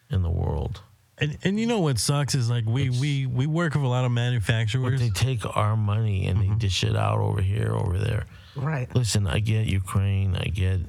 in 0.09 0.21
the 0.23 0.29
world. 0.29 0.81
And 1.17 1.37
and 1.43 1.59
you 1.59 1.65
know 1.65 1.79
what 1.79 1.97
sucks 1.97 2.35
is 2.35 2.49
like 2.49 2.65
we 2.65 2.89
we 2.89 3.25
we 3.25 3.47
work 3.47 3.73
with 3.75 3.83
a 3.83 3.87
lot 3.87 4.03
of 4.05 4.11
But 4.11 4.15
manufacturers. 4.15 4.99
they 4.99 5.09
take 5.09 5.45
our 5.55 5.77
money 5.77 6.27
and 6.27 6.39
Mm-hmm. 6.39 6.53
they 6.53 6.59
dish 6.59 6.83
it 6.83 6.95
out 6.95 7.19
over 7.19 7.41
here, 7.41 7.71
over 7.73 7.97
there. 7.97 8.25
Right. 8.55 8.93
Listen, 8.95 9.25
I 9.27 9.39
get 9.39 9.65
Ukraine, 9.67 10.35
I 10.35 10.45
get 10.45 10.79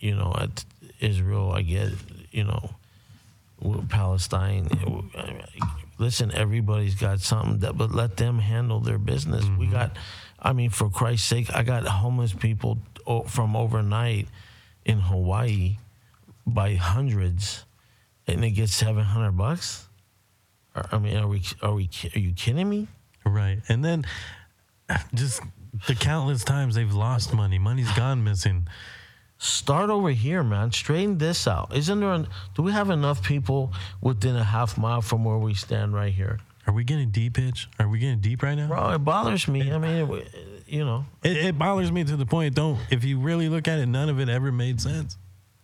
you 0.00 0.14
know 0.14 0.34
at 0.38 0.64
Israel, 1.00 1.52
I 1.52 1.62
get 1.62 1.90
you 2.32 2.44
know 2.44 2.70
Palestine. 3.88 4.68
Listen, 5.98 6.32
everybody's 6.32 6.96
got 6.96 7.20
something 7.20 7.58
that, 7.60 7.78
but 7.78 7.92
let 7.92 8.16
them 8.16 8.38
handle 8.40 8.80
their 8.80 8.98
business. 8.98 9.44
We 9.58 9.66
got, 9.68 9.96
I 10.40 10.52
mean, 10.52 10.70
for 10.70 10.90
Christ's 10.90 11.28
sake, 11.28 11.54
I 11.54 11.62
got 11.62 11.86
homeless 11.86 12.32
people 12.32 12.78
from 13.28 13.54
overnight 13.54 14.26
in 14.84 14.98
Hawaii 14.98 15.78
by 16.46 16.74
hundreds, 16.74 17.64
and 18.26 18.42
they 18.42 18.50
get 18.50 18.68
seven 18.68 19.04
hundred 19.04 19.32
bucks. 19.32 19.88
I 20.74 20.98
mean, 20.98 21.16
are 21.16 21.28
we 21.28 21.42
are 21.62 21.74
we 21.74 21.88
are 22.14 22.18
you 22.18 22.32
kidding 22.32 22.68
me? 22.68 22.88
Right. 23.24 23.60
And 23.68 23.84
then 23.84 24.04
just 25.14 25.40
the 25.86 25.94
countless 25.94 26.44
times 26.44 26.74
they've 26.74 26.92
lost 26.92 27.32
money. 27.32 27.58
Money's 27.58 27.92
gone 27.92 28.24
missing. 28.24 28.68
Start 29.38 29.90
over 29.90 30.10
here, 30.10 30.42
man. 30.42 30.72
Straighten 30.72 31.18
this 31.18 31.46
out. 31.46 31.74
Isn't 31.74 32.00
there? 32.00 32.12
An, 32.12 32.28
do 32.54 32.62
we 32.62 32.72
have 32.72 32.90
enough 32.90 33.22
people 33.22 33.72
within 34.00 34.36
a 34.36 34.44
half 34.44 34.78
mile 34.78 35.02
from 35.02 35.24
where 35.24 35.36
we 35.36 35.54
stand 35.54 35.94
right 35.94 36.12
here? 36.12 36.38
Are 36.66 36.72
we 36.72 36.82
getting 36.84 37.10
deep, 37.10 37.36
Hitch? 37.36 37.68
Are 37.78 37.88
we 37.88 37.98
getting 37.98 38.20
deep 38.20 38.42
right 38.42 38.54
now? 38.54 38.68
Bro, 38.68 38.90
it 38.92 38.98
bothers 38.98 39.46
me. 39.48 39.70
I 39.70 39.78
mean, 39.78 40.10
it, 40.10 40.64
you 40.66 40.84
know, 40.84 41.04
It, 41.22 41.36
it 41.36 41.58
bothers 41.58 41.92
me 41.92 42.04
to 42.04 42.16
the 42.16 42.24
point. 42.24 42.54
Don't. 42.54 42.78
If 42.90 43.04
you 43.04 43.18
really 43.18 43.48
look 43.48 43.68
at 43.68 43.78
it, 43.78 43.86
none 43.86 44.08
of 44.08 44.18
it 44.18 44.28
ever 44.28 44.50
made 44.50 44.80
sense. 44.80 45.18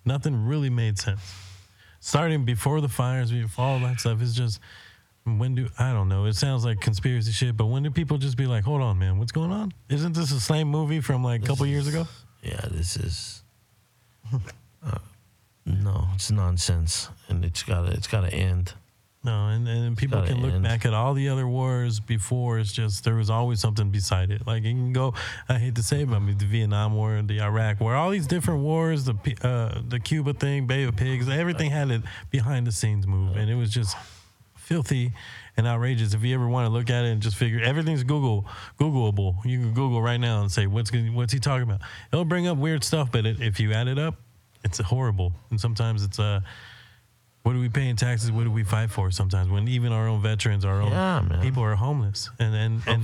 Nothing 0.05 0.47
really 0.47 0.69
made 0.71 0.99
sense. 0.99 1.21
Starting 2.01 2.45
before 2.45 2.81
the 2.81 2.89
fires, 2.89 3.31
before 3.31 3.65
all 3.65 3.79
that 3.81 4.01
stuff, 4.01 4.23
is 4.23 4.35
just 4.35 4.61
when 5.25 5.55
do 5.55 5.69
I 5.79 5.93
don't 5.93 6.09
know. 6.09 6.25
It 6.25 6.35
sounds 6.35 6.65
like 6.65 6.81
conspiracy 6.81 7.33
shit, 7.33 7.57
but 7.57 7.67
when 7.67 7.83
do 7.83 7.91
people 7.91 8.19
just 8.19 8.37
be 8.37 8.47
like, 8.47 8.65
"Hold 8.65 8.81
on, 8.81 8.99
man, 8.99 9.19
what's 9.19 9.33
going 9.33 9.53
on? 9.53 9.73
Isn't 9.89 10.15
this 10.15 10.31
the 10.31 10.41
same 10.41 10.69
movie 10.69 11.01
from 11.01 11.23
like 11.23 11.43
a 11.43 11.47
couple 11.47 11.67
years 11.67 11.87
ago?" 11.87 12.07
yeah, 12.43 12.61
this 12.71 12.97
is. 12.97 13.43
Uh, 14.83 14.97
no, 15.67 16.09
it's 16.15 16.31
nonsense, 16.31 17.11
and 17.29 17.45
it's 17.45 17.63
gotta 17.63 17.93
it's 17.93 18.07
gotta 18.07 18.33
end. 18.33 18.73
No, 19.23 19.49
and, 19.49 19.69
and 19.69 19.99
people 19.99 20.23
can 20.23 20.41
look 20.41 20.55
end. 20.55 20.63
back 20.63 20.87
at 20.87 20.95
all 20.95 21.13
the 21.13 21.29
other 21.29 21.47
wars 21.47 22.01
before. 22.01 22.59
It's 22.59 22.73
just 22.73 23.05
there 23.05 23.17
was 23.17 23.29
always 23.29 23.61
something 23.61 23.91
beside 23.91 24.31
it. 24.31 24.47
Like 24.47 24.65
you 24.65 24.71
can 24.71 24.95
go. 24.95 25.13
I 25.47 25.59
hate 25.59 25.75
to 25.75 25.83
say 25.83 26.03
it, 26.03 26.09
but 26.09 26.17
I 26.17 26.19
mean 26.21 26.39
the 26.39 26.47
Vietnam 26.47 26.95
War, 26.95 27.21
the 27.23 27.43
Iraq 27.43 27.81
War, 27.81 27.95
all 27.95 28.09
these 28.09 28.27
different 28.27 28.63
wars, 28.63 29.05
the 29.05 29.15
uh, 29.43 29.83
the 29.87 30.01
Cuba 30.01 30.33
thing, 30.33 30.67
Bay 30.67 30.85
of 30.85 30.97
Pigs, 30.97 31.29
everything 31.29 31.71
had 31.71 31.91
it 31.91 32.01
behind 32.31 32.67
the 32.67 32.73
scenes 32.73 33.07
move, 33.07 33.37
and 33.37 33.51
it 33.51 33.57
was 33.57 33.71
just 33.71 33.95
filthy 34.57 35.13
and 35.55 35.67
outrageous. 35.67 36.15
If 36.15 36.23
you 36.23 36.35
ever 36.35 36.49
want 36.49 36.67
to 36.67 36.73
look 36.73 36.89
at 36.89 37.05
it 37.05 37.09
and 37.09 37.21
just 37.21 37.37
figure 37.37 37.61
everything's 37.61 38.05
Google 38.05 38.47
Googleable, 38.79 39.45
you 39.45 39.59
can 39.59 39.75
Google 39.75 40.01
right 40.01 40.17
now 40.21 40.41
and 40.41 40.51
say 40.51 40.67
what's 40.67 40.91
what's 41.13 41.35
he 41.35 41.41
talking 41.41 41.65
about. 41.65 41.81
It'll 42.11 42.25
bring 42.25 42.47
up 42.47 42.57
weird 42.57 42.85
stuff, 42.85 43.13
but 43.13 43.27
it, 43.27 43.43
if 43.43 43.61
you 43.61 43.75
add 43.75 43.87
it 43.87 43.99
up, 43.99 44.15
it's 44.65 44.79
horrible. 44.79 45.35
And 45.51 45.61
sometimes 45.61 46.03
it's 46.03 46.19
uh 46.19 46.41
what 47.51 47.57
are 47.57 47.61
we 47.61 47.69
paying 47.69 47.97
taxes? 47.97 48.31
What 48.31 48.45
do 48.45 48.51
we 48.53 48.63
fight 48.63 48.91
for? 48.93 49.11
Sometimes 49.11 49.49
when 49.51 49.67
even 49.67 49.91
our 49.91 50.07
own 50.07 50.23
veterans, 50.23 50.65
our 50.65 50.81
own 50.81 50.93
Yeah, 50.93 51.41
people 51.43 51.65
are 51.65 51.75
homeless, 51.75 52.31
and 52.39 52.55
oh. 52.55 52.59
and 52.59 53.03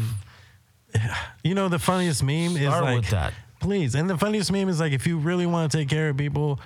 and 0.94 1.10
you 1.42 1.54
know 1.56 1.68
the 1.68 1.80
funniest 1.80 2.22
meme 2.22 2.56
is 2.56 2.68
Start 2.68 2.84
like 2.84 2.96
with 3.00 3.10
that. 3.10 3.32
please, 3.58 3.96
and 3.96 4.08
the 4.08 4.16
funniest 4.16 4.52
meme 4.52 4.68
is 4.68 4.78
like 4.78 4.92
if 4.92 5.04
you 5.04 5.18
really 5.18 5.46
want 5.46 5.72
to 5.72 5.78
take 5.78 5.88
care 5.88 6.08
of 6.10 6.16
people, 6.16 6.60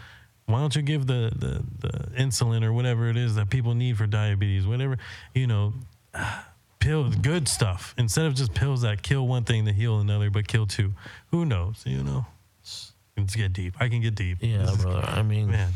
why 0.45 0.61
don't 0.61 0.76
you 0.76 0.83
give 0.83 1.07
the 1.07 1.33
the 1.35 1.64
the 1.89 1.93
insulin 2.22 2.62
or 2.64 2.72
whatever 2.74 3.09
it 3.09 3.16
is 3.16 3.35
that 3.37 3.49
people 3.49 3.74
need 3.74 3.97
for 3.97 4.07
diabetes, 4.07 4.66
whatever 4.66 4.99
you 5.35 5.47
know. 5.47 5.72
Pills, 6.81 7.14
good 7.16 7.47
stuff. 7.47 7.95
Instead 7.99 8.24
of 8.24 8.35
just 8.35 8.55
pills 8.55 8.81
that 8.81 9.03
kill 9.03 9.28
one 9.28 9.45
thing 9.45 9.66
to 9.66 9.72
heal 9.72 10.01
another, 10.01 10.31
but 10.31 10.49
kill 10.49 10.66
two. 10.66 10.95
Who 11.31 11.45
knows? 11.45 11.83
You 11.85 12.03
know, 12.03 12.24
let's 13.18 13.37
get 13.37 13.53
deep. 13.53 13.74
I 13.78 13.91
can 13.91 14.01
get 14.01 14.14
deep. 14.14 14.39
Yeah, 14.41 14.62
is- 14.62 14.78
brother. 14.78 15.05
I 15.07 15.20
mean, 15.22 15.51
man. 15.51 15.72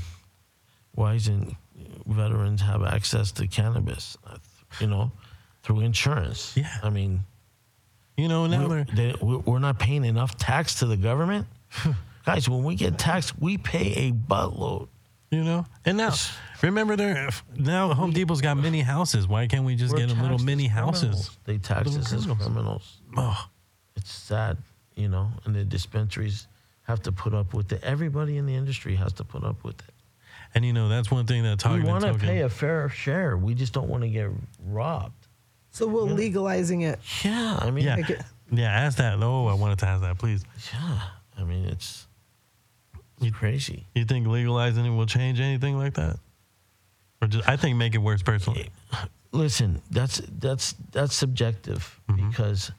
why 0.95 1.13
isn't 1.13 1.55
veterans 2.07 2.61
have 2.63 2.83
access 2.83 3.33
to 3.33 3.47
cannabis? 3.47 4.17
You 4.81 4.87
know, 4.89 5.13
through 5.63 5.81
insurance. 5.81 6.53
Yeah. 6.57 6.71
I 6.83 6.91
mean, 6.91 7.25
You 8.17 8.29
know 8.29 8.47
now 8.47 8.69
we're, 8.69 8.85
they're 8.95 9.15
we're 9.21 9.59
not 9.59 9.79
paying 9.79 10.05
enough 10.05 10.37
tax 10.37 10.77
to 10.81 10.87
the 10.87 10.97
government. 10.97 11.47
Guys, 12.27 12.49
when 12.49 12.65
we 12.65 12.75
get 12.75 12.99
taxed, 12.99 13.39
we 13.39 13.59
pay 13.59 14.09
a 14.09 14.13
buttload. 14.13 14.89
You 15.31 15.43
know, 15.43 15.67
and 15.85 15.97
now 15.97 16.13
remember, 16.63 16.95
there 16.95 17.29
now 17.57 17.93
Home 17.93 18.13
Depot's 18.13 18.41
got 18.41 18.57
mini 18.57 18.83
houses. 18.83 19.27
Why 19.27 19.49
can't 19.49 19.65
we 19.65 19.75
just 19.75 19.97
get 19.97 20.09
them 20.09 20.23
little 20.23 20.39
mini 20.39 20.69
houses? 20.69 21.31
They 21.45 21.59
tax 21.59 21.89
us 21.97 22.13
as 22.13 22.25
criminals. 22.27 22.39
criminals. 22.39 23.01
Oh, 23.17 23.49
It's 23.97 24.13
sad, 24.13 24.59
you 24.95 25.09
know, 25.09 25.31
and 25.45 25.55
the 25.55 25.65
dispensaries 25.65 26.47
have 26.83 27.03
to 27.03 27.11
put 27.13 27.35
up 27.35 27.53
with 27.53 27.73
it. 27.73 27.83
Everybody 27.83 28.37
in 28.37 28.47
the 28.47 28.55
industry 28.55 28.95
has 28.95 29.13
to 29.15 29.25
put 29.25 29.43
up 29.43 29.65
with 29.65 29.77
it. 29.81 29.94
And 30.55 30.65
you 30.65 30.73
know 30.73 30.89
that's 30.89 31.11
one 31.11 31.27
thing 31.27 31.43
that 31.43 31.65
We 31.69 31.83
want 31.83 32.05
to 32.05 32.15
pay 32.15 32.41
a 32.43 32.49
fair 32.49 32.89
share. 32.89 33.37
We 33.37 33.55
just 33.55 33.73
don't 33.73 33.89
want 33.89 34.03
to 34.03 34.09
get 34.09 34.29
robbed. 34.67 35.27
So 35.71 35.87
will 35.89 36.07
legalizing 36.07 36.83
it 36.83 37.01
Yeah, 37.25 37.59
I 37.61 37.71
mean, 37.71 37.85
yeah, 37.85 37.97
Make 37.97 38.11
it- 38.11 38.23
yeah. 38.53 38.71
Ask 38.71 38.99
that. 38.99 39.21
Oh, 39.23 39.47
I 39.47 39.55
wanted 39.55 39.79
to 39.81 39.87
ask 39.87 40.03
that. 40.03 40.19
Please, 40.19 40.45
yeah. 40.73 41.01
I 41.37 41.43
mean, 41.45 41.65
it's 41.65 42.07
it's 43.21 43.35
crazy. 43.37 43.87
you 43.95 44.05
think 44.05 44.27
legalizing 44.27 44.85
it 44.85 44.91
will 44.91 45.07
change 45.07 45.41
anything 45.41 45.77
like 45.77 45.95
that, 45.95 46.19
or 47.21 47.27
just 47.29 47.49
I 47.49 47.57
think 47.57 47.77
make 47.77 47.95
it 47.95 47.99
worse 47.99 48.23
personally. 48.23 48.71
Listen, 49.33 49.83
that's 49.91 50.21
that's 50.39 50.75
that's 50.93 51.15
subjective 51.15 51.99
Mm-hmm. 52.09 52.29
because 52.31 52.71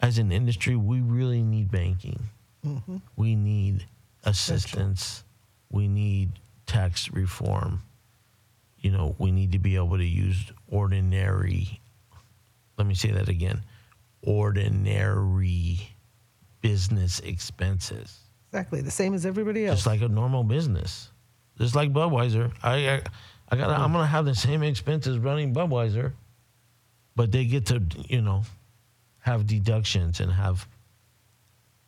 as 0.00 0.18
an 0.18 0.32
industry, 0.32 0.76
we 0.76 1.00
really 1.00 1.42
need 1.42 1.70
banking. 1.70 2.18
Mm-hmm. 2.66 2.96
We 3.16 3.34
need 3.36 3.86
assistance. 4.24 5.24
We 5.70 5.88
need 5.88 6.32
tax 6.72 7.10
reform. 7.12 7.82
You 8.78 8.90
know, 8.90 9.14
we 9.18 9.30
need 9.30 9.52
to 9.52 9.58
be 9.58 9.76
able 9.76 9.98
to 9.98 10.04
use 10.04 10.52
ordinary. 10.68 11.80
Let 12.78 12.86
me 12.86 12.94
say 12.94 13.12
that 13.12 13.28
again. 13.28 13.62
Ordinary 14.22 15.88
business 16.60 17.20
expenses. 17.20 18.18
exactly 18.48 18.80
the 18.80 18.90
same 18.90 19.14
as 19.14 19.26
everybody 19.26 19.66
else. 19.66 19.78
just 19.78 19.86
like 19.86 20.00
a 20.00 20.08
normal 20.08 20.44
business. 20.44 21.10
Just 21.58 21.74
like 21.74 21.92
Budweiser, 21.92 22.50
I 22.62 22.88
I, 22.88 23.02
I 23.50 23.56
got 23.56 23.70
I'm 23.70 23.92
gonna 23.92 24.06
have 24.06 24.24
the 24.24 24.34
same 24.34 24.62
expenses 24.62 25.18
running 25.18 25.52
Budweiser, 25.54 26.12
but 27.14 27.30
they 27.30 27.44
get 27.44 27.66
to 27.66 27.82
you 28.08 28.22
know 28.22 28.42
have 29.18 29.46
deductions 29.46 30.20
and 30.20 30.32
have 30.32 30.66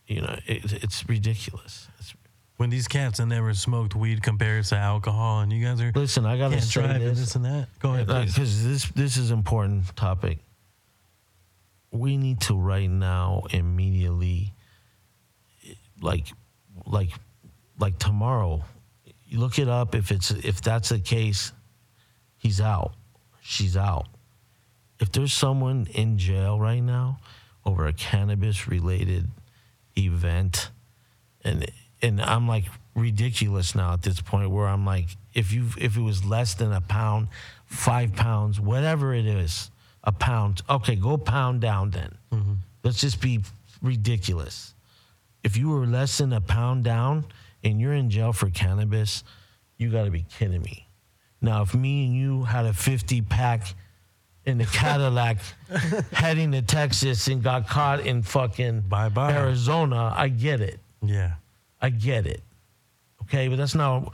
You 0.07 0.21
know, 0.21 0.39
it, 0.47 0.83
it's 0.83 1.09
ridiculous. 1.09 1.89
It's, 1.99 2.15
When 2.57 2.71
these 2.71 2.87
cats 2.87 3.19
have 3.19 3.29
never 3.29 3.53
smoked 3.53 3.97
weed 3.97 4.23
compared 4.23 4.65
to 4.67 4.77
alcohol, 4.77 5.41
and 5.41 5.53
you 5.53 5.65
guys 5.65 5.81
are 5.81 5.91
listen, 5.93 6.25
I 6.25 6.39
gotta 6.39 6.61
say 6.61 6.81
drive 6.81 7.01
this. 7.01 7.19
this 7.19 7.35
and 7.35 7.45
that. 7.45 7.69
Go 7.81 7.95
ahead, 7.95 8.09
uh, 8.09 8.23
please. 8.23 8.35
because 8.35 8.65
this 8.65 8.89
this 8.91 9.17
is 9.17 9.33
important 9.33 9.95
topic. 9.97 10.39
We 11.91 12.17
need 12.17 12.41
to 12.43 12.55
right 12.55 12.91
now 12.91 13.45
immediately, 13.51 14.53
like, 16.01 16.27
like, 16.87 17.11
like 17.79 17.99
tomorrow. 17.99 18.65
Look 19.33 19.59
it 19.59 19.69
up. 19.69 19.95
If 19.97 20.13
it's 20.13 20.31
if 20.31 20.61
that's 20.61 20.91
the 20.91 21.01
case, 21.01 21.53
he's 22.37 22.61
out. 22.61 22.93
She's 23.43 23.77
out. 23.77 24.07
If 25.01 25.11
there's 25.11 25.33
someone 25.33 25.89
in 25.93 26.19
jail 26.19 26.59
right 26.59 26.81
now 26.81 27.19
over 27.67 27.87
a 27.87 27.93
cannabis 27.93 28.69
related 28.69 29.29
event, 29.97 30.71
and 31.43 31.69
and 32.05 32.21
I'm 32.21 32.47
like 32.47 32.65
ridiculous 32.95 33.75
now 33.75 33.95
at 33.95 34.03
this 34.03 34.21
point 34.21 34.51
where 34.51 34.67
I'm 34.67 34.85
like, 34.85 35.07
if 35.33 35.53
you 35.53 35.67
if 35.79 35.97
it 35.97 36.01
was 36.01 36.25
less 36.25 36.55
than 36.55 36.73
a 36.73 36.81
pound, 36.81 37.29
five 37.67 38.15
pounds, 38.15 38.61
whatever 38.61 39.15
it 39.15 39.27
is, 39.27 39.71
a 40.05 40.13
pound, 40.13 40.63
okay, 40.69 40.95
go 40.95 41.17
pound 41.17 41.61
down 41.61 41.91
then. 41.91 42.15
Mm-hmm. 42.33 42.53
Let's 42.83 43.01
just 43.01 43.21
be 43.21 43.41
ridiculous. 43.83 44.75
If 45.43 45.57
you 45.57 45.71
were 45.71 45.87
less 45.87 46.19
than 46.19 46.33
a 46.33 46.41
pound 46.41 46.85
down 46.85 47.25
and 47.63 47.81
you're 47.81 47.95
in 47.95 48.11
jail 48.11 48.33
for 48.33 48.51
cannabis, 48.51 49.25
you 49.79 49.91
got 49.91 50.05
to 50.05 50.11
be 50.11 50.25
kidding 50.39 50.63
me. 50.63 50.89
Now, 51.41 51.63
if 51.63 51.75
me 51.75 52.07
and 52.07 52.15
you 52.15 52.45
had 52.45 52.65
a 52.65 52.73
50 52.73 53.23
pack 53.23 53.75
in 54.47 54.59
the 54.59 54.65
Cadillac 54.65 55.39
heading 56.13 56.53
to 56.53 56.63
Texas 56.63 57.27
and 57.29 57.43
got 57.43 57.69
caught 57.69 58.01
in 58.01 58.23
fucking 58.23 58.83
Bye-bye. 58.83 59.33
Arizona, 59.33 60.13
I 60.17 60.29
get 60.29 60.61
it. 60.61 60.81
yeah, 61.03 61.33
I 61.85 61.91
get 61.91 62.27
it. 62.27 62.43
Okay, 63.25 63.49
but 63.49 63.57
that's 63.57 63.75
not. 63.75 64.13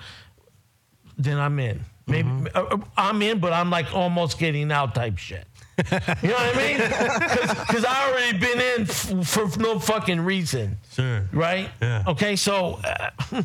Then 1.16 1.38
I'm 1.38 1.58
in. 1.58 1.80
Maybe 2.06 2.28
Mm-hmm. 2.28 2.46
uh, 2.54 2.60
uh, 2.76 2.78
I'm 2.96 3.22
in, 3.22 3.38
but 3.38 3.52
I'm 3.52 3.70
like 3.70 3.94
almost 3.94 4.38
getting 4.38 4.72
out 4.72 4.94
type 4.94 5.16
shit. 5.18 5.46
you 5.78 5.84
know 5.92 6.34
what 6.34 6.56
I 6.56 6.58
mean? 6.58 6.76
Because 7.66 7.84
I 7.84 8.10
already 8.10 8.38
been 8.38 8.60
in 8.60 8.82
f- 8.82 9.28
for 9.28 9.58
no 9.60 9.78
fucking 9.78 10.20
reason, 10.20 10.78
sure. 10.92 11.28
right? 11.32 11.70
Yeah. 11.80 12.02
Okay, 12.08 12.34
so 12.36 12.80
uh, 12.84 13.42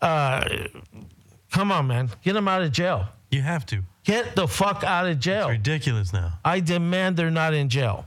uh, 0.00 0.44
come 1.50 1.72
on, 1.72 1.86
man, 1.88 2.08
get 2.22 2.34
them 2.34 2.46
out 2.48 2.62
of 2.62 2.70
jail. 2.72 3.08
You 3.30 3.42
have 3.42 3.66
to. 3.66 3.82
Get 4.04 4.34
the 4.36 4.46
fuck 4.48 4.84
out 4.84 5.06
of 5.06 5.18
jail. 5.20 5.48
Ridiculous 5.48 6.12
now. 6.12 6.34
I 6.44 6.60
demand 6.60 7.16
they're 7.16 7.30
not 7.30 7.54
in 7.54 7.68
jail. 7.68 8.06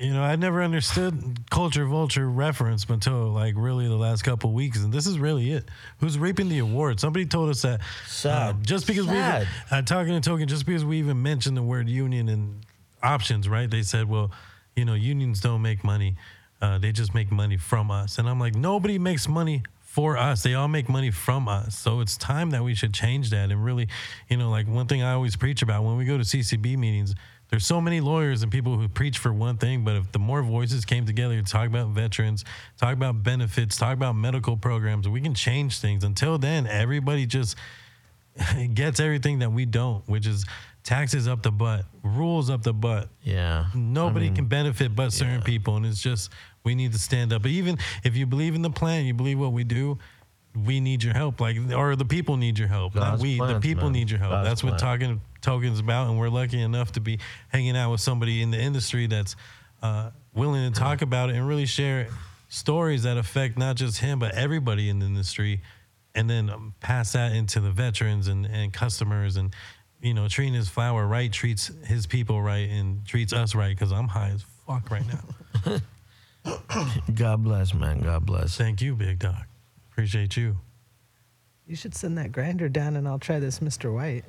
You 0.00 0.14
know, 0.14 0.22
I 0.22 0.34
never 0.36 0.62
understood 0.62 1.50
culture 1.50 1.84
vulture 1.84 2.26
reference 2.26 2.86
until 2.88 3.28
like 3.32 3.52
really 3.54 3.86
the 3.86 3.96
last 3.96 4.22
couple 4.22 4.50
weeks, 4.54 4.78
and 4.78 4.90
this 4.90 5.06
is 5.06 5.18
really 5.18 5.52
it. 5.52 5.68
Who's 5.98 6.18
reaping 6.18 6.48
the 6.48 6.60
award? 6.60 6.98
Somebody 6.98 7.26
told 7.26 7.50
us 7.50 7.60
that 7.62 7.82
Sad. 8.06 8.54
uh, 8.54 8.58
just 8.62 8.86
because 8.86 9.04
Sad. 9.04 9.46
we 9.70 9.76
uh, 9.76 9.82
talking 9.82 10.18
to 10.18 10.30
Tokin, 10.30 10.46
just 10.46 10.64
because 10.64 10.86
we 10.86 10.98
even 11.00 11.22
mentioned 11.22 11.54
the 11.54 11.62
word 11.62 11.86
union 11.86 12.30
and 12.30 12.64
options, 13.02 13.46
right? 13.46 13.70
They 13.70 13.82
said, 13.82 14.08
well, 14.08 14.30
you 14.74 14.86
know, 14.86 14.94
unions 14.94 15.42
don't 15.42 15.60
make 15.60 15.84
money; 15.84 16.16
uh, 16.62 16.78
they 16.78 16.92
just 16.92 17.14
make 17.14 17.30
money 17.30 17.58
from 17.58 17.90
us. 17.90 18.16
And 18.16 18.26
I'm 18.26 18.40
like, 18.40 18.54
nobody 18.54 18.98
makes 18.98 19.28
money 19.28 19.64
for 19.82 20.16
us. 20.16 20.42
They 20.42 20.54
all 20.54 20.68
make 20.68 20.88
money 20.88 21.10
from 21.10 21.46
us. 21.46 21.76
So 21.76 22.00
it's 22.00 22.16
time 22.16 22.52
that 22.52 22.64
we 22.64 22.74
should 22.74 22.94
change 22.94 23.28
that 23.30 23.50
and 23.50 23.62
really, 23.62 23.88
you 24.30 24.38
know, 24.38 24.48
like 24.48 24.66
one 24.66 24.86
thing 24.86 25.02
I 25.02 25.12
always 25.12 25.36
preach 25.36 25.60
about 25.60 25.84
when 25.84 25.98
we 25.98 26.06
go 26.06 26.16
to 26.16 26.24
CCB 26.24 26.78
meetings. 26.78 27.14
There's 27.50 27.66
so 27.66 27.80
many 27.80 28.00
lawyers 28.00 28.42
and 28.42 28.52
people 28.52 28.76
who 28.76 28.88
preach 28.88 29.18
for 29.18 29.32
one 29.32 29.56
thing, 29.56 29.84
but 29.84 29.96
if 29.96 30.12
the 30.12 30.20
more 30.20 30.42
voices 30.42 30.84
came 30.84 31.04
together 31.04 31.36
to 31.36 31.42
talk 31.42 31.66
about 31.66 31.88
veterans, 31.88 32.44
talk 32.78 32.92
about 32.92 33.24
benefits, 33.24 33.76
talk 33.76 33.94
about 33.94 34.14
medical 34.14 34.56
programs, 34.56 35.08
we 35.08 35.20
can 35.20 35.34
change 35.34 35.80
things. 35.80 36.04
Until 36.04 36.38
then, 36.38 36.68
everybody 36.68 37.26
just 37.26 37.56
gets 38.74 39.00
everything 39.00 39.40
that 39.40 39.50
we 39.50 39.66
don't, 39.66 40.08
which 40.08 40.26
is 40.28 40.46
taxes 40.84 41.26
up 41.26 41.42
the 41.42 41.50
butt, 41.50 41.84
rules 42.04 42.50
up 42.50 42.62
the 42.62 42.72
butt. 42.72 43.08
Yeah. 43.24 43.66
Nobody 43.74 44.30
can 44.30 44.46
benefit 44.46 44.94
but 44.94 45.12
certain 45.12 45.42
people, 45.42 45.76
and 45.76 45.84
it's 45.84 46.00
just 46.00 46.30
we 46.64 46.76
need 46.76 46.92
to 46.92 46.98
stand 46.98 47.32
up. 47.32 47.42
But 47.42 47.50
even 47.50 47.78
if 48.04 48.16
you 48.16 48.26
believe 48.26 48.54
in 48.54 48.62
the 48.62 48.70
plan, 48.70 49.06
you 49.06 49.14
believe 49.14 49.38
what 49.38 49.52
we 49.52 49.64
do. 49.64 49.98
We 50.66 50.80
need 50.80 51.04
your 51.04 51.14
help, 51.14 51.40
like 51.40 51.56
or 51.72 51.94
the 51.94 52.04
people 52.04 52.36
need 52.36 52.58
your 52.58 52.66
help. 52.66 52.96
Not 52.96 53.12
God's 53.12 53.22
we, 53.22 53.38
the 53.38 53.60
people 53.60 53.84
man. 53.84 53.92
need 53.92 54.10
your 54.10 54.18
help. 54.18 54.32
God's 54.32 54.48
That's 54.48 54.64
what 54.64 54.80
talking 54.80 55.20
Tokin's 55.40 55.80
about, 55.80 56.08
and 56.08 56.18
we're 56.18 56.28
lucky 56.28 56.60
enough 56.60 56.92
to 56.92 57.00
be 57.00 57.18
hanging 57.48 57.76
out 57.76 57.90
with 57.90 58.00
somebody 58.00 58.42
in 58.42 58.50
the 58.50 58.58
industry 58.58 59.06
that's 59.06 59.36
uh, 59.82 60.10
willing 60.34 60.72
to 60.72 60.78
talk 60.78 61.02
about 61.02 61.30
it 61.30 61.36
and 61.36 61.46
really 61.46 61.66
share 61.66 62.08
stories 62.48 63.04
that 63.04 63.16
affect 63.16 63.56
not 63.56 63.76
just 63.76 63.98
him 63.98 64.18
but 64.18 64.34
everybody 64.34 64.88
in 64.88 64.98
the 64.98 65.06
industry, 65.06 65.62
and 66.14 66.28
then 66.28 66.50
um, 66.50 66.74
pass 66.80 67.12
that 67.12 67.32
into 67.32 67.60
the 67.60 67.70
veterans 67.70 68.28
and, 68.28 68.46
and 68.46 68.72
customers 68.72 69.36
and 69.36 69.54
you 70.02 70.14
know 70.14 70.28
treating 70.28 70.54
his 70.54 70.68
flower 70.68 71.06
right 71.06 71.32
treats 71.32 71.70
his 71.84 72.06
people 72.06 72.42
right 72.42 72.68
and 72.68 73.06
treats 73.06 73.32
us 73.32 73.54
right 73.54 73.76
because 73.76 73.92
I'm 73.92 74.08
high 74.08 74.30
as 74.30 74.44
fuck 74.66 74.90
right 74.90 75.04
now. 75.06 75.78
God 77.14 77.44
bless, 77.44 77.74
man. 77.74 78.00
God 78.00 78.26
bless. 78.26 78.56
Thank 78.56 78.80
you, 78.80 78.94
big 78.94 79.18
dog. 79.18 79.44
Appreciate 79.92 80.36
you. 80.36 80.56
You 81.66 81.76
should 81.76 81.94
send 81.94 82.18
that 82.18 82.32
grinder 82.32 82.68
down 82.68 82.96
and 82.96 83.06
I'll 83.06 83.18
try 83.18 83.38
this 83.38 83.60
Mr. 83.60 83.94
White. 83.94 84.24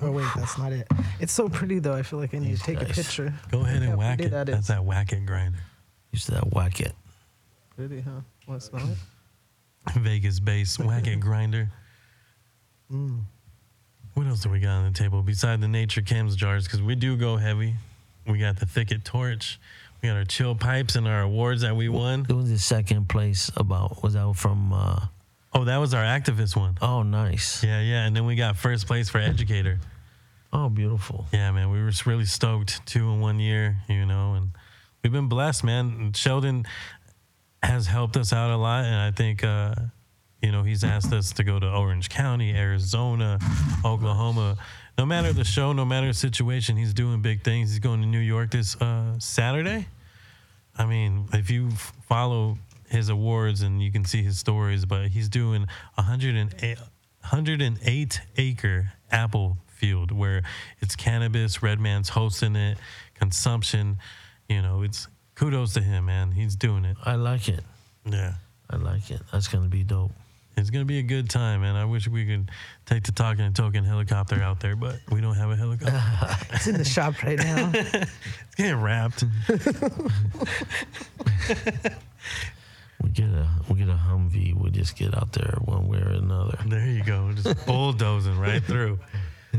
Oh 0.00 0.10
wait, 0.10 0.26
that's 0.34 0.58
not 0.58 0.72
it. 0.72 0.88
It's 1.20 1.32
so 1.32 1.48
pretty 1.48 1.78
though. 1.78 1.94
I 1.94 2.02
feel 2.02 2.18
like 2.18 2.34
I 2.34 2.38
need 2.38 2.56
to 2.56 2.62
take 2.62 2.80
a 2.80 2.84
nice. 2.84 2.96
picture. 2.96 3.32
Go 3.50 3.60
ahead 3.60 3.74
Look 3.74 3.82
and 3.82 3.90
how 3.92 3.96
whack 3.98 4.20
it. 4.20 4.30
That 4.30 4.46
That's 4.46 4.68
that 4.68 4.84
whack 4.84 5.12
it 5.12 5.24
grinder. 5.26 5.58
Used 6.12 6.26
to 6.26 6.32
that 6.32 6.52
whack 6.52 6.80
it. 6.80 6.92
Pretty, 7.76 8.00
huh? 8.00 8.20
Want 8.46 8.60
to 8.60 8.66
smell 8.66 8.90
it? 8.90 8.98
Vegas 10.00 10.40
base 10.40 10.78
whack 10.78 11.06
it 11.06 11.20
grinder. 11.20 11.70
Mm. 12.92 13.20
What 14.14 14.26
else 14.26 14.42
do 14.42 14.50
we 14.50 14.60
got 14.60 14.70
on 14.70 14.92
the 14.92 14.98
table 14.98 15.22
beside 15.22 15.60
the 15.60 15.68
nature 15.68 16.02
chems 16.02 16.36
jars? 16.36 16.64
Because 16.64 16.82
we 16.82 16.94
do 16.94 17.16
go 17.16 17.36
heavy. 17.36 17.74
We 18.26 18.38
got 18.38 18.58
the 18.58 18.66
thicket 18.66 19.04
torch. 19.04 19.58
We 20.02 20.08
got 20.08 20.16
our 20.16 20.24
chill 20.24 20.54
pipes 20.54 20.96
and 20.96 21.06
our 21.06 21.22
awards 21.22 21.62
that 21.62 21.76
we 21.76 21.88
won. 21.88 22.26
It 22.28 22.34
was 22.34 22.50
the 22.50 22.58
second 22.58 23.08
place 23.08 23.50
about 23.56 24.02
was 24.02 24.14
that 24.14 24.34
from 24.36 24.72
uh 24.72 25.06
Oh, 25.54 25.64
that 25.64 25.76
was 25.76 25.92
our 25.92 26.02
activist 26.02 26.56
one. 26.56 26.78
oh 26.80 27.02
nice. 27.02 27.62
Yeah, 27.62 27.80
yeah. 27.80 28.06
And 28.06 28.16
then 28.16 28.24
we 28.24 28.36
got 28.36 28.56
first 28.56 28.86
place 28.86 29.08
for 29.10 29.18
educator. 29.18 29.78
Oh 30.52 30.68
beautiful. 30.68 31.26
Yeah, 31.32 31.50
man, 31.52 31.70
we 31.70 31.82
were 31.82 31.92
really 32.06 32.24
stoked 32.26 32.84
two 32.86 33.10
in 33.10 33.20
one 33.20 33.38
year, 33.38 33.76
you 33.88 34.06
know, 34.06 34.34
and 34.34 34.50
we've 35.02 35.12
been 35.12 35.28
blessed, 35.28 35.64
man. 35.64 36.12
Sheldon 36.14 36.64
has 37.62 37.86
helped 37.86 38.16
us 38.16 38.32
out 38.32 38.50
a 38.50 38.56
lot, 38.56 38.84
and 38.84 38.94
I 38.94 39.12
think, 39.12 39.44
uh, 39.44 39.74
you 40.42 40.50
know, 40.52 40.62
he's 40.62 40.84
asked 40.84 41.12
us 41.12 41.32
to 41.32 41.44
go 41.44 41.58
to 41.58 41.70
Orange 41.70 42.08
County, 42.08 42.52
Arizona, 42.52 43.38
Oklahoma. 43.84 44.56
No 44.98 45.06
matter 45.06 45.32
the 45.32 45.44
show, 45.44 45.72
no 45.72 45.84
matter 45.84 46.08
the 46.08 46.14
situation, 46.14 46.76
he's 46.76 46.92
doing 46.92 47.22
big 47.22 47.44
things. 47.44 47.70
He's 47.70 47.78
going 47.78 48.02
to 48.02 48.06
New 48.06 48.18
York 48.18 48.50
this 48.50 48.76
uh, 48.76 49.18
Saturday. 49.18 49.86
I 50.76 50.86
mean, 50.86 51.28
if 51.32 51.50
you 51.50 51.70
follow 52.08 52.58
his 52.92 53.08
awards 53.08 53.62
and 53.62 53.82
you 53.82 53.90
can 53.90 54.04
see 54.04 54.22
his 54.22 54.38
stories, 54.38 54.84
but 54.84 55.08
he's 55.08 55.28
doing 55.28 55.66
108, 55.94 56.78
108 56.78 58.20
acre 58.36 58.92
apple 59.10 59.56
field 59.66 60.12
where 60.12 60.42
it's 60.80 60.94
cannabis, 60.94 61.62
Redman's 61.62 62.10
hosting 62.10 62.54
it, 62.54 62.78
consumption. 63.14 63.96
You 64.48 64.62
know, 64.62 64.82
it's 64.82 65.08
kudos 65.34 65.72
to 65.74 65.80
him, 65.80 66.06
man. 66.06 66.32
He's 66.32 66.54
doing 66.54 66.84
it. 66.84 66.96
I 67.04 67.14
like 67.14 67.48
it. 67.48 67.64
Yeah. 68.04 68.34
I 68.70 68.76
like 68.76 69.10
it. 69.10 69.22
That's 69.32 69.48
gonna 69.48 69.68
be 69.68 69.84
dope. 69.84 70.12
It's 70.56 70.68
gonna 70.68 70.84
be 70.84 70.98
a 70.98 71.02
good 71.02 71.30
time, 71.30 71.62
man. 71.62 71.76
I 71.76 71.86
wish 71.86 72.06
we 72.08 72.26
could 72.26 72.50
take 72.84 73.04
the 73.04 73.12
talking 73.12 73.44
and 73.44 73.54
Tokin 73.54 73.86
helicopter 73.86 74.42
out 74.42 74.60
there, 74.60 74.76
but 74.76 74.96
we 75.10 75.22
don't 75.22 75.34
have 75.34 75.50
a 75.50 75.56
helicopter. 75.56 75.98
It's 76.54 76.66
in 76.66 76.76
the 76.76 76.84
shop 76.84 77.22
right 77.22 77.38
now. 77.38 77.70
it's 77.74 78.54
getting 78.56 78.80
wrapped. 78.80 79.24
We 83.02 83.10
get 83.10 83.28
a 83.28 83.48
we 83.68 83.78
get 83.78 83.88
a 83.88 83.92
Humvee. 84.08 84.54
We 84.54 84.70
just 84.70 84.96
get 84.96 85.16
out 85.16 85.32
there 85.32 85.56
one 85.64 85.88
way 85.88 85.98
or 85.98 86.10
another. 86.10 86.56
There 86.66 86.86
you 86.86 87.02
go, 87.04 87.32
just 87.32 87.66
bulldozing 87.66 88.38
right 88.38 88.62
through. 88.62 88.98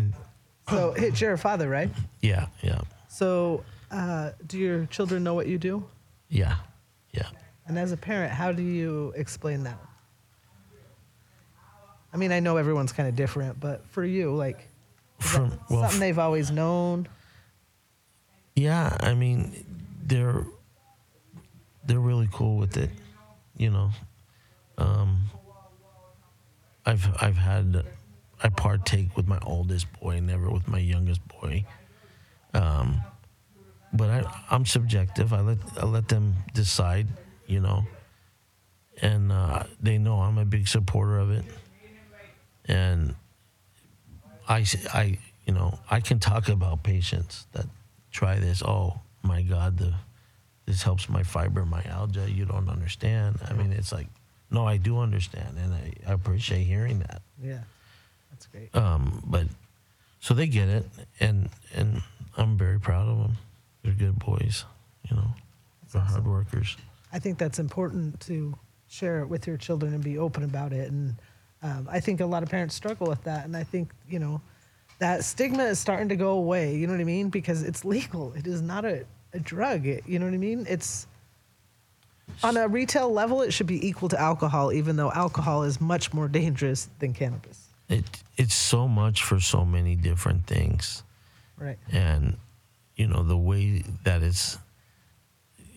So, 0.69 0.93
hit 0.93 1.19
your 1.19 1.35
father, 1.35 1.67
right? 1.67 1.89
Yeah, 2.21 2.47
yeah, 2.61 2.79
So, 3.09 3.65
uh, 3.91 4.31
do 4.47 4.57
your 4.57 4.85
children 4.85 5.21
know 5.21 5.33
what 5.33 5.47
you 5.47 5.57
do? 5.57 5.85
yeah, 6.29 6.55
yeah. 7.11 7.27
And 7.67 7.77
as 7.77 7.91
a 7.91 7.97
parent, 7.97 8.31
how 8.31 8.53
do 8.53 8.63
you 8.63 9.11
explain 9.17 9.63
that? 9.65 9.77
I 12.13 12.17
mean, 12.17 12.31
I 12.31 12.39
know 12.39 12.55
everyone's 12.55 12.93
kind 12.93 13.09
of 13.09 13.15
different, 13.17 13.59
but 13.59 13.85
for 13.89 14.05
you, 14.05 14.33
like, 14.33 14.69
From 15.19 15.51
well, 15.69 15.81
something 15.81 15.99
they've 15.99 16.17
always 16.17 16.49
known. 16.49 17.09
Yeah, 18.55 18.95
I 19.01 19.13
mean, 19.15 19.65
they're 20.05 20.45
they're 21.85 21.99
really 21.99 22.29
cool 22.31 22.55
with 22.57 22.77
it. 22.77 22.89
You 23.57 23.69
know, 23.69 23.91
um, 24.77 25.23
I've 26.85 27.07
I've 27.21 27.37
had 27.37 27.83
I 28.41 28.49
partake 28.49 29.15
with 29.15 29.27
my 29.27 29.39
oldest 29.43 29.87
boy, 29.99 30.19
never 30.19 30.49
with 30.49 30.67
my 30.67 30.79
youngest 30.79 31.21
boy. 31.27 31.65
Um, 32.53 33.01
but 33.93 34.09
I 34.09 34.43
I'm 34.49 34.65
subjective. 34.65 35.33
I 35.33 35.41
let 35.41 35.57
I 35.77 35.85
let 35.85 36.07
them 36.07 36.35
decide. 36.53 37.07
You 37.45 37.59
know, 37.59 37.83
and 39.01 39.31
uh, 39.31 39.63
they 39.81 39.97
know 39.97 40.19
I'm 40.21 40.37
a 40.37 40.45
big 40.45 40.67
supporter 40.67 41.19
of 41.19 41.31
it. 41.31 41.45
And 42.65 43.15
I 44.47 44.65
I 44.93 45.19
you 45.45 45.53
know, 45.53 45.79
I 45.91 45.99
can 45.99 46.19
talk 46.19 46.49
about 46.49 46.83
patients 46.83 47.47
that 47.51 47.65
try 48.11 48.39
this. 48.39 48.63
Oh 48.63 49.01
my 49.21 49.41
God, 49.41 49.77
the 49.77 49.93
this 50.65 50.83
helps 50.83 51.09
my 51.09 51.23
fibromyalgia. 51.23 52.33
You 52.33 52.45
don't 52.45 52.69
understand. 52.69 53.39
I 53.47 53.53
mean, 53.53 53.71
it's 53.71 53.91
like, 53.91 54.07
no, 54.51 54.65
I 54.65 54.77
do 54.77 54.99
understand, 54.99 55.57
and 55.57 55.73
I, 55.73 55.93
I 56.07 56.13
appreciate 56.13 56.63
hearing 56.63 56.99
that. 56.99 57.21
Yeah, 57.41 57.59
that's 58.31 58.47
great. 58.47 58.75
Um, 58.75 59.23
but 59.25 59.47
so 60.19 60.33
they 60.33 60.47
get 60.47 60.69
it, 60.69 60.85
and 61.19 61.49
and 61.73 62.01
I'm 62.37 62.57
very 62.57 62.79
proud 62.79 63.07
of 63.07 63.17
them. 63.17 63.33
They're 63.83 63.93
good 63.93 64.19
boys, 64.19 64.65
you 65.09 65.15
know. 65.15 65.27
They're 65.91 66.01
hard 66.01 66.25
workers. 66.25 66.77
I 67.11 67.19
think 67.19 67.37
that's 67.37 67.59
important 67.59 68.19
to 68.21 68.55
share 68.87 69.21
it 69.21 69.27
with 69.27 69.45
your 69.47 69.57
children 69.57 69.93
and 69.93 70.03
be 70.03 70.17
open 70.17 70.43
about 70.43 70.73
it. 70.73 70.91
And 70.91 71.15
um, 71.61 71.87
I 71.91 71.99
think 71.99 72.21
a 72.21 72.25
lot 72.25 72.43
of 72.43 72.49
parents 72.49 72.75
struggle 72.75 73.07
with 73.07 73.23
that. 73.23 73.45
And 73.45 73.55
I 73.55 73.63
think, 73.63 73.91
you 74.07 74.19
know, 74.19 74.41
that 74.99 75.23
stigma 75.23 75.63
is 75.63 75.79
starting 75.79 76.09
to 76.09 76.15
go 76.15 76.31
away. 76.31 76.75
You 76.75 76.87
know 76.87 76.93
what 76.93 77.01
I 77.01 77.05
mean? 77.05 77.29
Because 77.29 77.63
it's 77.63 77.85
legal. 77.85 78.33
It 78.33 78.47
is 78.47 78.61
not 78.61 78.85
a, 78.85 79.05
a 79.33 79.39
drug. 79.39 79.85
You 79.85 80.19
know 80.19 80.25
what 80.25 80.33
I 80.33 80.37
mean? 80.37 80.65
It's 80.69 81.07
on 82.43 82.57
a 82.57 82.67
retail 82.67 83.11
level, 83.11 83.41
it 83.41 83.51
should 83.51 83.67
be 83.67 83.85
equal 83.85 84.09
to 84.09 84.19
alcohol, 84.19 84.71
even 84.71 84.95
though 84.95 85.11
alcohol 85.11 85.63
is 85.63 85.81
much 85.81 86.13
more 86.13 86.27
dangerous 86.27 86.89
than 86.99 87.13
cannabis. 87.13 87.67
It 87.89 88.05
it's 88.37 88.55
so 88.55 88.87
much 88.87 89.23
for 89.23 89.39
so 89.39 89.65
many 89.65 89.95
different 89.95 90.47
things. 90.47 91.03
Right. 91.57 91.77
and 91.91 92.35
you 92.95 93.07
know 93.07 93.23
the 93.23 93.37
way 93.37 93.83
that 94.03 94.21
it's 94.23 94.57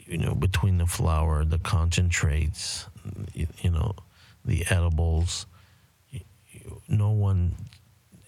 you 0.07 0.19
know 0.19 0.35
between 0.35 0.79
the 0.79 0.87
flour 0.87 1.45
the 1.45 1.59
concentrates 1.59 2.87
you, 3.35 3.47
you 3.63 3.71
know 3.71 3.95
the 4.45 4.65
edibles 4.71 5.47
you- 6.11 6.21
no 6.89 7.11
one 7.11 7.55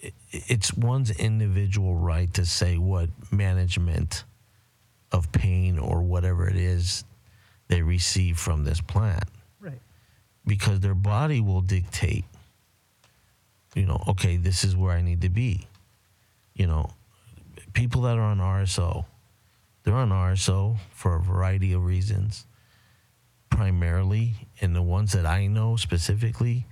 it, 0.01 0.15
it's 0.31 0.73
one's 0.75 1.11
individual 1.11 1.97
right 1.97 2.33
to 2.35 2.45
say 2.45 2.77
what 2.79 3.09
management 3.33 4.25
of 5.13 5.31
pain 5.33 5.79
or 5.79 6.03
whatever 6.03 6.49
it 6.49 6.57
is 6.57 7.05
they 7.69 7.83
receive 7.83 8.39
from 8.39 8.65
this 8.65 8.81
plant. 8.81 9.25
Right. 9.61 9.81
because 10.47 10.81
their 10.81 10.95
body 10.95 11.41
will 11.41 11.61
dictate 11.61 12.25
you 13.75 13.85
know 13.85 14.03
okay 14.09 14.37
this 14.37 14.65
is 14.65 14.77
where 14.77 14.93
i 14.93 15.03
need 15.03 15.21
to 15.23 15.29
be. 15.29 15.67
You 16.55 16.67
know 16.67 16.91
people 17.73 18.03
that 18.03 18.17
are 18.17 18.23
on 18.23 18.39
rso 18.39 19.05
they're 19.83 19.95
on 19.95 20.11
rso 20.11 20.77
for 20.93 21.17
a 21.17 21.21
variety 21.21 21.73
of 21.73 21.85
reasons. 21.85 22.45
Primarily 23.51 24.35
and 24.61 24.75
the 24.77 24.83
ones 24.83 25.13
that 25.13 25.27
i 25.27 25.47
know 25.47 25.77
specifically 25.77 26.67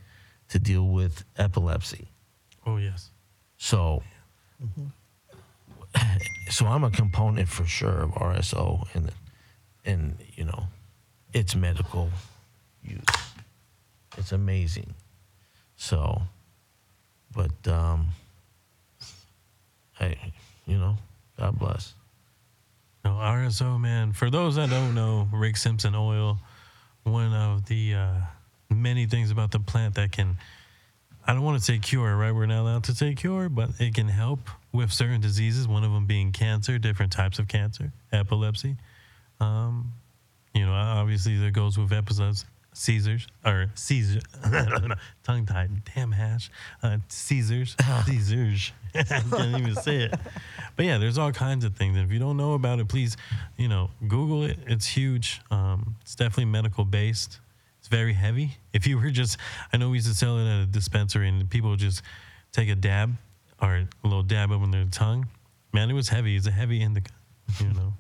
to 0.49 0.59
deal 0.59 0.87
with 0.87 1.25
epilepsy. 1.37 2.09
Oh 2.65 2.77
yes. 2.77 3.11
so 3.57 4.03
mm-hmm. 4.63 4.87
So 6.51 6.67
i'm 6.67 6.85
a 6.85 6.91
component 6.91 7.49
for 7.49 7.65
sure 7.65 8.03
of 8.03 8.11
rso 8.13 8.87
and 8.95 9.11
and 9.85 10.17
you 10.35 10.45
know 10.45 10.65
it's 11.33 11.55
medical 11.55 12.11
use 12.83 13.05
it's 14.17 14.33
amazing 14.33 14.95
so 15.77 16.23
but 17.35 17.69
um 17.69 18.09
you 20.67 20.79
know 20.79 20.97
god 21.39 21.59
bless 21.59 21.95
No, 23.05 23.13
RSO, 23.13 23.79
man. 23.81 24.13
For 24.13 24.31
those 24.31 24.57
that 24.57 24.69
don't 24.69 24.93
know, 24.95 25.29
Rick 25.33 25.57
Simpson 25.57 25.95
oil, 25.95 26.39
one 27.05 27.33
of 27.33 27.67
the 27.67 27.95
uh, 27.95 28.15
many 28.69 29.07
things 29.07 29.31
about 29.31 29.53
the 29.53 29.61
plant 29.61 29.95
that 29.95 30.11
can, 30.11 30.39
I 31.25 31.33
don't 31.33 31.43
want 31.43 31.57
to 31.57 31.65
say 31.65 31.79
cure, 31.79 32.17
right? 32.17 32.33
We're 32.35 32.47
not 32.47 32.63
allowed 32.63 32.83
to 32.85 32.95
say 32.97 33.15
cure, 33.15 33.49
but 33.49 33.71
it 33.79 33.95
can 33.95 34.09
help 34.09 34.41
with 34.77 34.93
certain 34.93 35.21
diseases, 35.21 35.67
one 35.67 35.85
of 35.85 35.93
them 35.93 36.07
being 36.07 36.33
cancer, 36.33 36.79
different 36.79 37.13
types 37.13 37.39
of 37.39 37.49
cancer, 37.49 37.93
epilepsy. 38.13 38.77
Um, 39.41 39.93
you 40.55 40.65
know, 40.65 40.73
obviously, 40.73 41.37
there 41.37 41.51
goes 41.51 41.79
with 41.79 41.93
episodes. 41.93 42.45
Caesars 42.79 43.27
or 43.43 43.71
Caesar, 43.75 44.21
tongue 45.25 45.47
tied, 45.47 45.71
damn 45.95 46.13
hash, 46.13 46.51
uh, 46.83 46.99
Caesars, 47.09 47.75
Caesars. 48.07 48.73
I 48.95 49.03
can't 49.03 49.59
even 49.59 49.77
say 49.77 50.05
it. 50.05 50.15
But 50.77 50.85
yeah, 50.85 50.99
there's 50.99 51.17
all 51.17 51.33
kinds 51.33 51.65
of 51.65 51.75
things. 51.75 51.97
And 51.97 52.05
if 52.05 52.13
you 52.13 52.19
don't 52.19 52.37
know 52.37 52.53
about 52.53 52.79
it, 52.79 52.89
please, 52.89 53.17
you 53.57 53.69
know, 53.69 53.91
Google 54.07 54.45
it. 54.45 54.59
It's 54.67 54.87
huge. 54.87 55.41
Um, 55.51 55.97
it's 56.03 56.15
definitely 56.15 56.47
medical 56.47 56.85
based. 56.85 57.41
It's 57.79 57.89
very 57.89 58.13
heavy. 58.13 58.59
If 58.75 58.87
you 58.87 58.99
were 58.99 59.11
just, 59.11 59.39
I 59.73 59.79
know 59.79 59.91
we 59.91 59.97
used 59.97 60.09
to 60.09 60.15
sell 60.15 60.39
it 60.39 60.47
at 60.47 60.63
a 60.63 60.67
dispensary 60.67 61.29
and 61.29 61.49
people 61.49 61.71
would 61.71 61.79
just 61.79 62.03
take 62.53 62.69
a 62.69 62.75
dab 62.75 63.17
or 63.61 63.75
a 63.77 63.89
little 64.05 64.23
dab 64.23 64.53
up 64.53 64.61
on 64.61 64.71
their 64.71 64.85
tongue. 64.85 65.27
Man, 65.73 65.91
it 65.91 65.95
was 65.95 66.09
heavy. 66.09 66.37
It's 66.37 66.47
a 66.47 66.51
heavy 66.51 66.83
indica, 66.83 67.13
you 67.61 67.69
know. 67.69 67.95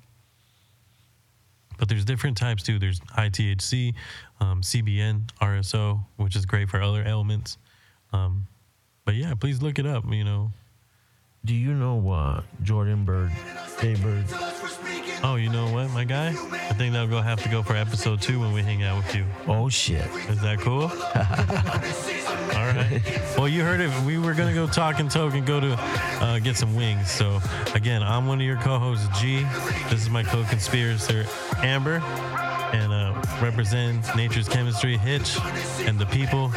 But 1.79 1.89
there's 1.89 2.05
different 2.05 2.37
types 2.37 2.63
too. 2.63 2.79
There's 2.79 3.01
high 3.11 3.29
THC, 3.29 3.95
um, 4.41 4.63
CBN, 4.63 5.29
RSO, 5.41 6.01
which 6.17 6.37
is 6.37 6.47
great 6.47 6.71
for 6.71 6.81
other 6.81 7.05
ailments. 7.07 7.59
Um, 8.13 8.47
but 9.05 9.15
yeah, 9.15 9.35
please 9.35 9.61
look 9.61 9.79
it 9.79 9.87
up. 9.87 10.05
You 10.11 10.25
know, 10.25 10.53
do 11.47 11.55
you 11.55 11.73
know 11.73 11.95
what 11.95 12.45
jordan 12.63 13.05
bird 13.05 13.31
Jay 13.81 13.95
bird 13.95 14.25
oh, 15.23 15.37
you 15.37 15.49
know 15.49 15.71
what, 15.73 15.91
my 15.91 16.05
guy? 16.05 16.29
I 16.29 16.75
think 16.75 16.93
that'll 16.93 17.09
go 17.09 17.21
have 17.21 17.43
to 17.43 17.49
go 17.49 17.63
for 17.63 17.75
episode 17.75 18.21
two 18.21 18.39
when 18.41 18.53
we 18.53 18.63
hang 18.63 18.83
out 18.83 18.99
with 18.99 19.15
you. 19.15 19.25
oh 19.47 19.69
shit 19.69 20.07
Is 20.29 20.41
that 20.43 20.59
cool? 20.61 20.83
All 22.57 22.67
right. 22.67 23.03
Well, 23.37 23.49
you 23.49 23.63
heard 23.63 23.81
it. 23.81 23.91
We 24.05 24.19
were 24.19 24.35
gonna 24.35 24.55
go 24.55 24.67
talk 24.67 24.99
and 24.99 25.11
talk 25.11 25.35
and 25.35 25.47
go 25.47 25.61
to 25.61 25.77
uh, 25.79 26.39
get 26.39 26.57
some 26.57 26.75
wings. 26.75 27.11
So 27.11 27.41
again, 27.75 28.03
I'm 28.03 28.27
one 28.27 28.41
of 28.41 28.47
your 28.47 28.57
co-hosts, 28.57 29.09
G. 29.21 29.47
This 29.91 30.03
is 30.03 30.11
my 30.11 30.23
co-conspirator, 30.23 31.27
Amber, 31.59 32.01
and 32.77 32.93
uh, 32.93 33.15
represent 33.41 34.05
Nature's 34.17 34.49
Chemistry, 34.49 34.97
Hitch, 34.97 35.39
and 35.81 35.99
the 35.99 36.07
people, 36.07 36.53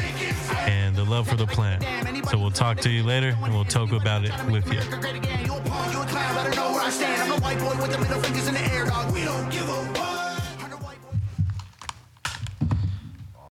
and 0.59 0.95
the 0.95 1.03
love 1.03 1.27
for 1.27 1.35
the 1.35 1.47
plant. 1.47 1.83
So 2.29 2.37
we'll 2.37 2.51
talk 2.51 2.79
to 2.81 2.89
you 2.89 3.03
later, 3.03 3.37
and 3.43 3.53
we'll 3.53 3.65
talk 3.65 3.91
about 3.91 4.25
it 4.25 4.33
with 4.51 4.71
you. 4.71 4.81